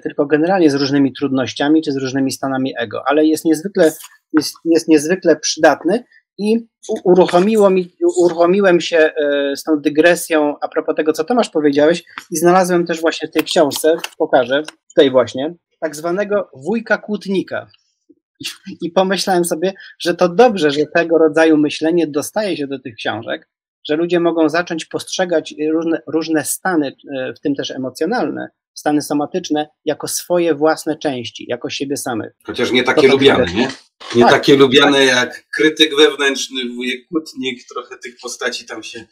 tylko 0.03 0.27
generalnie 0.27 0.71
z 0.71 0.75
różnymi 0.75 1.13
trudnościami 1.13 1.83
czy 1.83 1.93
z 1.93 1.97
różnymi 1.97 2.33
stanami 2.33 2.73
ego, 2.79 3.03
ale 3.07 3.25
jest 3.25 3.45
niezwykle, 3.45 3.93
jest, 4.33 4.55
jest 4.65 4.89
niezwykle 4.89 5.37
przydatny 5.37 6.05
i 6.39 6.67
uruchomiło 7.05 7.71
mi, 7.71 7.97
uruchomiłem 8.17 8.81
się 8.81 8.97
e, 8.97 9.13
z 9.57 9.63
tą 9.63 9.81
dygresją 9.81 10.55
a 10.61 10.69
propos 10.69 10.97
tego, 10.97 11.13
co 11.13 11.25
Tomasz 11.25 11.51
powiedziałeś 11.51 12.05
i 12.31 12.37
znalazłem 12.37 12.87
też 12.87 13.01
właśnie 13.01 13.29
w 13.29 13.31
tej 13.31 13.43
książce, 13.43 13.97
pokażę, 14.19 14.63
tej 14.97 15.11
właśnie, 15.11 15.55
tak 15.81 15.97
zwanego 15.97 16.51
wujka 16.55 16.99
kłótnika. 16.99 17.67
I 18.83 18.91
pomyślałem 18.91 19.45
sobie, 19.45 19.73
że 19.99 20.15
to 20.15 20.29
dobrze, 20.29 20.71
że 20.71 20.87
tego 20.95 21.19
rodzaju 21.19 21.57
myślenie 21.57 22.07
dostaje 22.07 22.57
się 22.57 22.67
do 22.67 22.79
tych 22.79 22.95
książek, 22.95 23.49
że 23.89 23.97
ludzie 23.97 24.21
mogą 24.21 24.49
zacząć 24.49 24.85
postrzegać 24.85 25.55
różne, 25.73 26.03
różne 26.07 26.45
stany, 26.45 26.93
e, 27.17 27.33
w 27.33 27.41
tym 27.41 27.55
też 27.55 27.71
emocjonalne, 27.71 28.49
stany 28.75 29.03
somatyczne, 29.03 29.69
jako 29.85 30.09
swoje 30.09 30.55
własne 30.55 30.99
części, 30.99 31.47
jako 31.49 31.71
siebie 31.71 31.97
samych. 31.97 32.33
Chociaż 32.47 32.71
nie 32.71 32.83
To 32.83 32.87
takie 32.87 33.03
tak 33.03 33.11
lubiane, 33.11 33.47
nie? 33.55 33.69
Nie 34.15 34.23
Tak. 34.23 34.33
takie 34.33 34.57
lubiane 34.57 35.05
jak 35.05 35.47
krytyk 35.57 35.97
wewnętrzny, 35.97 36.69
wujek 36.75 37.09
Kutnik, 37.09 37.67
trochę 37.69 37.97
tych 37.99 38.15
postaci 38.23 38.67
tam 38.67 38.83
się, 38.83 39.07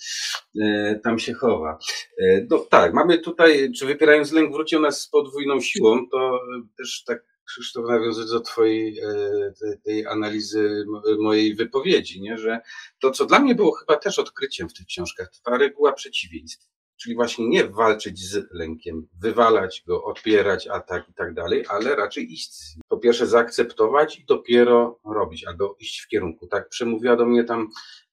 e, 0.62 1.00
tam 1.04 1.18
się 1.18 1.34
chowa. 1.34 1.78
E, 2.22 2.46
no 2.50 2.58
tak, 2.58 2.94
mamy 2.94 3.18
tutaj, 3.18 3.72
czy 3.72 3.86
wypierając 3.86 4.32
lęk 4.32 4.52
wrócił 4.52 4.80
nas 4.80 5.00
z 5.00 5.08
podwójną 5.08 5.60
siłą, 5.60 6.08
to 6.10 6.40
też 6.78 7.04
tak 7.04 7.30
Krzysztof 7.50 7.84
nawiązując 7.88 8.30
do 8.30 8.40
twojej 8.40 8.98
e, 8.98 9.76
tej, 9.84 10.06
analizy 10.06 10.84
mo- 10.88 11.02
mojej 11.20 11.54
wypowiedzi, 11.54 12.20
nie? 12.20 12.38
że 12.38 12.60
to, 13.00 13.10
co 13.10 13.26
dla 13.26 13.38
mnie 13.38 13.54
było 13.54 13.72
chyba 13.72 13.96
też 13.96 14.18
odkryciem 14.18 14.68
w 14.68 14.74
tych 14.74 14.86
książkach, 14.86 15.30
to 15.30 15.50
ta 15.50 15.58
reguła 15.58 15.92
przeciwieństw. 15.92 16.68
Czyli 17.02 17.14
właśnie 17.14 17.48
nie 17.48 17.64
walczyć 17.64 18.18
z 18.18 18.52
lękiem, 18.52 19.08
wywalać 19.20 19.82
go, 19.86 20.04
odpierać 20.04 20.66
atak 20.66 21.08
i 21.08 21.14
tak 21.14 21.34
dalej, 21.34 21.64
ale 21.68 21.96
raczej 21.96 22.32
iść. 22.32 22.52
Po 22.88 22.98
pierwsze 22.98 23.26
zaakceptować 23.26 24.18
i 24.18 24.24
dopiero 24.24 25.00
robić, 25.04 25.46
albo 25.46 25.76
iść 25.80 26.00
w 26.00 26.08
kierunku. 26.08 26.46
Tak 26.46 26.68
przemówiła 26.68 27.16
do 27.16 27.26
mnie 27.26 27.44
tam 27.44 27.68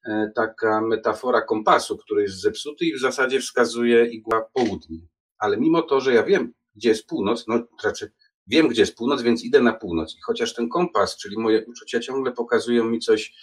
e, 0.05 0.31
taka 0.35 0.81
metafora 0.81 1.41
kompasu, 1.41 1.97
który 1.97 2.21
jest 2.21 2.41
zepsuty 2.41 2.85
i 2.85 2.93
w 2.93 2.99
zasadzie 2.99 3.39
wskazuje 3.39 4.05
igła 4.05 4.49
południe. 4.53 4.99
Ale 5.37 5.57
mimo 5.57 5.81
to, 5.81 5.99
że 6.01 6.13
ja 6.13 6.23
wiem, 6.23 6.53
gdzie 6.75 6.89
jest 6.89 7.07
północ, 7.07 7.47
no 7.47 7.59
raczej 7.83 8.09
wiem, 8.47 8.67
gdzie 8.67 8.81
jest 8.81 8.95
północ, 8.95 9.21
więc 9.21 9.43
idę 9.43 9.61
na 9.61 9.73
północ. 9.73 10.15
I 10.15 10.21
chociaż 10.25 10.53
ten 10.53 10.69
kompas, 10.69 11.17
czyli 11.17 11.37
moje 11.37 11.65
uczucia 11.65 11.99
ciągle 11.99 12.31
pokazują 12.31 12.83
mi 12.83 12.99
coś 12.99 13.33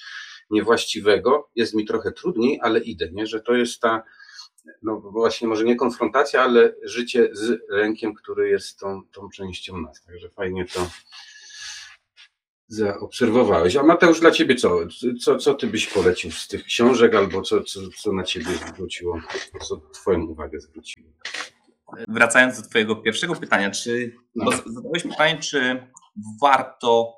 niewłaściwego, 0.50 1.50
jest 1.54 1.74
mi 1.74 1.84
trochę 1.84 2.12
trudniej, 2.12 2.58
ale 2.62 2.80
idę, 2.80 3.08
nie? 3.12 3.26
że 3.26 3.40
to 3.40 3.54
jest 3.54 3.80
ta, 3.80 4.02
no 4.82 5.00
właśnie 5.00 5.48
może 5.48 5.64
nie 5.64 5.76
konfrontacja, 5.76 6.42
ale 6.42 6.74
życie 6.82 7.28
z 7.32 7.60
lękiem, 7.68 8.14
który 8.14 8.48
jest 8.48 8.78
tą, 8.78 9.02
tą 9.12 9.28
częścią 9.28 9.80
nas. 9.80 10.04
Także 10.04 10.30
fajnie 10.30 10.64
to 10.64 10.90
zaobserwowałeś. 12.68 13.76
A 13.76 13.82
Mateusz, 13.82 14.20
dla 14.20 14.30
ciebie 14.30 14.54
co? 14.54 14.78
Co, 15.20 15.36
co 15.38 15.54
ty 15.54 15.66
byś 15.66 15.86
polecił 15.86 16.30
z 16.30 16.48
tych 16.48 16.64
książek, 16.64 17.14
albo 17.14 17.42
co, 17.42 17.62
co, 17.62 17.80
co 17.96 18.12
na 18.12 18.22
ciebie 18.22 18.46
zwróciło, 18.68 19.20
co 19.68 19.76
twoją 19.76 20.26
uwagę 20.26 20.60
zwróciło? 20.60 21.08
Wracając 22.08 22.62
do 22.62 22.68
Twojego 22.68 22.96
pierwszego 22.96 23.34
pytania, 23.34 23.70
czy 23.70 24.16
No. 24.34 24.50
zadałeś 24.66 25.02
pytanie, 25.02 25.38
czy 25.38 25.86
warto 26.42 27.12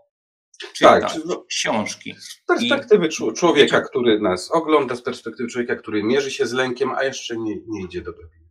czytać 0.58 1.02
Tak, 1.02 1.12
czy- 1.12 1.22
no- 1.26 1.44
książki? 1.48 2.14
Z 2.18 2.44
perspektywy 2.46 3.08
czł- 3.08 3.32
człowieka, 3.36 3.80
który 3.80 4.20
nas 4.20 4.50
ogląda, 4.50 4.94
z 4.96 5.02
perspektywy 5.02 5.48
człowieka, 5.48 5.76
który 5.76 6.02
mierzy 6.02 6.30
się 6.30 6.46
z 6.46 6.52
lękiem, 6.52 6.90
a 6.94 7.04
jeszcze 7.04 7.36
nie, 7.36 7.56
nie 7.68 7.82
idzie 7.84 8.02
do 8.02 8.12
gabinetu. 8.12 8.46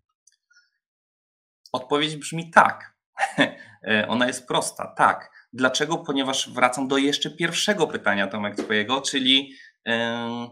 Odpowiedź 1.71 2.15
brzmi 2.15 2.51
tak. 2.51 2.95
E, 3.87 4.07
Ona 4.07 4.27
jest 4.27 4.47
prosta, 4.47 4.93
tak. 4.97 5.31
Dlaczego? 5.53 5.97
Ponieważ 5.97 6.49
wracam 6.49 6.87
do 6.87 6.97
jeszcze 6.97 7.31
pierwszego 7.31 7.87
pytania, 7.87 8.27
Tomek, 8.27 8.55
Twojego, 8.55 9.01
czyli 9.01 9.53
em, 9.85 10.47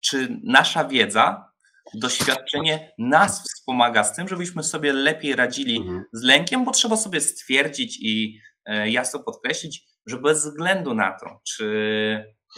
czy 0.00 0.40
nasza 0.44 0.84
wiedza, 0.84 1.50
doświadczenie 1.94 2.92
nas 2.98 3.42
wspomaga 3.44 4.04
z 4.04 4.14
tym, 4.16 4.28
żebyśmy 4.28 4.62
sobie 4.62 4.92
lepiej 4.92 5.36
radzili 5.36 5.76
Mhm. 5.76 6.04
z 6.12 6.22
lękiem, 6.22 6.64
bo 6.64 6.70
trzeba 6.70 6.96
sobie 6.96 7.20
stwierdzić 7.20 7.98
i 8.00 8.40
e, 8.64 8.90
jasno 8.90 9.20
podkreślić, 9.22 9.84
że 10.06 10.18
bez 10.18 10.44
względu 10.44 10.94
na 10.94 11.18
to, 11.18 11.40
czy 11.44 11.64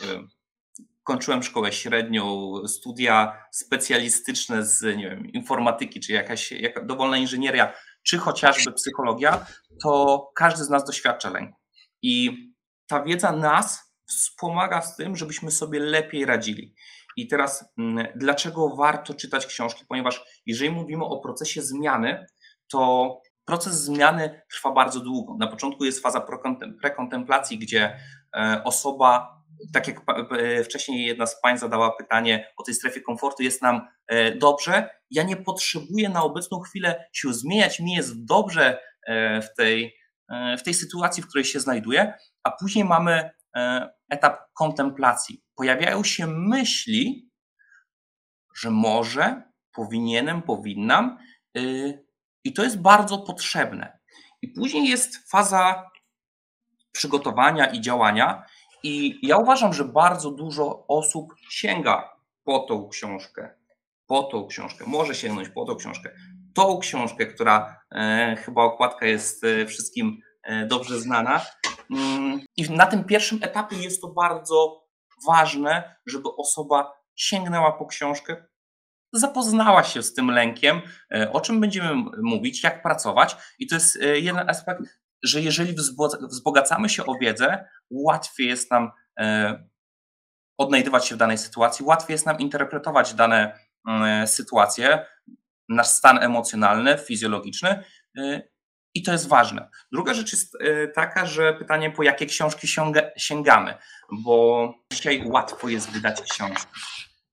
wiem, 0.02 0.28
kończyłem 1.04 1.42
szkołę 1.42 1.72
średnią, 1.72 2.52
studia 2.66 3.46
specjalistyczne 3.50 4.66
z 4.66 4.96
nie 4.96 5.10
wiem, 5.10 5.26
informatyki, 5.26 6.00
czy 6.00 6.12
jakaś 6.12 6.52
jaka, 6.52 6.84
dowolna 6.84 7.16
inżynieria, 7.16 7.72
czy 8.02 8.18
chociażby 8.18 8.72
psychologia, 8.72 9.46
to 9.82 10.30
każdy 10.34 10.64
z 10.64 10.70
nas 10.70 10.84
doświadcza 10.84 11.30
lęku. 11.30 11.58
I 12.02 12.36
ta 12.86 13.02
wiedza 13.02 13.32
nas 13.32 13.94
wspomaga 14.06 14.82
z 14.82 14.96
tym, 14.96 15.16
żebyśmy 15.16 15.50
sobie 15.50 15.80
lepiej 15.80 16.24
radzili. 16.24 16.74
I 17.16 17.28
teraz, 17.28 17.64
mm, 17.78 18.06
dlaczego 18.16 18.76
warto 18.76 19.14
czytać 19.14 19.46
książki? 19.46 19.84
Ponieważ 19.88 20.24
jeżeli 20.46 20.70
mówimy 20.70 21.04
o 21.04 21.20
procesie 21.20 21.62
zmiany, 21.62 22.26
to 22.68 23.20
proces 23.44 23.84
zmiany 23.84 24.42
trwa 24.50 24.72
bardzo 24.72 25.00
długo. 25.00 25.36
Na 25.38 25.46
początku 25.46 25.84
jest 25.84 26.02
faza 26.02 26.20
prekontem- 26.20 26.72
prekontemplacji, 26.80 27.58
gdzie 27.58 27.96
e, 28.36 28.62
osoba 28.64 29.42
tak 29.72 29.88
jak 29.88 30.00
wcześniej 30.64 31.06
jedna 31.06 31.26
z 31.26 31.40
Pań 31.40 31.58
zadała 31.58 31.96
pytanie 31.96 32.52
o 32.56 32.62
tej 32.62 32.74
strefie 32.74 33.00
komfortu, 33.00 33.42
jest 33.42 33.62
nam 33.62 33.88
dobrze. 34.40 34.90
Ja 35.10 35.22
nie 35.22 35.36
potrzebuję 35.36 36.08
na 36.08 36.22
obecną 36.22 36.60
chwilę 36.60 37.08
się 37.12 37.32
zmieniać, 37.34 37.80
mi 37.80 37.92
jest 37.92 38.24
dobrze 38.24 38.78
w 39.42 39.56
tej, 39.56 39.96
w 40.58 40.62
tej 40.62 40.74
sytuacji, 40.74 41.22
w 41.22 41.26
której 41.28 41.44
się 41.44 41.60
znajduję, 41.60 42.14
a 42.42 42.50
później 42.50 42.84
mamy 42.84 43.30
etap 44.10 44.38
kontemplacji. 44.54 45.44
Pojawiają 45.56 46.04
się 46.04 46.26
myśli, 46.26 47.30
że 48.56 48.70
może 48.70 49.42
powinienem, 49.72 50.42
powinnam, 50.42 51.18
y, 51.58 52.06
i 52.44 52.52
to 52.52 52.64
jest 52.64 52.80
bardzo 52.80 53.18
potrzebne. 53.18 53.98
I 54.42 54.48
później 54.48 54.88
jest 54.88 55.30
faza 55.30 55.90
przygotowania 56.92 57.66
i 57.66 57.80
działania. 57.80 58.44
I 58.82 59.18
ja 59.26 59.36
uważam, 59.36 59.72
że 59.72 59.84
bardzo 59.84 60.30
dużo 60.30 60.86
osób 60.86 61.34
sięga 61.50 62.16
po 62.44 62.58
tą 62.58 62.88
książkę, 62.88 63.54
po 64.06 64.22
tą 64.22 64.46
książkę, 64.46 64.84
może 64.86 65.14
sięgnąć 65.14 65.48
po 65.48 65.64
tą 65.64 65.76
książkę, 65.76 66.10
tą 66.54 66.78
książkę, 66.78 67.26
która 67.26 67.80
e, 67.92 68.36
chyba 68.36 68.62
okładka 68.62 69.06
jest 69.06 69.44
e, 69.44 69.66
wszystkim 69.66 70.20
e, 70.42 70.66
dobrze 70.66 71.00
znana. 71.00 71.40
Mm, 71.90 72.40
I 72.56 72.70
na 72.70 72.86
tym 72.86 73.04
pierwszym 73.04 73.38
etapie 73.42 73.76
jest 73.76 74.00
to 74.00 74.08
bardzo 74.08 74.82
ważne, 75.26 75.96
żeby 76.06 76.28
osoba 76.36 76.92
sięgnęła 77.14 77.72
po 77.72 77.86
książkę, 77.86 78.44
zapoznała 79.12 79.84
się 79.84 80.02
z 80.02 80.14
tym 80.14 80.30
lękiem, 80.30 80.80
e, 81.14 81.32
o 81.32 81.40
czym 81.40 81.60
będziemy 81.60 81.94
mówić, 82.22 82.64
jak 82.64 82.82
pracować. 82.82 83.36
I 83.58 83.66
to 83.66 83.74
jest 83.74 84.02
e, 84.02 84.18
jeden 84.18 84.50
aspekt, 84.50 84.82
że 85.22 85.40
jeżeli 85.40 85.74
wzbogacamy 86.20 86.88
się 86.88 87.06
o 87.06 87.18
wiedzę, 87.20 87.68
łatwiej 87.90 88.48
jest 88.48 88.70
nam 88.70 88.90
e, 89.18 89.68
odnajdywać 90.58 91.06
się 91.06 91.14
w 91.14 91.18
danej 91.18 91.38
sytuacji, 91.38 91.84
łatwiej 91.84 92.14
jest 92.14 92.26
nam 92.26 92.38
interpretować 92.38 93.14
dane 93.14 93.58
sytuacje, 94.26 95.06
nasz 95.68 95.86
stan 95.86 96.18
emocjonalny, 96.22 96.98
fizjologiczny. 96.98 97.84
I 98.94 99.02
to 99.02 99.12
jest 99.12 99.28
ważne. 99.28 99.68
Druga 99.92 100.14
rzecz 100.14 100.32
jest 100.32 100.58
taka, 100.94 101.26
że 101.26 101.54
pytanie, 101.54 101.90
po 101.90 102.02
jakie 102.02 102.26
książki 102.26 102.68
sięgamy, 103.16 103.74
bo 104.12 104.68
dzisiaj 104.92 105.22
łatwo 105.26 105.68
jest 105.68 105.90
wydać 105.90 106.22
książkę. 106.22 106.70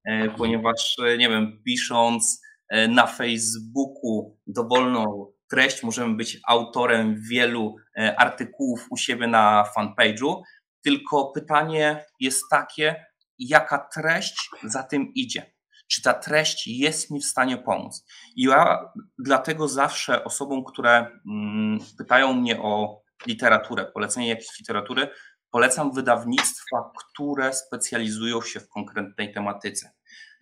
E, 0.10 0.30
ponieważ, 0.30 0.96
e, 1.00 1.18
nie 1.18 1.30
wiem, 1.30 1.62
pisząc 1.66 2.42
e, 2.70 2.88
na 2.88 3.08
Facebooku 3.08 4.38
dowolną 4.48 5.32
treść, 5.50 5.84
możemy 5.84 6.16
być 6.16 6.40
autorem 6.48 7.22
wielu 7.30 7.76
artykułów 8.18 8.88
u 8.92 8.98
siebie 8.98 9.28
na 9.28 9.66
fanpage'u, 9.78 10.42
tylko 10.84 11.32
pytanie 11.36 12.06
jest 12.20 12.44
takie, 12.52 13.06
jaka 13.40 13.88
treść 13.94 14.50
za 14.64 14.84
tym 14.84 15.12
idzie. 15.16 15.54
Czy 15.88 16.02
ta 16.02 16.14
treść 16.14 16.68
jest 16.68 17.12
mi 17.12 17.20
w 17.20 17.26
stanie 17.26 17.58
pomóc? 17.58 18.06
I 18.36 18.44
ja 18.44 18.80
dlatego 19.18 19.68
zawsze 19.68 20.24
osobom, 20.24 20.64
które 20.64 21.08
mm, 21.28 21.80
pytają 21.98 22.34
mnie 22.34 22.62
o 22.62 23.02
literaturę, 23.28 23.86
polecenie 23.86 24.30
jakiejś 24.30 24.60
literatury, 24.60 25.08
Polecam 25.52 25.92
wydawnictwa, 25.92 26.92
które 26.98 27.54
specjalizują 27.54 28.42
się 28.42 28.60
w 28.60 28.70
konkretnej 28.70 29.34
tematyce. 29.34 29.92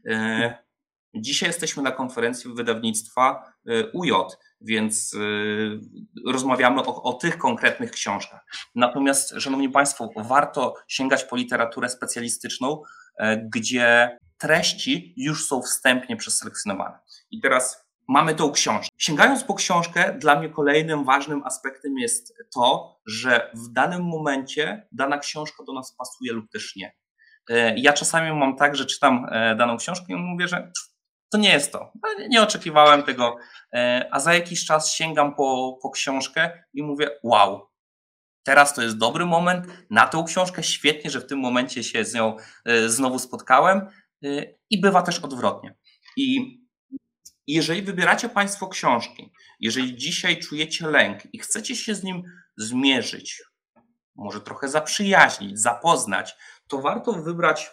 E, 0.07 0.57
dzisiaj 1.15 1.49
jesteśmy 1.49 1.83
na 1.83 1.91
konferencji 1.91 2.53
wydawnictwa 2.53 3.53
e, 3.67 3.91
UJ, 3.91 4.11
więc 4.61 5.13
e, 5.13 6.31
rozmawiamy 6.31 6.81
o, 6.81 7.03
o, 7.03 7.13
tych 7.13 7.37
konkretnych 7.37 7.91
książkach. 7.91 8.45
Natomiast, 8.75 9.33
Szanowni 9.39 9.69
Państwo, 9.69 10.09
warto 10.15 10.73
sięgać 10.87 11.23
po 11.23 11.35
literaturę 11.35 11.89
specjalistyczną, 11.89 12.81
gdzie 13.43 14.17
treści 14.37 15.13
już 15.17 15.47
są 15.47 15.61
wstępnie 15.61 16.17
przeselekcjonowane. 16.17 16.99
I 17.31 17.41
teraz 17.41 17.87
mamy 18.07 18.35
tą 18.35 18.51
książkę. 18.51 18.89
Sięgając 18.97 19.43
po 19.43 19.53
książkę, 19.53 20.17
dla 20.19 20.39
mnie 20.39 20.49
kolejnym 20.49 21.05
ważnym 21.05 21.43
aspektem 21.43 21.97
jest 21.97 22.33
to, 22.53 22.99
że 23.05 23.51
w 23.53 23.73
danym 23.73 24.03
momencie 24.03 24.87
dana 24.91 25.17
książka 25.17 25.63
do 25.63 25.73
nas 25.73 25.95
pasuje 25.95 26.33
lub 26.33 26.51
też 26.51 26.75
nie. 26.75 26.93
E, 27.49 27.77
ja 27.77 27.93
czasami 27.93 28.39
mam 28.39 28.55
tak, 28.55 28.75
że 28.75 28.85
czytam 28.85 29.25
e, 29.31 29.55
daną 29.55 29.77
książkę 29.77 30.05
i 30.09 30.15
mówię, 30.15 30.47
że 30.47 30.71
to 31.29 31.37
nie 31.37 31.49
jest 31.49 31.71
to. 31.71 31.91
Nie 32.29 32.41
oczekiwałem 32.41 33.03
tego, 33.03 33.37
e, 33.73 34.09
a 34.11 34.19
za 34.19 34.33
jakiś 34.33 34.65
czas 34.65 34.93
sięgam 34.93 35.35
po, 35.35 35.79
po 35.81 35.89
książkę 35.89 36.63
i 36.73 36.83
mówię, 36.83 37.09
wow, 37.23 37.67
teraz 38.43 38.73
to 38.73 38.81
jest 38.81 38.97
dobry 38.97 39.25
moment 39.25 39.67
na 39.89 40.07
tą 40.07 40.23
książkę, 40.23 40.63
świetnie, 40.63 41.09
że 41.09 41.19
w 41.19 41.27
tym 41.27 41.39
momencie 41.39 41.83
się 41.83 42.05
z 42.05 42.13
nią 42.13 42.35
znowu 42.87 43.19
spotkałem 43.19 43.87
i 44.69 44.81
bywa 44.81 45.01
też 45.01 45.19
odwrotnie. 45.19 45.75
I 46.17 46.57
jeżeli 47.47 47.81
wybieracie 47.81 48.29
Państwo 48.29 48.67
książki, 48.67 49.31
jeżeli 49.59 49.95
dzisiaj 49.95 50.39
czujecie 50.39 50.87
lęk 50.87 51.33
i 51.33 51.39
chcecie 51.39 51.75
się 51.75 51.95
z 51.95 52.03
nim 52.03 52.23
zmierzyć, 52.57 53.43
może 54.15 54.41
trochę 54.41 54.69
zaprzyjaźnić, 54.69 55.59
zapoznać, 55.59 56.35
to 56.67 56.81
warto 56.81 57.13
wybrać 57.13 57.71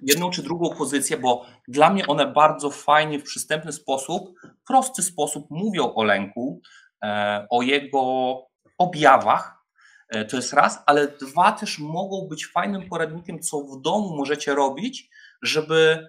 jedną 0.00 0.30
czy 0.30 0.42
drugą 0.42 0.76
pozycję, 0.76 1.16
bo 1.16 1.46
dla 1.68 1.90
mnie 1.90 2.06
one 2.06 2.26
bardzo 2.26 2.70
fajnie, 2.70 3.18
w 3.18 3.22
przystępny 3.22 3.72
sposób, 3.72 4.40
prosty 4.66 5.02
sposób 5.02 5.46
mówią 5.50 5.94
o 5.94 6.04
lęku, 6.04 6.60
e, 7.04 7.46
o 7.50 7.62
jego 7.62 8.34
objawach. 8.78 9.64
E, 10.08 10.24
to 10.24 10.36
jest 10.36 10.52
raz, 10.52 10.78
ale 10.86 11.08
dwa 11.08 11.52
też 11.52 11.78
mogą 11.78 12.28
być 12.28 12.46
fajnym 12.46 12.88
poradnikiem, 12.88 13.40
co 13.40 13.60
w 13.60 13.80
domu 13.80 14.16
możecie 14.16 14.54
robić, 14.54 15.10
żeby 15.42 16.08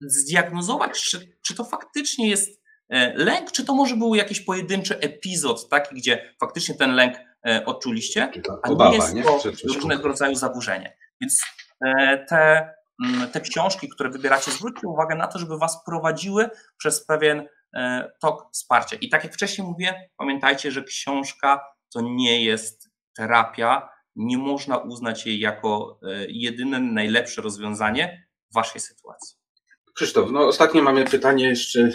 zdiagnozować, 0.00 1.02
czy, 1.02 1.36
czy 1.42 1.54
to 1.54 1.64
faktycznie 1.64 2.28
jest 2.28 2.62
e, 2.88 3.14
lęk, 3.14 3.52
czy 3.52 3.64
to 3.64 3.74
może 3.74 3.96
był 3.96 4.14
jakiś 4.14 4.40
pojedynczy 4.40 4.98
epizod, 4.98 5.68
taki, 5.68 5.94
gdzie 5.94 6.34
faktycznie 6.40 6.74
ten 6.74 6.94
lęk 6.94 7.14
odczuliście, 7.66 8.32
a 8.62 8.68
nie 8.68 8.94
jest 8.94 9.14
to 9.22 9.42
różnego 9.64 10.08
rodzaju 10.08 10.34
zaburzenie. 10.34 10.96
Więc 11.20 11.42
e, 11.86 12.18
te, 12.28 12.70
mm, 13.04 13.30
te 13.30 13.40
książki, 13.40 13.88
które 13.88 14.10
wybieracie, 14.10 14.50
zwróćcie 14.50 14.88
uwagę 14.88 15.14
na 15.14 15.26
to, 15.26 15.38
żeby 15.38 15.58
was 15.58 15.84
prowadziły 15.84 16.50
przez 16.78 17.06
pewien 17.06 17.48
tok 18.20 18.48
wsparcia. 18.52 18.96
I 19.00 19.08
tak 19.08 19.24
jak 19.24 19.34
wcześniej 19.34 19.68
mówię, 19.68 20.10
pamiętajcie, 20.16 20.70
że 20.70 20.84
książka 20.84 21.64
to 21.92 22.00
nie 22.00 22.44
jest 22.44 22.90
terapia, 23.16 23.88
nie 24.16 24.38
można 24.38 24.76
uznać 24.76 25.26
jej 25.26 25.40
jako 25.40 26.00
jedyne, 26.28 26.80
najlepsze 26.80 27.42
rozwiązanie 27.42 28.26
w 28.50 28.54
waszej 28.54 28.80
sytuacji. 28.80 29.45
Krzysztof, 29.96 30.30
no 30.32 30.46
ostatnio 30.46 30.82
mamy 30.82 31.04
pytanie 31.04 31.48
jeszcze, 31.48 31.80
y, 31.80 31.92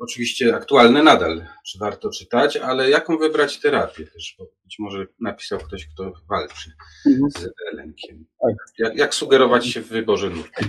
oczywiście 0.00 0.56
aktualne 0.56 1.02
nadal, 1.02 1.44
czy 1.66 1.78
warto 1.78 2.10
czytać, 2.10 2.56
ale 2.56 2.90
jaką 2.90 3.18
wybrać 3.18 3.60
terapię 3.60 4.06
też, 4.06 4.36
bo 4.38 4.44
być 4.64 4.76
może 4.78 5.06
napisał 5.20 5.58
ktoś, 5.58 5.88
kto 5.94 6.12
walczy 6.28 6.70
mhm. 7.06 7.30
z 7.30 7.50
lękiem. 7.76 8.24
Jak, 8.78 8.96
jak, 8.96 9.14
sugerować 9.14 9.66
się 9.66 9.80
w 9.80 9.88
wyborze 9.88 10.30
nurtu? 10.30 10.64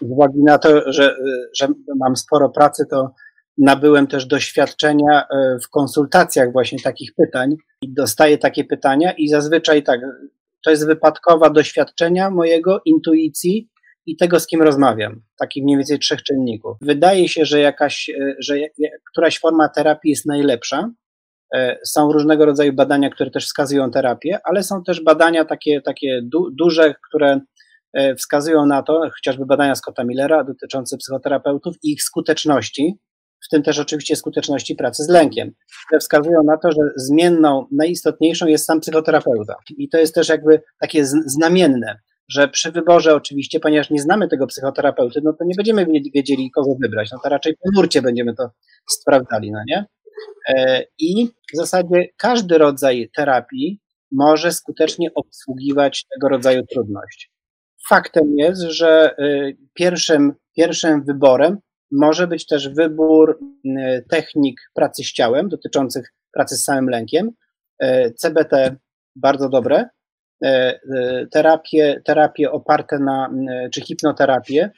Z 0.00 0.10
uwagi 0.12 0.42
na 0.44 0.58
to, 0.58 0.92
że, 0.92 1.16
że 1.56 1.68
mam 1.96 2.16
sporo 2.16 2.48
pracy, 2.48 2.84
to 2.90 3.14
nabyłem 3.58 4.06
też 4.06 4.26
doświadczenia 4.26 5.22
y, 5.22 5.58
w 5.64 5.70
konsultacjach 5.70 6.52
właśnie 6.52 6.78
takich 6.80 7.10
pytań 7.14 7.56
i 7.82 7.92
dostaję 7.92 8.38
takie 8.38 8.64
pytania 8.64 9.12
i 9.12 9.28
zazwyczaj 9.28 9.82
tak, 9.82 10.00
to 10.64 10.70
jest 10.70 10.86
wypadkowa 10.86 11.50
doświadczenia 11.50 12.30
mojego, 12.30 12.80
intuicji, 12.84 13.70
i 14.06 14.16
tego, 14.16 14.40
z 14.40 14.46
kim 14.46 14.62
rozmawiam. 14.62 15.22
Takich 15.38 15.64
mniej 15.64 15.76
więcej 15.76 15.98
trzech 15.98 16.22
czynników. 16.22 16.76
Wydaje 16.80 17.28
się, 17.28 17.44
że 17.44 17.60
jakaś, 17.60 18.08
e, 18.08 18.34
że 18.38 18.58
któraś 19.12 19.38
forma 19.38 19.68
terapii 19.68 20.10
jest 20.10 20.26
najlepsza. 20.26 20.90
E, 21.54 21.78
są 21.86 22.12
różnego 22.12 22.46
rodzaju 22.46 22.72
badania, 22.72 23.10
które 23.10 23.30
też 23.30 23.46
wskazują 23.46 23.90
terapię, 23.90 24.38
ale 24.44 24.62
są 24.62 24.82
też 24.82 25.02
badania 25.02 25.44
takie, 25.44 25.80
takie 25.80 26.20
du 26.22 26.50
duże, 26.50 26.94
które 27.08 27.40
e, 27.92 28.14
wskazują 28.14 28.66
na 28.66 28.82
to, 28.82 29.00
chociażby 29.14 29.46
badania 29.46 29.74
Scotta 29.74 30.04
Millera 30.04 30.44
dotyczące 30.44 30.96
psychoterapeutów 30.96 31.74
i 31.82 31.92
ich 31.92 32.02
skuteczności, 32.02 32.98
w 33.46 33.48
tym 33.48 33.62
też 33.62 33.78
oczywiście 33.78 34.16
skuteczności 34.16 34.74
pracy 34.74 35.04
z 35.04 35.08
lękiem, 35.08 35.52
które 35.86 36.00
wskazują 36.00 36.42
na 36.42 36.56
to, 36.56 36.72
że 36.72 36.80
zmienną, 36.96 37.66
najistotniejszą 37.72 38.46
jest 38.46 38.64
sam 38.64 38.80
psychoterapeuta. 38.80 39.54
I 39.76 39.88
to 39.88 39.98
jest 39.98 40.14
też 40.14 40.28
jakby 40.28 40.62
takie 40.80 41.04
znamienne 41.04 41.98
że 42.32 42.48
przy 42.48 42.72
wyborze 42.72 43.14
oczywiście, 43.14 43.60
ponieważ 43.60 43.90
nie 43.90 44.00
znamy 44.00 44.28
tego 44.28 44.46
psychoterapeuty, 44.46 45.20
no 45.24 45.32
to 45.32 45.44
nie 45.44 45.54
będziemy 45.56 45.86
wiedzieli, 46.14 46.50
kogo 46.50 46.74
wybrać, 46.82 47.10
no 47.12 47.18
to 47.22 47.28
raczej 47.28 47.54
po 47.54 47.80
nurcie 47.80 48.02
będziemy 48.02 48.34
to 48.34 48.50
sprawdzali, 48.90 49.52
no 49.52 49.58
nie? 49.66 49.84
E, 50.48 50.84
I 50.98 51.28
w 51.54 51.56
zasadzie 51.56 52.06
każdy 52.16 52.58
rodzaj 52.58 53.10
terapii 53.16 53.80
może 54.12 54.52
skutecznie 54.52 55.08
obsługiwać 55.14 56.06
tego 56.14 56.28
rodzaju 56.28 56.62
trudność. 56.66 57.32
Faktem 57.88 58.34
jest, 58.36 58.62
że 58.62 59.16
e, 59.18 59.52
pierwszym, 59.74 60.32
pierwszym 60.56 61.04
wyborem 61.04 61.58
może 61.92 62.26
być 62.26 62.46
też 62.46 62.68
wybór 62.68 63.38
technik 64.10 64.60
pracy 64.74 65.04
z 65.04 65.12
ciałem 65.12 65.48
dotyczących 65.48 66.14
pracy 66.32 66.56
z 66.56 66.64
samym 66.64 66.88
lękiem. 66.88 67.30
E, 67.78 68.10
CBT 68.10 68.76
bardzo 69.16 69.48
dobre, 69.48 69.88
terapie, 71.32 72.00
terapie 72.04 72.50
oparte 72.50 72.98
na, 72.98 73.30
czy 73.72 73.80
hipnoterapię, 73.80 74.70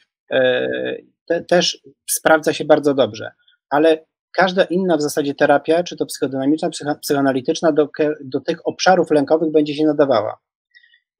te, 1.26 1.44
też 1.48 1.82
sprawdza 2.10 2.52
się 2.52 2.64
bardzo 2.64 2.94
dobrze, 2.94 3.30
ale 3.70 4.04
każda 4.32 4.64
inna 4.64 4.96
w 4.96 5.02
zasadzie 5.02 5.34
terapia, 5.34 5.82
czy 5.82 5.96
to 5.96 6.06
psychodynamiczna, 6.06 6.70
psychoanalityczna, 7.02 7.72
do, 7.72 7.88
do 8.24 8.40
tych 8.40 8.66
obszarów 8.66 9.10
lękowych 9.10 9.52
będzie 9.52 9.74
się 9.74 9.84
nadawała. 9.84 10.38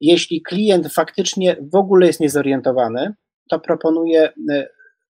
Jeśli 0.01 0.41
klient 0.41 0.93
faktycznie 0.93 1.57
w 1.71 1.75
ogóle 1.75 2.07
jest 2.07 2.19
niezorientowany, 2.19 3.13
to 3.49 3.59
proponuję 3.59 4.33
e, 4.51 4.67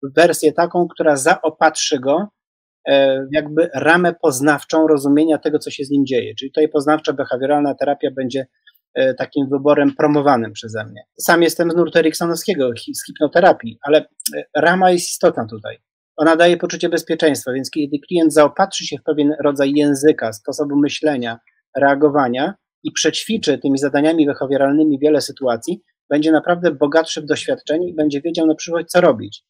wersję 0.03 0.53
taką, 0.53 0.87
która 0.87 1.15
zaopatrzy 1.15 1.99
go 1.99 2.27
e, 2.87 3.27
jakby 3.31 3.69
ramę 3.75 4.13
poznawczą 4.21 4.87
rozumienia 4.87 5.37
tego, 5.37 5.59
co 5.59 5.71
się 5.71 5.83
z 5.83 5.89
nim 5.89 6.05
dzieje. 6.05 6.35
Czyli 6.35 6.51
tutaj 6.51 6.69
poznawczo-behawioralna 6.69 7.75
terapia 7.79 8.09
będzie 8.15 8.39
e, 8.39 8.45
takim 9.17 9.49
wyborem 9.49 9.95
promowanym 9.95 10.53
przeze 10.53 10.85
mnie. 10.85 11.01
Sam 11.19 11.41
jestem 11.43 11.71
z 11.71 11.75
nurtu 11.75 11.99
Eriksonowskiego, 11.99 12.69
z 12.93 13.05
hipnoterapii, 13.05 13.77
ale 13.81 14.05
rama 14.55 14.91
jest 14.91 15.09
istotna 15.09 15.47
tutaj. 15.49 15.77
Ona 16.17 16.35
daje 16.35 16.57
poczucie 16.57 16.89
bezpieczeństwa, 16.89 17.53
więc 17.53 17.69
kiedy 17.71 17.99
klient 18.07 18.33
zaopatrzy 18.33 18.85
się 18.85 18.97
w 18.97 19.03
pewien 19.03 19.35
rodzaj 19.43 19.71
języka, 19.75 20.33
sposobu 20.33 20.75
myślenia, 20.75 21.39
reagowania 21.77 22.53
i 22.83 22.91
przećwiczy 22.91 23.57
tymi 23.57 23.77
zadaniami 23.77 24.25
behawioralnymi 24.25 24.99
wiele 24.99 25.21
sytuacji, 25.21 25.81
będzie 26.09 26.31
naprawdę 26.31 26.71
bogatszy 26.71 27.21
w 27.21 27.25
doświadczeniu 27.25 27.87
i 27.87 27.93
będzie 27.93 28.21
wiedział 28.21 28.47
na 28.47 28.55
przyszłość, 28.55 28.87
co 28.87 29.01
robić. 29.01 29.43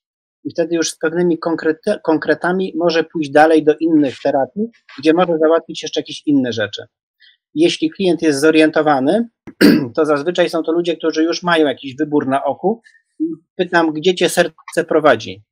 I 0.44 0.52
wtedy 0.52 0.76
już 0.76 0.92
z 0.92 0.98
pewnymi 0.98 1.40
konkrety, 1.40 1.96
konkretami 2.04 2.74
może 2.78 3.04
pójść 3.04 3.32
dalej 3.32 3.64
do 3.64 3.76
innych 3.80 4.16
terapii, 4.24 4.68
gdzie 5.00 5.14
może 5.14 5.38
załatwić 5.38 5.84
jeszcze 5.84 6.00
jakieś 6.00 6.22
inne 6.26 6.54
rzeczy. 6.54 6.84
Jeśli 7.56 7.90
klient 7.90 8.22
jest 8.22 8.40
zorientowany, 8.40 9.30
to 9.96 10.06
zazwyczaj 10.06 10.50
są 10.50 10.64
to 10.64 10.72
ludzie, 10.72 10.98
którzy 10.98 11.24
już 11.24 11.44
mają 11.44 11.68
jakiś 11.68 11.96
wybór 11.96 12.28
na 12.28 12.44
oku. 12.44 12.82
Pytam, 13.56 13.94
gdzie 13.94 14.16
cię 14.16 14.30
serce 14.30 14.84
prowadzi? 14.88 15.44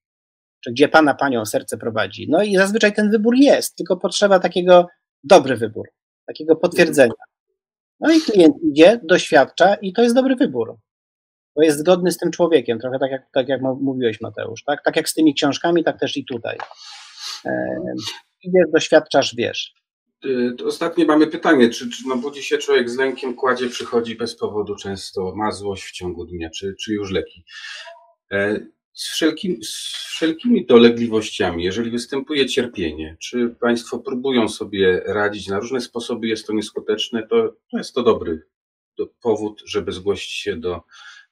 Czy 0.63 0.71
gdzie 0.71 0.87
pana, 0.87 1.13
panią 1.13 1.45
serce 1.45 1.77
prowadzi? 1.77 2.27
No 2.29 2.43
i 2.43 2.55
zazwyczaj 2.55 2.93
ten 2.93 3.11
wybór 3.11 3.35
jest, 3.35 3.75
tylko 3.75 3.97
potrzeba 3.97 4.39
takiego 4.39 4.87
dobry 5.23 5.57
wybór, 5.57 5.87
takiego 6.27 6.55
potwierdzenia. 6.55 7.13
No 7.99 8.13
i 8.13 8.21
klient 8.21 8.55
idzie, 8.71 8.99
doświadcza 9.03 9.75
i 9.75 9.93
to 9.93 10.03
jest 10.03 10.15
dobry 10.15 10.35
wybór 10.35 10.77
bo 11.57 11.63
jest 11.63 11.79
zgodny 11.79 12.11
z 12.11 12.17
tym 12.17 12.31
człowiekiem, 12.31 12.79
trochę 12.79 12.99
tak 12.99 13.11
jak, 13.11 13.21
tak 13.33 13.47
jak 13.49 13.61
mówiłeś 13.61 14.21
Mateusz, 14.21 14.63
tak? 14.63 14.83
tak 14.83 14.95
jak 14.95 15.09
z 15.09 15.13
tymi 15.13 15.33
książkami, 15.33 15.83
tak 15.83 15.99
też 15.99 16.17
i 16.17 16.25
tutaj. 16.25 16.57
E, 17.45 17.79
idziesz, 18.43 18.65
doświadczasz, 18.73 19.35
wiesz. 19.35 19.73
Y, 20.25 20.55
ostatnie 20.65 21.05
mamy 21.05 21.27
pytanie, 21.27 21.69
czy, 21.69 21.89
czy 21.89 22.07
no 22.07 22.15
budzi 22.15 22.43
się 22.43 22.57
człowiek 22.57 22.89
z 22.89 22.97
lękiem, 22.97 23.33
kładzie, 23.33 23.69
przychodzi 23.69 24.15
bez 24.15 24.35
powodu 24.35 24.75
często, 24.75 25.33
ma 25.35 25.51
złość 25.51 25.83
w 25.83 25.91
ciągu 25.91 26.25
dnia, 26.25 26.49
czy, 26.49 26.75
czy 26.79 26.93
już 26.93 27.11
leki. 27.11 27.43
E, 28.31 28.59
z, 28.93 29.09
wszelkim, 29.09 29.63
z 29.63 30.07
wszelkimi 30.17 30.65
dolegliwościami, 30.65 31.63
jeżeli 31.63 31.91
występuje 31.91 32.45
cierpienie, 32.45 33.17
czy 33.19 33.55
Państwo 33.61 33.99
próbują 33.99 34.49
sobie 34.49 35.01
radzić 35.05 35.47
na 35.47 35.59
różne 35.59 35.81
sposoby, 35.81 36.27
jest 36.27 36.47
to 36.47 36.53
nieskuteczne, 36.53 37.27
to, 37.27 37.53
to 37.71 37.77
jest 37.77 37.93
to 37.93 38.03
dobry 38.03 38.47
powód, 39.21 39.63
żeby 39.65 39.91
zgłosić 39.91 40.31
się 40.31 40.55
do 40.55 40.81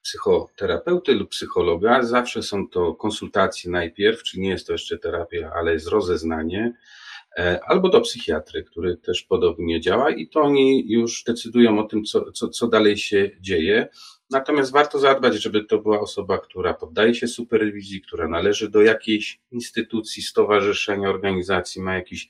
psychoterapeuty 0.02 1.14
lub 1.14 1.30
psychologa. 1.30 2.02
Zawsze 2.02 2.42
są 2.42 2.68
to 2.68 2.94
konsultacje 2.94 3.70
najpierw, 3.70 4.22
czyli 4.22 4.42
nie 4.42 4.50
jest 4.50 4.66
to 4.66 4.72
jeszcze 4.72 4.98
terapia, 4.98 5.52
ale 5.54 5.72
jest 5.72 5.88
rozeznanie, 5.88 6.74
albo 7.66 7.88
do 7.88 8.00
psychiatry, 8.00 8.64
który 8.64 8.96
też 8.96 9.22
podobnie 9.22 9.80
działa 9.80 10.10
i 10.10 10.28
to 10.28 10.40
oni 10.40 10.92
już 10.92 11.24
decydują 11.24 11.78
o 11.78 11.84
tym, 11.84 12.04
co, 12.04 12.32
co, 12.32 12.48
co 12.48 12.68
dalej 12.68 12.96
się 12.96 13.30
dzieje. 13.40 13.88
Natomiast 14.30 14.72
warto 14.72 14.98
zadbać, 14.98 15.34
żeby 15.42 15.64
to 15.64 15.78
była 15.78 16.00
osoba, 16.00 16.38
która 16.38 16.74
poddaje 16.74 17.14
się 17.14 17.28
superwizji, 17.28 18.00
która 18.00 18.28
należy 18.28 18.70
do 18.70 18.82
jakiejś 18.82 19.40
instytucji, 19.50 20.22
stowarzyszenia, 20.22 21.10
organizacji, 21.10 21.82
ma 21.82 21.94
jakiś 21.94 22.28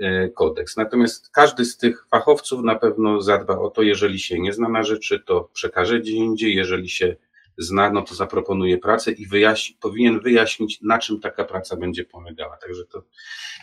e, 0.00 0.28
kodeks. 0.28 0.76
Natomiast 0.76 1.30
każdy 1.30 1.64
z 1.64 1.76
tych 1.76 2.06
fachowców 2.10 2.64
na 2.64 2.74
pewno 2.74 3.20
zadba 3.22 3.58
o 3.58 3.70
to, 3.70 3.82
jeżeli 3.82 4.18
się 4.18 4.40
nie 4.40 4.52
zna 4.52 4.68
na 4.68 4.82
rzeczy, 4.82 5.20
to 5.26 5.50
przekaże 5.52 6.00
gdzie 6.00 6.12
indziej, 6.12 6.54
jeżeli 6.54 6.88
się 6.88 7.16
zna, 7.58 7.90
no 7.90 8.02
to 8.02 8.14
zaproponuje 8.14 8.78
pracę 8.78 9.12
i 9.12 9.26
wyjaśni, 9.26 9.76
powinien 9.80 10.20
wyjaśnić, 10.20 10.80
na 10.82 10.98
czym 10.98 11.20
taka 11.20 11.44
praca 11.44 11.76
będzie 11.76 12.04
polegała. 12.04 12.56
Także 12.56 12.84
to 12.84 13.02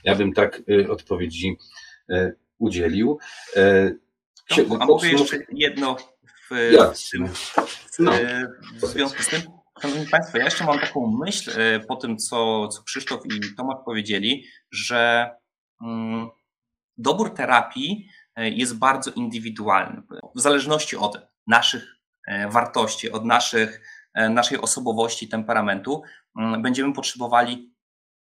ja 0.03 0.15
bym 0.15 0.33
tak 0.33 0.61
y, 0.69 0.91
odpowiedzi 0.91 1.57
e, 2.09 2.33
udzielił. 2.57 3.19
a 4.79 4.85
mogę 4.85 5.07
jeszcze 5.07 5.37
jedno 5.51 5.97
w, 6.51 6.71
Jasne. 6.71 7.27
w, 7.27 7.99
no. 7.99 8.11
w 8.81 8.85
związku 8.85 9.23
z 9.23 9.27
tym. 9.27 9.41
Szanowni 9.81 10.07
Państwo, 10.11 10.37
ja 10.37 10.45
jeszcze 10.45 10.65
mam 10.65 10.79
taką 10.79 11.17
myśl 11.25 11.51
po 11.87 11.95
tym, 11.95 12.17
co, 12.17 12.67
co 12.67 12.83
Krzysztof 12.83 13.25
i 13.25 13.55
Tomasz 13.57 13.77
powiedzieli, 13.85 14.45
że 14.71 15.29
mm, 15.81 16.29
dobór 16.97 17.33
terapii 17.33 18.09
jest 18.37 18.77
bardzo 18.77 19.11
indywidualny. 19.11 20.01
W 20.35 20.41
zależności 20.41 20.95
od 20.97 21.17
naszych 21.47 21.94
wartości, 22.49 23.11
od 23.11 23.25
naszych, 23.25 23.81
naszej 24.29 24.57
osobowości, 24.57 25.29
temperamentu, 25.29 26.01
mm, 26.39 26.61
będziemy 26.61 26.93
potrzebowali 26.93 27.75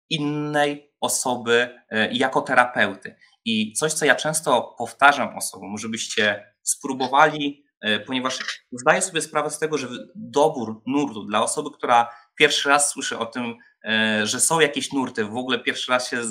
innej 0.09 0.93
osoby 1.01 1.79
jako 2.11 2.41
terapeuty. 2.41 3.15
I 3.45 3.73
coś, 3.73 3.93
co 3.93 4.05
ja 4.05 4.15
często 4.15 4.75
powtarzam 4.77 5.37
osobom, 5.37 5.77
żebyście 5.77 6.53
spróbowali 6.63 7.69
E, 7.81 7.99
ponieważ 7.99 8.65
zdaję 8.71 9.01
sobie 9.01 9.21
sprawę 9.21 9.49
z 9.49 9.59
tego, 9.59 9.77
że 9.77 9.87
dobór 10.15 10.81
nurtu 10.87 11.23
dla 11.23 11.43
osoby, 11.43 11.69
która 11.77 12.09
pierwszy 12.39 12.69
raz 12.69 12.89
słyszy 12.89 13.17
o 13.17 13.25
tym, 13.25 13.55
e, 13.83 14.27
że 14.27 14.39
są 14.39 14.59
jakieś 14.59 14.93
nurty, 14.93 15.25
w 15.25 15.37
ogóle 15.37 15.59
pierwszy 15.59 15.91
raz 15.91 16.09
się 16.09 16.21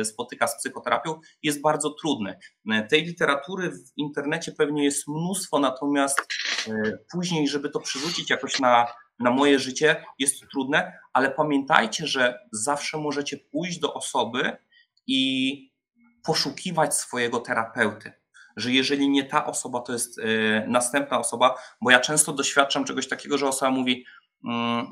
e, 0.00 0.04
spotyka 0.04 0.46
z 0.46 0.58
psychoterapią, 0.58 1.20
jest 1.42 1.60
bardzo 1.60 1.90
trudny. 1.90 2.38
Tej 2.90 3.04
literatury 3.04 3.70
w 3.70 3.92
internecie 3.96 4.52
pewnie 4.52 4.84
jest 4.84 5.08
mnóstwo, 5.08 5.58
natomiast 5.58 6.20
później, 7.12 7.48
żeby 7.48 7.70
to 7.70 7.80
przerzucić 7.80 8.30
jakoś 8.30 8.60
na, 8.60 8.86
na 9.18 9.30
moje 9.30 9.58
życie, 9.58 10.04
jest 10.18 10.48
trudne, 10.50 10.98
ale 11.12 11.30
pamiętajcie, 11.30 12.06
że 12.06 12.38
zawsze 12.52 12.98
możecie 12.98 13.36
pójść 13.36 13.78
do 13.78 13.94
osoby 13.94 14.56
i 15.06 15.72
poszukiwać 16.24 16.94
swojego 16.94 17.40
terapeuty 17.40 18.12
że 18.56 18.72
jeżeli 18.72 19.10
nie 19.10 19.24
ta 19.24 19.46
osoba, 19.46 19.80
to 19.80 19.92
jest 19.92 20.20
następna 20.66 21.18
osoba, 21.18 21.54
bo 21.80 21.90
ja 21.90 22.00
często 22.00 22.32
doświadczam 22.32 22.84
czegoś 22.84 23.08
takiego, 23.08 23.38
że 23.38 23.48
osoba 23.48 23.70
mówi, 23.70 24.04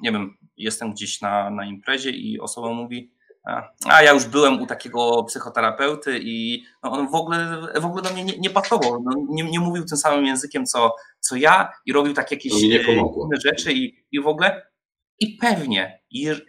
nie 0.02 0.12
wiem, 0.12 0.36
jestem 0.56 0.92
gdzieś 0.92 1.20
na, 1.20 1.50
na 1.50 1.64
imprezie 1.64 2.10
i 2.10 2.40
osoba 2.40 2.72
mówi, 2.72 3.14
a 3.88 4.02
ja 4.02 4.12
już 4.12 4.24
byłem 4.24 4.62
u 4.62 4.66
takiego 4.66 5.24
psychoterapeuty 5.24 6.20
i 6.22 6.64
no 6.82 6.92
on 6.92 7.08
w 7.10 7.14
ogóle, 7.14 7.62
w 7.80 7.84
ogóle 7.84 8.02
do 8.02 8.10
mnie 8.10 8.24
nie, 8.24 8.38
nie 8.38 8.50
pasował, 8.50 9.02
no 9.04 9.12
nie, 9.28 9.50
nie 9.50 9.60
mówił 9.60 9.84
tym 9.84 9.98
samym 9.98 10.26
językiem 10.26 10.66
co, 10.66 10.94
co 11.20 11.36
ja 11.36 11.72
i 11.86 11.92
robił 11.92 12.14
takie 12.14 12.34
jakieś 12.34 12.52
y, 12.52 12.66
inne 12.66 13.40
rzeczy 13.44 13.72
i, 13.72 14.04
i 14.12 14.20
w 14.20 14.26
ogóle. 14.26 14.62
I 15.20 15.36
pewnie 15.36 16.00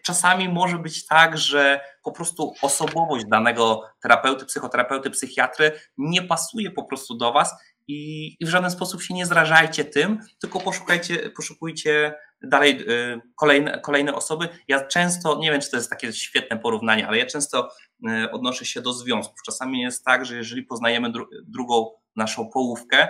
czasami 0.03 0.49
może 0.49 0.77
być 0.77 1.05
tak, 1.05 1.37
że 1.37 1.79
po 2.03 2.11
prostu 2.11 2.53
osobowość 2.61 3.25
danego 3.25 3.81
terapeuty, 4.01 4.45
psychoterapeuty, 4.45 5.09
psychiatry 5.09 5.71
nie 5.97 6.21
pasuje 6.21 6.71
po 6.71 6.83
prostu 6.83 7.17
do 7.17 7.33
Was 7.33 7.55
i, 7.87 8.27
i 8.39 8.45
w 8.45 8.49
żaden 8.49 8.71
sposób 8.71 9.01
się 9.01 9.13
nie 9.13 9.25
zrażajcie 9.25 9.85
tym, 9.85 10.19
tylko 10.41 10.59
poszukajcie, 10.59 11.29
poszukujcie 11.29 12.13
dalej 12.49 12.89
y, 12.89 13.21
kolejne, 13.35 13.79
kolejne 13.79 14.15
osoby. 14.15 14.49
Ja 14.67 14.87
często, 14.87 15.37
nie 15.39 15.51
wiem, 15.51 15.61
czy 15.61 15.71
to 15.71 15.77
jest 15.77 15.89
takie 15.89 16.13
świetne 16.13 16.59
porównanie, 16.59 17.07
ale 17.07 17.17
ja 17.17 17.25
często 17.25 17.69
y, 18.09 18.31
odnoszę 18.31 18.65
się 18.65 18.81
do 18.81 18.93
związków. 18.93 19.39
Czasami 19.45 19.81
jest 19.81 20.05
tak, 20.05 20.25
że 20.25 20.35
jeżeli 20.35 20.63
poznajemy 20.63 21.11
dru 21.11 21.27
drugą 21.47 21.91
naszą 22.15 22.49
połówkę, 22.49 23.07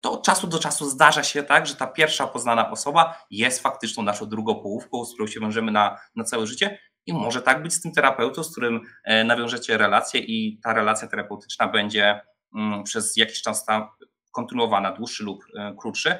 to 0.00 0.12
od 0.12 0.24
czasu 0.24 0.46
do 0.46 0.58
czasu 0.58 0.90
zdarza 0.90 1.22
się 1.22 1.42
tak, 1.42 1.66
że 1.66 1.74
ta 1.74 1.86
pierwsza 1.86 2.26
poznana 2.26 2.70
osoba 2.70 3.26
jest 3.30 3.62
faktyczną 3.62 4.02
naszą 4.02 4.26
drugą 4.26 4.54
połówką, 4.54 5.04
z 5.04 5.14
którą 5.14 5.26
się 5.26 5.40
wiążemy 5.40 5.72
na, 5.72 5.98
na 6.16 6.24
całe 6.24 6.46
życie. 6.46 6.78
I 7.06 7.12
może 7.12 7.42
tak 7.42 7.62
być 7.62 7.74
z 7.74 7.80
tym 7.80 7.92
terapeutą, 7.92 8.44
z 8.44 8.52
którym 8.52 8.80
e, 9.04 9.24
nawiążecie 9.24 9.78
relację 9.78 10.20
i 10.20 10.60
ta 10.62 10.72
relacja 10.72 11.08
terapeutyczna 11.08 11.68
będzie 11.68 12.20
mm, 12.54 12.84
przez 12.84 13.16
jakiś 13.16 13.42
czas 13.42 13.64
tam 13.64 13.88
kontynuowana, 14.34 14.92
dłuższy 14.92 15.24
lub 15.24 15.44
e, 15.58 15.74
krótszy. 15.78 16.14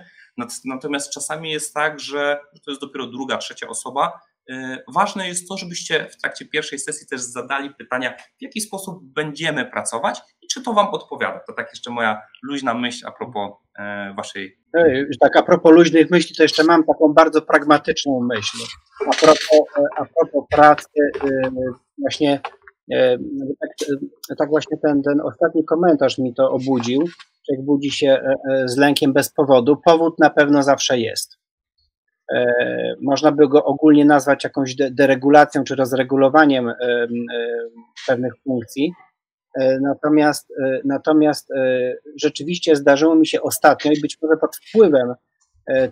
Natomiast 0.65 1.13
czasami 1.13 1.51
jest 1.51 1.75
tak, 1.75 2.01
że 2.01 2.41
to 2.65 2.71
jest 2.71 2.81
dopiero 2.81 3.07
druga, 3.07 3.39
trzecia 3.39 3.69
osoba, 3.69 4.21
E, 4.51 4.79
ważne 4.95 5.29
jest 5.29 5.49
to, 5.49 5.57
żebyście 5.57 6.09
w 6.11 6.17
trakcie 6.17 6.45
pierwszej 6.45 6.79
sesji 6.79 7.07
też 7.07 7.21
zadali 7.21 7.75
pytania, 7.75 8.17
w 8.39 8.43
jaki 8.43 8.61
sposób 8.61 8.99
będziemy 9.03 9.67
pracować 9.67 10.21
i 10.43 10.47
czy 10.47 10.63
to 10.63 10.73
Wam 10.73 10.87
odpowiada. 10.87 11.41
To 11.47 11.53
tak 11.53 11.71
jeszcze 11.73 11.91
moja 11.91 12.23
luźna 12.43 12.75
myśl 12.75 13.07
a 13.07 13.13
propos 13.13 13.51
e, 13.79 14.15
Waszej. 14.17 14.59
Tak, 15.21 15.37
a 15.37 15.43
propos 15.43 15.73
luźnych 15.73 16.11
myśli, 16.11 16.37
to 16.37 16.43
jeszcze 16.43 16.65
mam 16.65 16.85
taką 16.85 17.13
bardzo 17.13 17.43
pragmatyczną 17.43 18.29
myśl. 18.35 18.59
A 19.07 19.11
propos, 19.11 19.87
a 19.97 20.05
propos 20.05 20.45
pracy, 20.51 21.01
właśnie 21.99 22.41
tak, 23.61 23.71
tak 24.39 24.49
właśnie 24.49 24.77
ten, 24.83 25.03
ten 25.03 25.21
ostatni 25.21 25.65
komentarz 25.65 26.19
mi 26.19 26.35
to 26.35 26.51
obudził. 26.51 27.05
człowiek 27.47 27.65
budzi 27.65 27.91
się 27.91 28.09
e, 28.09 28.35
e, 28.51 28.69
z 28.69 28.77
lękiem 28.77 29.13
bez 29.13 29.33
powodu. 29.33 29.77
Powód 29.77 30.19
na 30.19 30.31
pewno 30.31 30.63
zawsze 30.63 30.99
jest. 30.99 31.39
E, 32.35 32.45
można 33.03 33.33
by 33.33 33.49
go 33.49 33.65
ogólnie 33.65 34.05
nazwać 34.05 34.45
jakąś 34.45 34.75
deregulacją 34.75 35.65
czy 35.65 35.75
rozregulowaniem 35.75 36.73
pewnych 38.07 38.33
funkcji. 38.45 38.93
Natomiast, 39.81 40.53
natomiast 40.85 41.49
rzeczywiście 42.17 42.77
zdarzyło 42.77 43.15
mi 43.15 43.27
się 43.27 43.43
ostatnio 43.43 43.93
i 43.93 44.01
być 44.01 44.19
może 44.23 44.37
pod 44.37 44.57
wpływem 44.57 45.15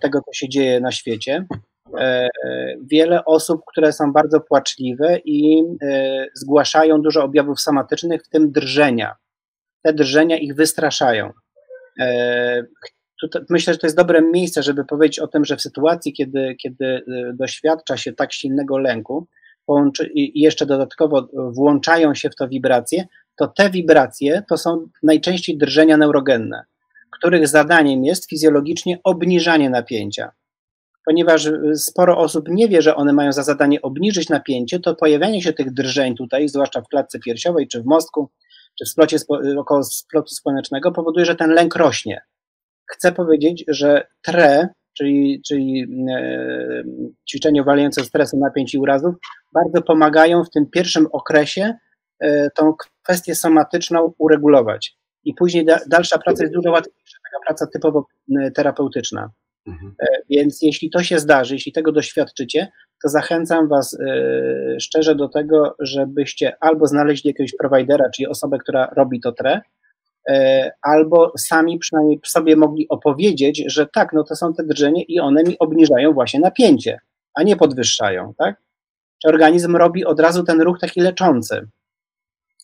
tego, 0.00 0.20
co 0.20 0.32
się 0.32 0.48
dzieje 0.48 0.80
na 0.80 0.92
świecie, 0.92 1.46
wiele 2.90 3.24
osób, 3.24 3.60
które 3.66 3.92
są 3.92 4.12
bardzo 4.12 4.40
płaczliwe 4.40 5.18
i 5.24 5.62
zgłaszają 6.34 7.02
dużo 7.02 7.24
objawów 7.24 7.60
somatycznych, 7.60 8.22
w 8.24 8.28
tym 8.28 8.52
drżenia. 8.52 9.16
Te 9.82 9.92
drżenia 9.92 10.38
ich 10.38 10.54
wystraszają. 10.54 11.30
Tutaj 13.20 13.42
myślę, 13.50 13.72
że 13.72 13.78
to 13.78 13.86
jest 13.86 13.96
dobre 13.96 14.22
miejsce, 14.22 14.62
żeby 14.62 14.84
powiedzieć 14.84 15.18
o 15.18 15.26
tym, 15.26 15.44
że 15.44 15.56
w 15.56 15.62
sytuacji, 15.62 16.12
kiedy, 16.12 16.54
kiedy 16.62 17.02
doświadcza 17.34 17.96
się 17.96 18.12
tak 18.12 18.32
silnego 18.32 18.78
lęku 18.78 19.26
i 20.14 20.40
jeszcze 20.40 20.66
dodatkowo 20.66 21.28
włączają 21.34 22.14
się 22.14 22.30
w 22.30 22.36
to 22.36 22.48
wibracje, 22.48 23.06
to 23.36 23.48
te 23.48 23.70
wibracje 23.70 24.42
to 24.48 24.56
są 24.56 24.86
najczęściej 25.02 25.58
drżenia 25.58 25.96
neurogenne, 25.96 26.64
których 27.10 27.48
zadaniem 27.48 28.04
jest 28.04 28.30
fizjologicznie 28.30 28.98
obniżanie 29.04 29.70
napięcia. 29.70 30.32
Ponieważ 31.06 31.46
y, 31.46 31.76
sporo 31.76 32.18
osób 32.18 32.48
nie 32.48 32.68
wie, 32.68 32.82
że 32.82 32.96
one 32.96 33.12
mają 33.12 33.32
za 33.32 33.42
zadanie 33.42 33.82
obniżyć 33.82 34.28
napięcie, 34.28 34.80
to 34.80 34.94
pojawianie 34.94 35.42
się 35.42 35.52
tych 35.52 35.72
drżeń 35.72 36.16
tutaj, 36.16 36.48
zwłaszcza 36.48 36.80
w 36.80 36.88
klatce 36.88 37.18
piersiowej, 37.18 37.68
czy 37.68 37.82
w 37.82 37.86
mostku, 37.86 38.30
czy 38.78 38.84
w 38.84 38.88
splocie, 38.88 39.16
około 39.58 39.82
splotu 39.82 40.34
słonecznego, 40.34 40.92
powoduje, 40.92 41.26
że 41.26 41.36
ten 41.36 41.50
lęk 41.50 41.76
rośnie 41.76 42.22
chcę 42.92 43.12
powiedzieć, 43.12 43.64
że 43.68 44.06
TRE, 44.22 44.68
czyli, 44.96 45.42
czyli 45.48 45.86
e, 46.10 46.82
ćwiczenie 47.30 47.62
uwalniające 47.62 48.04
stresu, 48.04 48.38
napięć 48.38 48.74
i 48.74 48.78
urazów, 48.78 49.14
bardzo 49.52 49.82
pomagają 49.82 50.44
w 50.44 50.50
tym 50.50 50.66
pierwszym 50.70 51.06
okresie 51.12 51.74
e, 52.20 52.50
tą 52.50 52.74
kwestię 53.02 53.34
somatyczną 53.34 54.12
uregulować. 54.18 54.96
I 55.24 55.34
później 55.34 55.64
da, 55.64 55.78
dalsza 55.86 56.18
praca 56.18 56.42
jest 56.42 56.54
dużo 56.54 56.70
łatwiejsza, 56.70 57.18
taka 57.32 57.44
praca 57.46 57.66
typowo 57.66 58.06
terapeutyczna. 58.54 59.30
Mhm. 59.66 59.94
Więc 60.30 60.62
jeśli 60.62 60.90
to 60.90 61.02
się 61.02 61.18
zdarzy, 61.18 61.54
jeśli 61.54 61.72
tego 61.72 61.92
doświadczycie, 61.92 62.68
to 63.02 63.08
zachęcam 63.08 63.68
Was 63.68 63.98
szczerze 64.80 65.14
do 65.14 65.28
tego, 65.28 65.76
żebyście 65.78 66.56
albo 66.60 66.86
znaleźli 66.86 67.28
jakiegoś 67.28 67.52
prowajdera, 67.58 68.10
czyli 68.10 68.26
osobę, 68.26 68.58
która 68.58 68.92
robi 68.96 69.20
to 69.20 69.32
TRE, 69.32 69.60
E, 70.28 70.70
albo 70.82 71.32
sami 71.38 71.78
przynajmniej 71.78 72.20
sobie 72.24 72.56
mogli 72.56 72.88
opowiedzieć, 72.88 73.64
że 73.66 73.86
tak, 73.86 74.12
no 74.12 74.24
to 74.24 74.36
są 74.36 74.54
te 74.54 74.64
drżenie 74.64 75.02
i 75.02 75.20
one 75.20 75.42
mi 75.42 75.58
obniżają 75.58 76.12
właśnie 76.12 76.40
napięcie, 76.40 76.98
a 77.34 77.42
nie 77.42 77.56
podwyższają, 77.56 78.34
tak? 78.38 78.62
Czy 79.22 79.28
organizm 79.28 79.76
robi 79.76 80.04
od 80.04 80.20
razu 80.20 80.44
ten 80.44 80.60
ruch 80.60 80.78
taki 80.80 81.00
leczący 81.00 81.68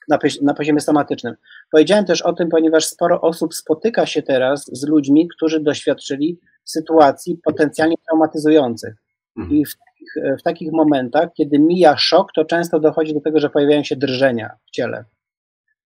na, 0.09 0.19
na 0.43 0.55
poziomie 0.55 0.81
somatycznym. 0.81 1.35
Powiedziałem 1.71 2.05
też 2.05 2.23
o 2.23 2.33
tym, 2.33 2.49
ponieważ 2.49 2.85
sporo 2.85 3.21
osób 3.21 3.55
spotyka 3.55 4.07
się 4.07 4.23
teraz 4.23 4.65
z 4.73 4.87
ludźmi, 4.87 5.29
którzy 5.29 5.61
doświadczyli 5.61 6.39
sytuacji 6.65 7.41
potencjalnie 7.45 7.97
traumatyzujących. 8.07 8.95
Mhm. 9.39 9.57
I 9.57 9.65
w 9.65 9.77
takich, 9.77 10.39
w 10.41 10.43
takich 10.43 10.73
momentach, 10.73 11.29
kiedy 11.37 11.59
mija 11.59 11.97
szok, 11.97 12.33
to 12.35 12.45
często 12.45 12.81
dochodzi 12.81 13.15
do 13.15 13.21
tego, 13.21 13.41
że 13.41 13.51
pojawiają 13.51 13.85
się 13.85 13.97
drżenia 13.97 14.51
w 14.67 14.71
ciele 14.71 15.05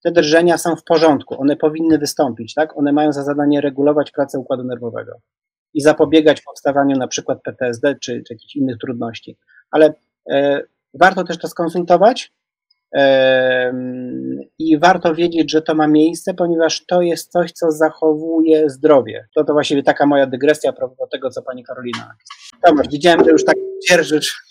te 0.02 0.12
drżenia 0.12 0.58
są 0.58 0.76
w 0.76 0.84
porządku, 0.84 1.40
one 1.40 1.56
powinny 1.56 1.98
wystąpić, 1.98 2.54
tak? 2.54 2.76
One 2.78 2.92
mają 2.92 3.12
za 3.12 3.24
zadanie 3.24 3.60
regulować 3.60 4.10
pracę 4.10 4.38
układu 4.38 4.64
nerwowego 4.64 5.12
i 5.74 5.80
zapobiegać 5.80 6.40
powstawaniu 6.40 6.96
na 6.96 7.08
przykład 7.08 7.42
PTSD 7.42 7.94
czy, 7.94 8.22
czy 8.26 8.34
jakichś 8.34 8.56
innych 8.56 8.78
trudności. 8.78 9.38
Ale 9.70 9.94
e, 10.30 10.62
warto 10.94 11.24
też 11.24 11.38
to 11.38 11.48
skonsultować 11.48 12.24
e, 12.24 12.41
i 14.58 14.78
warto 14.78 15.14
wiedzieć, 15.14 15.50
że 15.50 15.62
to 15.62 15.74
ma 15.74 15.88
miejsce, 15.88 16.34
ponieważ 16.34 16.86
to 16.86 17.02
jest 17.02 17.32
coś, 17.32 17.52
co 17.52 17.70
zachowuje 17.70 18.70
zdrowie. 18.70 19.28
To 19.34 19.44
to 19.44 19.52
właściwie 19.52 19.82
taka 19.82 20.06
moja 20.06 20.26
dygresja 20.26 20.70
a 20.70 20.72
propos 20.72 21.08
tego, 21.12 21.30
co 21.30 21.42
pani 21.42 21.64
Karolina. 21.64 22.14
Tomasz, 22.66 22.88
widziałem, 22.88 23.24
że 23.24 23.30
już 23.30 23.44
tak 23.44 23.56
dzierżysz. 23.88 24.42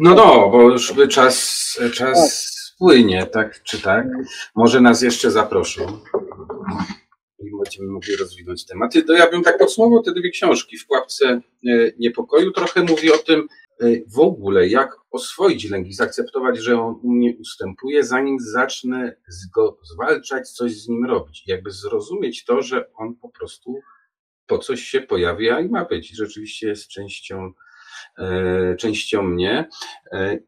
No 0.00 0.14
no, 0.14 0.50
bo 0.50 0.62
już 0.62 0.94
czas, 1.10 1.66
czas 1.94 2.46
spłynie, 2.74 3.26
tak 3.26 3.62
czy 3.62 3.82
tak. 3.82 4.06
Może 4.54 4.80
nas 4.80 5.02
jeszcze 5.02 5.30
zaproszą 5.30 5.82
i 7.38 7.50
będziemy 7.64 7.88
mogli 7.88 8.16
rozwinąć 8.16 8.66
tematy. 8.66 9.02
To 9.02 9.12
ja 9.12 9.30
bym 9.30 9.42
tak 9.42 9.58
podsumował 9.58 10.02
te 10.02 10.12
dwie 10.12 10.30
książki. 10.30 10.78
W 10.78 10.86
pułapce 10.86 11.26
e, 11.26 11.40
niepokoju 11.98 12.52
trochę 12.52 12.82
mówi 12.82 13.12
o 13.12 13.18
tym 13.18 13.48
w 14.14 14.18
ogóle, 14.18 14.68
jak 14.68 14.96
oswoić 15.10 15.70
lęk 15.70 15.88
i 15.88 15.92
zaakceptować, 15.92 16.58
że 16.58 16.80
on 16.80 17.00
u 17.02 17.12
mnie 17.12 17.36
ustępuje, 17.40 18.04
zanim 18.04 18.40
zacznę 18.40 19.16
go 19.54 19.78
zwalczać, 19.82 20.50
coś 20.50 20.72
z 20.72 20.88
nim 20.88 21.04
robić. 21.04 21.42
Jakby 21.46 21.70
zrozumieć 21.70 22.44
to, 22.44 22.62
że 22.62 22.92
on 22.94 23.14
po 23.14 23.28
prostu 23.28 23.80
po 24.46 24.58
coś 24.58 24.80
się 24.80 25.00
pojawia 25.00 25.60
i 25.60 25.68
ma 25.68 25.84
być. 25.84 26.08
Rzeczywiście 26.08 26.68
jest 26.68 26.88
częścią, 26.88 27.52
e, 28.18 28.76
częścią 28.76 29.22
mnie. 29.22 29.68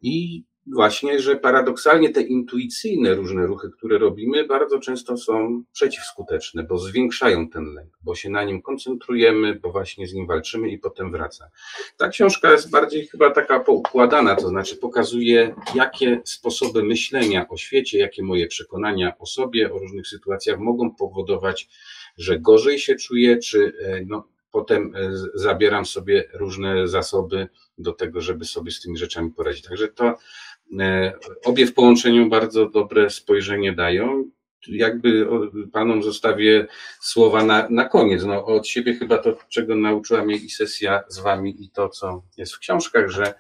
I 0.03 0.45
właśnie, 0.75 1.21
że 1.21 1.37
paradoksalnie 1.37 2.11
te 2.11 2.21
intuicyjne 2.21 3.15
różne 3.15 3.47
ruchy, 3.47 3.71
które 3.71 3.99
robimy, 3.99 4.47
bardzo 4.47 4.79
często 4.79 5.17
są 5.17 5.63
przeciwskuteczne, 5.73 6.63
bo 6.63 6.79
zwiększają 6.79 7.49
ten 7.49 7.75
lęk, 7.75 7.99
bo 8.03 8.15
się 8.15 8.31
na 8.31 8.45
nim 8.45 8.63
koncentrujemy, 8.63 9.55
bo 9.55 9.73
właśnie 9.73 10.07
z 10.07 10.15
nim 10.15 10.27
walczymy 10.27 10.69
i 10.69 10.79
potem 10.79 11.13
wraca. 11.13 11.51
Ta 11.97 12.09
książka 12.09 12.53
jest 12.53 12.71
bardziej 12.71 13.07
chyba 13.07 13.31
taka 13.31 13.61
poukładana, 13.61 14.37
to 14.37 14.49
znaczy 14.49 14.77
pokazuje, 14.77 15.55
jakie 15.75 16.21
sposoby 16.25 16.83
myślenia 16.83 17.49
o 17.49 17.57
świecie, 17.57 17.99
jakie 17.99 18.23
moje 18.23 18.47
przekonania 18.47 19.13
o 19.19 19.27
sobie, 19.27 19.73
o 19.73 19.79
różnych 19.79 20.07
sytuacjach 20.07 20.59
mogą 20.59 20.95
powodować, 20.95 21.69
że 22.19 22.39
gorzej 22.39 22.79
się 22.79 22.97
czuję, 22.97 23.39
czy 23.39 23.73
e, 23.85 24.05
no, 24.07 24.29
potem 24.51 24.93
e, 24.97 25.11
zabieram 25.35 25.87
sobie 25.87 26.29
różne 26.35 26.89
zasoby 26.89 27.49
do 27.79 27.93
tego, 27.93 28.21
żeby 28.21 28.45
sobie 28.45 28.71
z 28.71 28.81
tymi 28.81 28.99
rzeczami 28.99 29.31
poradzić. 29.31 29.65
Także 29.65 29.89
to 29.89 30.15
obie 31.45 31.67
w 31.67 31.75
połączeniu 31.75 32.29
bardzo 32.29 32.69
dobre 32.69 33.11
spojrzenie 33.11 33.73
dają. 33.73 34.25
Jakby 34.69 35.29
panom 35.73 36.03
zostawię 36.03 36.67
słowa 37.01 37.45
na, 37.45 37.69
na 37.71 37.85
koniec. 37.85 38.25
No, 38.25 38.45
od 38.45 38.69
siebie 38.69 38.95
chyba 38.95 39.19
to, 39.19 39.37
czego 39.49 39.77
nauczyła 39.77 40.25
mnie 40.25 40.37
i 40.37 40.51
sesja 40.51 41.03
z 41.09 41.19
wami, 41.19 41.65
i 41.65 41.71
to, 41.71 41.89
co 41.89 42.23
jest 42.37 42.55
w 42.55 42.59
książkach, 42.59 43.11
że, 43.11 43.35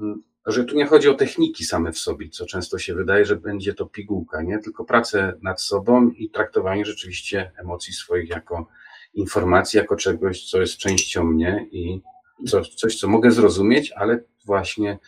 mm, 0.00 0.22
że 0.46 0.64
tu 0.64 0.76
nie 0.76 0.86
chodzi 0.86 1.08
o 1.08 1.14
techniki 1.14 1.64
same 1.64 1.92
w 1.92 1.98
sobie, 1.98 2.28
co 2.28 2.46
często 2.46 2.78
się 2.78 2.94
wydaje, 2.94 3.24
że 3.24 3.36
będzie 3.36 3.74
to 3.74 3.86
pigułka, 3.86 4.42
nie? 4.42 4.58
Tylko 4.58 4.84
pracę 4.84 5.32
nad 5.42 5.62
sobą 5.62 6.10
i 6.10 6.30
traktowanie 6.30 6.84
rzeczywiście 6.84 7.52
emocji 7.56 7.92
swoich 7.92 8.30
jako 8.30 8.68
informacji, 9.14 9.76
jako 9.76 9.96
czegoś, 9.96 10.50
co 10.50 10.60
jest 10.60 10.76
częścią 10.76 11.24
mnie 11.24 11.68
i 11.72 12.00
coś, 12.48 12.68
coś 12.68 12.98
co 12.98 13.08
mogę 13.08 13.30
zrozumieć, 13.30 13.92
ale 13.92 14.22
właśnie 14.44 14.98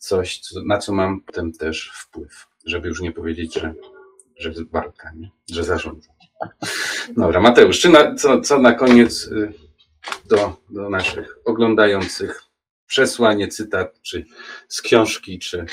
coś, 0.00 0.40
na 0.64 0.78
co 0.78 0.92
mam 0.92 1.20
potem 1.20 1.52
też 1.52 1.92
wpływ, 1.94 2.46
żeby 2.66 2.88
już 2.88 3.00
nie 3.00 3.12
powiedzieć, 3.12 3.54
że, 3.54 3.74
że 4.36 4.52
walka, 4.70 5.12
nie? 5.16 5.30
że 5.50 5.64
zarządzam. 5.64 6.14
Dobra, 7.16 7.40
Mateusz, 7.40 7.80
czy 7.80 7.88
na, 7.88 8.14
co, 8.14 8.40
co 8.40 8.58
na 8.58 8.72
koniec 8.72 9.26
y, 9.26 9.52
do, 10.24 10.56
do 10.70 10.90
naszych 10.90 11.38
oglądających 11.44 12.42
przesłanie, 12.86 13.48
cytat, 13.48 14.00
czy 14.02 14.24
z 14.68 14.82
książki, 14.82 15.38
czy, 15.38 15.66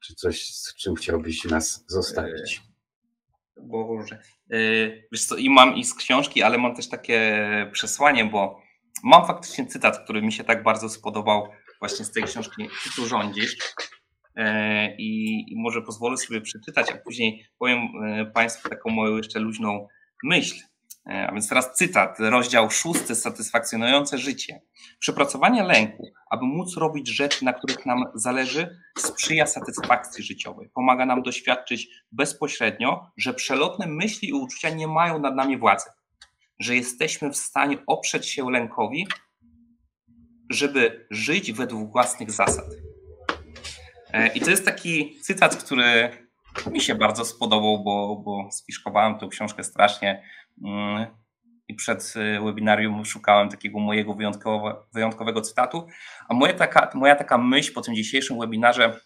czy 0.00 0.14
coś, 0.14 0.54
z 0.54 0.74
czym 0.74 0.94
chciałbyś 0.94 1.44
nas 1.44 1.84
zostawić? 1.88 2.62
Boże. 3.60 4.22
Y, 4.52 5.08
wiesz 5.12 5.24
co, 5.24 5.36
i 5.36 5.50
mam 5.50 5.76
i 5.76 5.84
z 5.84 5.94
książki, 5.94 6.42
ale 6.42 6.58
mam 6.58 6.76
też 6.76 6.88
takie 6.88 7.46
przesłanie, 7.72 8.24
bo 8.24 8.62
mam 9.02 9.26
faktycznie 9.26 9.66
cytat, 9.66 10.04
który 10.04 10.22
mi 10.22 10.32
się 10.32 10.44
tak 10.44 10.62
bardzo 10.62 10.88
spodobał 10.88 11.48
właśnie 11.84 12.04
z 12.04 12.10
tej 12.10 12.22
książki 12.22 12.68
Ty 12.96 13.06
rządzisz. 13.06 13.56
E, 14.36 14.96
I, 14.96 15.44
I, 15.52 15.56
może 15.56 15.82
pozwolę 15.82 16.16
sobie 16.16 16.40
przeczytać, 16.40 16.90
a 16.90 16.96
później 16.96 17.46
powiem 17.58 17.78
e, 17.78 18.26
Państwu 18.26 18.68
taką 18.68 18.90
moją 18.90 19.16
jeszcze 19.16 19.40
luźną 19.40 19.88
myśl. 20.22 20.54
E, 21.06 21.26
a 21.26 21.32
więc 21.32 21.48
teraz 21.48 21.74
cytat, 21.74 22.16
rozdział 22.18 22.70
szósty, 22.70 23.14
satysfakcjonujące 23.14 24.18
życie. 24.18 24.60
Przepracowanie 24.98 25.62
lęku, 25.62 26.12
aby 26.30 26.44
móc 26.44 26.76
robić 26.76 27.08
rzeczy, 27.08 27.44
na 27.44 27.52
których 27.52 27.86
nam 27.86 28.04
zależy, 28.14 28.78
sprzyja 28.98 29.46
satysfakcji 29.46 30.24
życiowej. 30.24 30.70
Pomaga 30.74 31.06
nam 31.06 31.22
doświadczyć 31.22 31.88
bezpośrednio, 32.12 33.06
że 33.16 33.34
przelotne 33.34 33.86
myśli 33.86 34.28
i 34.28 34.32
uczucia 34.32 34.70
nie 34.70 34.88
mają 34.88 35.18
nad 35.18 35.34
nami 35.34 35.58
władzy, 35.58 35.90
że 36.58 36.76
jesteśmy 36.76 37.30
w 37.30 37.36
stanie 37.36 37.78
oprzeć 37.86 38.30
się 38.30 38.50
lękowi 38.50 39.06
żeby 40.50 41.06
żyć 41.10 41.52
według 41.52 41.92
własnych 41.92 42.30
zasad. 42.30 42.64
E, 44.12 44.28
I 44.28 44.40
to 44.40 44.50
jest 44.50 44.64
taki 44.64 45.20
cytat, 45.20 45.56
który 45.56 46.10
mi 46.70 46.80
się 46.80 46.94
bardzo 46.94 47.24
spodobał, 47.24 47.84
bo, 47.84 48.22
bo 48.24 48.48
spiszkowałem 48.52 49.18
tę 49.18 49.28
książkę 49.28 49.64
strasznie. 49.64 50.22
Mm, 50.64 51.06
i 51.68 51.74
przed 51.74 52.14
webinarium 52.44 53.04
szukałem 53.04 53.48
takiego 53.48 53.78
mojego 53.78 54.14
wyjątkowo, 54.14 54.86
wyjątkowego 54.94 55.40
cytatu. 55.40 55.86
A 56.28 56.34
moja 56.34 56.52
taka, 56.52 56.90
moja 56.94 57.16
taka 57.16 57.38
myśl 57.38 57.72
po 57.72 57.80
tym 57.80 57.94
dzisiejszym 57.94 58.38
webinarze, 58.40 59.00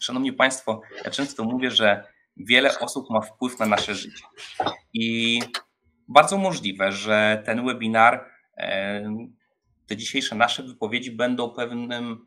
Szanowni 0.00 0.32
Państwo, 0.32 0.80
ja 1.04 1.10
często 1.10 1.44
mówię, 1.44 1.70
że 1.70 2.04
wiele 2.36 2.78
osób 2.78 3.10
ma 3.10 3.20
wpływ 3.20 3.58
na 3.58 3.66
nasze 3.66 3.94
życie. 3.94 4.24
I 4.92 5.40
bardzo 6.08 6.38
możliwe, 6.38 6.92
że 6.92 7.42
ten 7.46 7.66
webinar, 7.66 8.30
te 9.86 9.96
dzisiejsze 9.96 10.34
nasze 10.34 10.62
wypowiedzi 10.62 11.10
będą 11.10 11.50
pewnym 11.50 12.26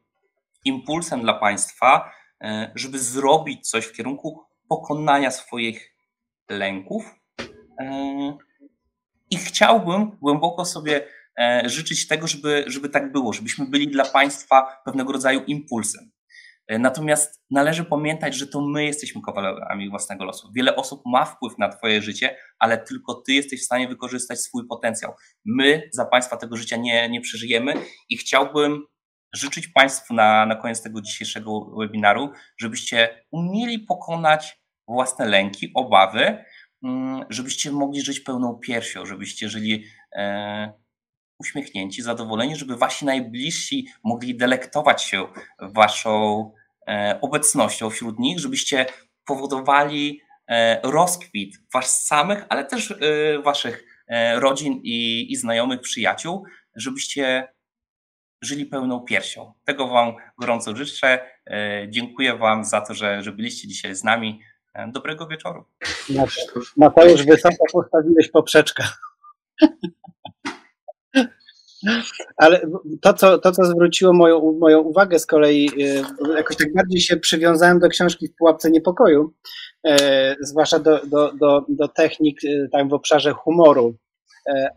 impulsem 0.66 1.22
dla 1.22 1.34
Państwa, 1.34 2.12
żeby 2.76 3.00
zrobić 3.00 3.70
coś 3.70 3.86
w 3.86 3.94
kierunku 3.94 4.44
pokonania 4.70 5.32
swoich 5.32 5.96
lęków. 6.50 7.16
I 9.30 9.38
chciałbym 9.38 10.18
głęboko 10.22 10.66
sobie 10.66 11.08
życzyć 11.66 12.08
tego, 12.08 12.28
żeby, 12.28 12.64
żeby 12.68 12.90
tak 12.90 13.12
było, 13.12 13.34
żebyśmy 13.34 13.66
byli 13.66 13.88
dla 13.88 14.06
Państwa 14.06 14.82
pewnego 14.86 15.12
rodzaju 15.12 15.44
impulsem. 15.44 16.12
Natomiast 16.70 17.44
należy 17.52 17.86
pamiętać, 17.86 18.36
że 18.36 18.48
to 18.48 18.62
my 18.62 18.86
jesteśmy 18.86 19.22
kowalami 19.22 19.90
własnego 19.90 20.26
losu. 20.26 20.52
Wiele 20.56 20.76
osób 20.76 21.02
ma 21.06 21.26
wpływ 21.26 21.58
na 21.58 21.70
Twoje 21.70 22.02
życie, 22.02 22.38
ale 22.60 22.78
tylko 22.78 23.14
Ty 23.14 23.34
jesteś 23.34 23.62
w 23.62 23.66
stanie 23.66 23.88
wykorzystać 23.88 24.40
swój 24.40 24.68
potencjał. 24.68 25.14
My 25.46 25.90
za 25.94 26.06
Państwa 26.06 26.38
tego 26.38 26.58
życia 26.58 26.78
nie, 26.78 27.10
nie 27.10 27.22
przeżyjemy 27.22 27.74
i 28.10 28.18
chciałbym 28.18 28.86
życzyć 29.36 29.68
Państwu 29.68 30.14
na, 30.14 30.46
na 30.46 30.56
koniec 30.56 30.82
tego 30.82 31.02
dzisiejszego 31.02 31.76
webinaru, 31.80 32.32
żebyście 32.58 33.26
umieli 33.32 33.80
pokonać 33.80 34.60
własne 34.88 35.26
lęki, 35.26 35.72
obawy, 35.76 36.46
żebyście 37.30 37.72
mogli 37.72 38.02
żyć 38.02 38.20
pełną 38.20 38.60
piersią, 38.60 39.06
żebyście 39.06 39.50
żyli 39.50 39.84
e, 40.16 40.85
uśmiechnięci, 41.40 42.02
zadowoleni, 42.02 42.56
żeby 42.56 42.78
wasi 42.78 43.06
najbliżsi 43.06 43.88
mogli 44.04 44.38
delektować 44.38 45.04
się 45.04 45.28
waszą 45.60 46.52
e, 46.88 47.20
obecnością 47.22 47.90
wśród 47.90 48.20
nich, 48.20 48.40
żebyście 48.40 48.86
powodowali 49.26 50.22
e, 50.48 50.82
rozkwit 50.84 51.58
was 51.74 52.06
samych, 52.06 52.46
ale 52.50 52.66
też 52.66 52.92
e, 52.92 52.96
waszych 53.42 53.96
rodzin 54.36 54.80
i, 54.84 55.32
i 55.32 55.36
znajomych, 55.36 55.82
przyjaciół, 55.82 56.46
żebyście 56.76 57.48
żyli 58.42 58.66
pełną 58.66 59.00
piersią. 59.00 59.54
Tego 59.64 59.88
Wam 59.88 60.14
gorąco 60.38 60.76
życzę. 60.76 61.20
Dziękuję 61.90 62.38
Wam 62.38 62.66
za 62.66 62.82
to, 62.82 62.94
że, 62.94 63.24
że 63.24 63.32
byliście 63.32 63.68
dzisiaj 63.68 63.96
z 63.96 64.04
nami. 64.04 64.40
Dobrego 64.88 65.28
wieczoru. 65.28 65.66
Mateusz, 66.78 67.26
wysoko 67.26 67.66
postawiłeś 67.74 68.32
poprzeczkę. 68.32 68.84
Ale 72.38 72.62
to 73.02 73.14
co, 73.14 73.38
to, 73.38 73.52
co 73.52 73.66
zwróciło 73.66 74.14
moją, 74.14 74.58
moją 74.60 74.80
uwagę 74.82 75.20
z 75.20 75.26
kolei, 75.26 75.70
e, 75.84 76.36
jakoś 76.38 76.58
tak 76.58 76.74
bardziej 76.74 77.02
się 77.02 77.18
przywiązałem 77.18 77.80
do 77.80 77.90
książki 77.90 78.28
w 78.28 78.36
Pułapce 78.36 78.72
Niepokoju, 78.72 79.34
zwłaszcza 80.42 80.80
do, 80.80 81.06
do, 81.06 81.32
do, 81.34 81.66
do 81.70 81.88
technik 81.88 82.40
tam 82.72 82.90
w 82.90 82.94
obszarze 82.94 83.32
humoru. 83.32 83.96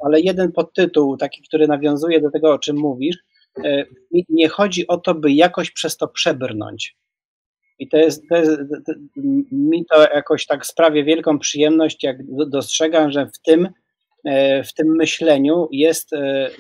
Ale 0.05 0.21
jeden 0.21 0.53
podtytuł, 0.53 1.17
taki, 1.17 1.43
który 1.43 1.69
nawiązuje 1.69 2.21
do 2.21 2.31
tego, 2.31 2.53
o 2.53 2.59
czym 2.59 2.77
mówisz, 2.77 3.17
nie 4.29 4.49
chodzi 4.49 4.87
o 4.87 4.97
to, 4.97 5.15
by 5.15 5.33
jakoś 5.33 5.71
przez 5.71 5.97
to 5.97 6.09
przebrnąć. 6.09 6.97
I 7.79 7.89
to 7.89 7.97
jest, 7.97 8.23
to 8.29 8.37
jest, 8.37 8.51
to, 8.87 8.93
mi 9.53 9.87
to 9.87 10.03
jakoś 10.03 10.47
tak 10.47 10.67
sprawia 10.67 11.05
wielką 11.05 11.39
przyjemność, 11.39 12.05
jak 12.05 12.17
dostrzegam, 12.49 13.11
że 13.11 13.27
w 13.27 13.39
tym, 13.43 13.69
w 14.65 14.73
tym 14.77 14.97
myśleniu 14.97 15.69
jest 15.73 16.11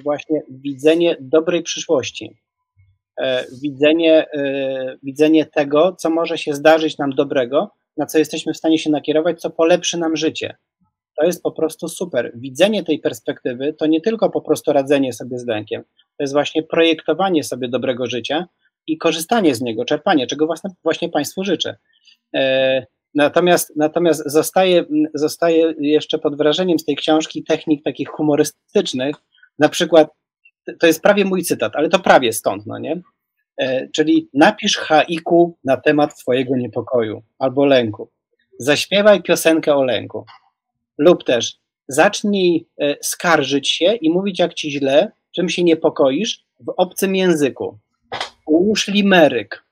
właśnie 0.03 0.43
widzenie 0.51 1.16
dobrej 1.21 1.62
przyszłości. 1.62 2.37
Widzenie, 3.62 4.27
widzenie 5.03 5.47
tego, 5.47 5.97
co 5.99 6.11
może 6.11 6.39
się 6.39 6.55
zdarzyć 6.55 6.99
nam 6.99 7.11
dobrego, 7.11 7.71
na 7.97 8.07
co 8.07 8.19
jesteśmy 8.19 8.53
w 8.53 8.57
stanie 8.57 8.79
się 8.79 8.91
nakierować, 8.91 9.41
co 9.41 9.51
polepszy 9.51 9.99
nam 9.99 10.16
życie. 10.16 10.57
To 11.16 11.27
jest 11.27 11.43
po 11.43 11.53
prostu 11.53 11.89
super. 11.89 12.33
Widzenie 12.35 12.85
tej 12.85 12.99
perspektywy 12.99 13.73
to 13.73 13.87
nie 13.87 14.01
tylko 14.01 14.31
po 14.31 14.41
prostu 14.41 14.73
radzenie 14.73 15.12
sobie 15.12 15.39
z 15.39 15.47
lękiem, 15.47 15.83
to 16.16 16.23
jest 16.23 16.33
właśnie 16.33 16.62
projektowanie 16.62 17.45
sobie 17.45 17.69
dobrego 17.69 18.07
życia 18.07 18.47
i 18.87 18.99
korzystanie 18.99 19.55
z 19.55 19.61
niego, 19.61 19.85
czerpanie, 19.85 20.27
czego 20.27 20.47
właśnie, 20.47 20.71
właśnie 20.83 21.09
Państwu 21.09 21.45
życzę. 21.45 21.77
Natomiast, 23.19 23.73
natomiast 23.77 24.23
zostaje, 24.27 24.85
zostaje 25.14 25.75
jeszcze 25.81 26.19
pod 26.19 26.37
wrażeniem 26.37 26.79
z 26.79 26.85
tej 26.85 26.97
książki 26.97 27.45
technik 27.45 27.85
takich 27.85 28.09
humorystycznych, 28.09 29.16
na 29.59 29.69
przykład, 29.69 30.09
to 30.79 30.87
jest 30.87 31.03
prawie 31.03 31.25
mój 31.25 31.43
cytat, 31.43 31.77
ale 31.77 31.89
to 31.89 31.99
prawie 31.99 32.33
stąd, 32.33 32.66
no 32.66 32.79
nie? 32.79 33.01
E, 33.61 33.89
czyli 33.89 34.29
napisz 34.35 34.77
haiku 34.77 35.57
na 35.64 35.77
temat 35.77 36.19
Twojego 36.19 36.57
niepokoju 36.57 37.23
albo 37.39 37.64
lęku. 37.64 38.09
Zaśpiewaj 38.59 39.23
piosenkę 39.23 39.75
o 39.75 39.85
lęku. 39.85 40.25
Lub 40.99 41.25
też 41.25 41.59
zacznij 41.89 42.66
e, 42.81 42.97
skarżyć 43.03 43.71
się 43.71 43.95
i 43.95 44.11
mówić, 44.11 44.39
jak 44.39 44.55
ci 44.55 44.71
źle, 44.71 45.12
czym 45.35 45.49
się 45.49 45.64
niepokoisz 45.64 46.45
w 46.61 46.73
obcym 46.77 47.16
języku. 47.16 47.79
Ułóż 48.47 48.89
limeryk 48.89 49.64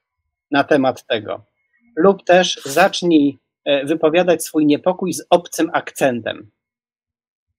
na 0.51 0.65
temat 0.65 1.07
tego. 1.07 1.56
Lub 1.97 2.25
też 2.25 2.61
zacznij 2.65 3.39
e, 3.65 3.87
wypowiadać 3.87 4.45
swój 4.45 4.67
niepokój 4.67 5.13
z 5.13 5.27
obcym 5.31 5.71
akcentem. 5.73 6.51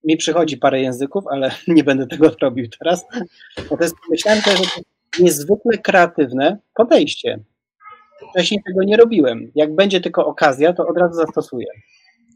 Mi 0.03 0.17
przychodzi 0.17 0.57
parę 0.57 0.81
języków, 0.81 1.23
ale 1.27 1.51
nie 1.67 1.83
będę 1.83 2.07
tego 2.07 2.31
robił 2.41 2.67
teraz. 2.79 3.05
Natomiast 3.57 3.95
myślałem, 4.09 4.41
że 4.41 4.51
to 4.51 4.81
niezwykle 5.19 5.77
kreatywne 5.77 6.57
podejście. 6.73 7.39
Wcześniej 8.31 8.61
tego 8.67 8.83
nie 8.83 8.97
robiłem. 8.97 9.51
Jak 9.55 9.75
będzie 9.75 10.01
tylko 10.01 10.25
okazja, 10.25 10.73
to 10.73 10.87
od 10.87 10.97
razu 10.97 11.13
zastosuję. 11.13 11.67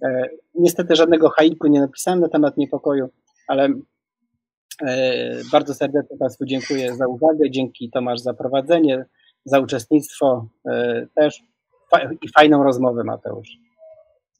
E, 0.03 0.29
niestety 0.55 0.95
żadnego 0.95 1.29
haiku 1.29 1.67
nie 1.67 1.81
napisałem 1.81 2.19
na 2.19 2.29
temat 2.29 2.57
niepokoju, 2.57 3.09
ale 3.47 3.69
e, 4.85 5.41
bardzo 5.51 5.73
serdecznie 5.73 6.17
Państwu 6.17 6.45
dziękuję 6.45 6.95
za 6.95 7.07
uwagę. 7.07 7.51
Dzięki 7.51 7.89
Tomasz 7.89 8.19
za 8.19 8.33
prowadzenie, 8.33 9.05
za 9.45 9.59
uczestnictwo 9.59 10.47
też 11.15 11.43
i 12.21 12.29
fajną 12.29 12.63
rozmowę 12.63 13.03
Mateusz. 13.03 13.49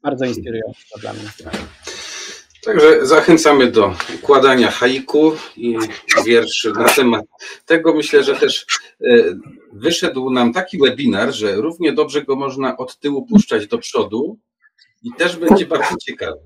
Bardzo 0.04 0.26
inspirująca 0.26 1.00
dla 1.02 1.14
mnie. 1.14 1.22
Także 2.66 3.06
zachęcamy 3.06 3.72
do 3.72 3.96
układania 4.16 4.72
haiku 4.72 5.32
i 5.58 5.78
wierszy 6.26 6.72
na 6.72 6.90
temat 6.90 7.26
tego. 7.66 7.94
Myślę, 7.94 8.24
że 8.24 8.36
też 8.36 8.66
wyszedł 9.74 10.30
nam 10.30 10.54
taki 10.54 10.78
webinar, 10.78 11.34
że 11.34 11.56
równie 11.56 11.94
dobrze 11.94 12.22
go 12.22 12.36
można 12.36 12.78
od 12.78 13.00
tyłu 13.00 13.26
puszczać 13.26 13.68
do 13.68 13.78
przodu, 13.78 14.38
i 15.04 15.12
też 15.18 15.38
będzie 15.38 15.66
bardzo 15.66 15.96
ciekawy. 16.02 16.40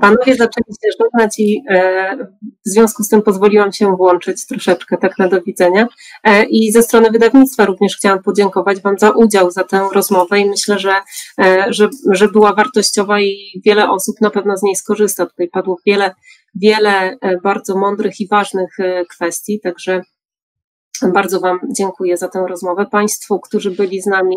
Panowie 0.00 0.34
zaczęli 0.36 0.74
się 0.84 1.04
żegnać 1.04 1.38
i 1.38 1.62
e, 1.70 2.16
w 2.66 2.70
związku 2.70 3.02
z 3.02 3.08
tym 3.08 3.22
pozwoliłam 3.22 3.72
się 3.72 3.96
włączyć 3.96 4.46
troszeczkę 4.46 4.96
tak 4.96 5.18
na 5.18 5.28
do 5.28 5.42
widzenia. 5.42 5.88
E, 6.24 6.44
I 6.44 6.72
ze 6.72 6.82
strony 6.82 7.10
wydawnictwa 7.10 7.64
również 7.64 7.96
chciałam 7.96 8.22
podziękować 8.22 8.80
Wam 8.80 8.98
za 8.98 9.10
udział, 9.10 9.50
za 9.50 9.64
tę 9.64 9.88
rozmowę 9.94 10.40
i 10.40 10.50
myślę, 10.50 10.78
że, 10.78 10.94
e, 11.40 11.66
że, 11.68 11.88
że 12.12 12.28
była 12.28 12.52
wartościowa 12.52 13.20
i 13.20 13.60
wiele 13.64 13.90
osób 13.90 14.16
na 14.20 14.30
pewno 14.30 14.56
z 14.56 14.62
niej 14.62 14.76
skorzysta. 14.76 15.26
Tutaj 15.26 15.48
padło 15.48 15.76
wiele, 15.86 16.14
wiele 16.54 17.16
bardzo 17.42 17.78
mądrych 17.78 18.20
i 18.20 18.28
ważnych 18.28 18.76
kwestii, 19.08 19.60
także 19.60 20.02
bardzo 21.06 21.40
Wam 21.40 21.60
dziękuję 21.76 22.16
za 22.16 22.28
tę 22.28 22.44
rozmowę. 22.48 22.86
Państwu, 22.90 23.40
którzy 23.40 23.70
byli 23.70 24.02
z 24.02 24.06
nami, 24.06 24.36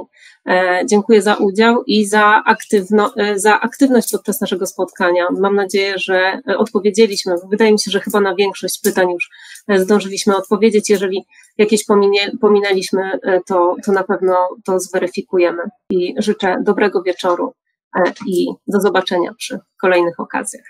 e, 0.50 0.82
dziękuję 0.86 1.22
za 1.22 1.36
udział 1.36 1.84
i 1.84 2.06
za, 2.06 2.44
aktywno, 2.46 3.12
e, 3.18 3.40
za 3.40 3.60
aktywność 3.60 4.12
podczas 4.12 4.42
naszego 4.42 4.66
spotkania. 4.66 5.28
Mam 5.40 5.56
nadzieję, 5.56 5.94
że 5.98 6.40
odpowiedzieliśmy. 6.58 7.36
Wydaje 7.50 7.72
mi 7.72 7.80
się, 7.80 7.92
że 7.92 8.00
chyba 8.00 8.22
na 8.22 8.36
większość 8.36 8.80
pytań 8.84 9.12
już 9.12 9.30
e, 9.68 9.80
zdążyliśmy 9.80 10.38
odpowiedzieć. 10.38 10.90
Jeżeli 10.90 11.26
jakieś 11.58 11.86
pominie, 11.86 12.32
pominęliśmy, 12.42 13.20
to, 13.48 13.76
to 13.86 13.92
na 13.92 14.04
pewno 14.04 14.36
to 14.66 14.80
zweryfikujemy. 14.80 15.64
I 15.90 16.16
życzę 16.18 16.58
dobrego 16.64 17.04
wieczoru 17.04 17.54
i 18.28 18.48
do 18.68 18.82
zobaczenia 18.82 19.34
przy 19.38 19.60
kolejnych 19.82 20.20
okazjach. 20.20 20.66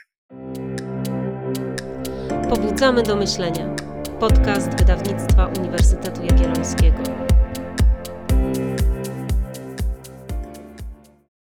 Pobudzamy 2.50 3.04
do 3.04 3.16
myślenia 3.16 3.91
podcast 4.22 4.80
wydawnictwa 4.80 5.48
Uniwersytetu 5.48 6.24
Jagiellońskiego. 6.24 7.21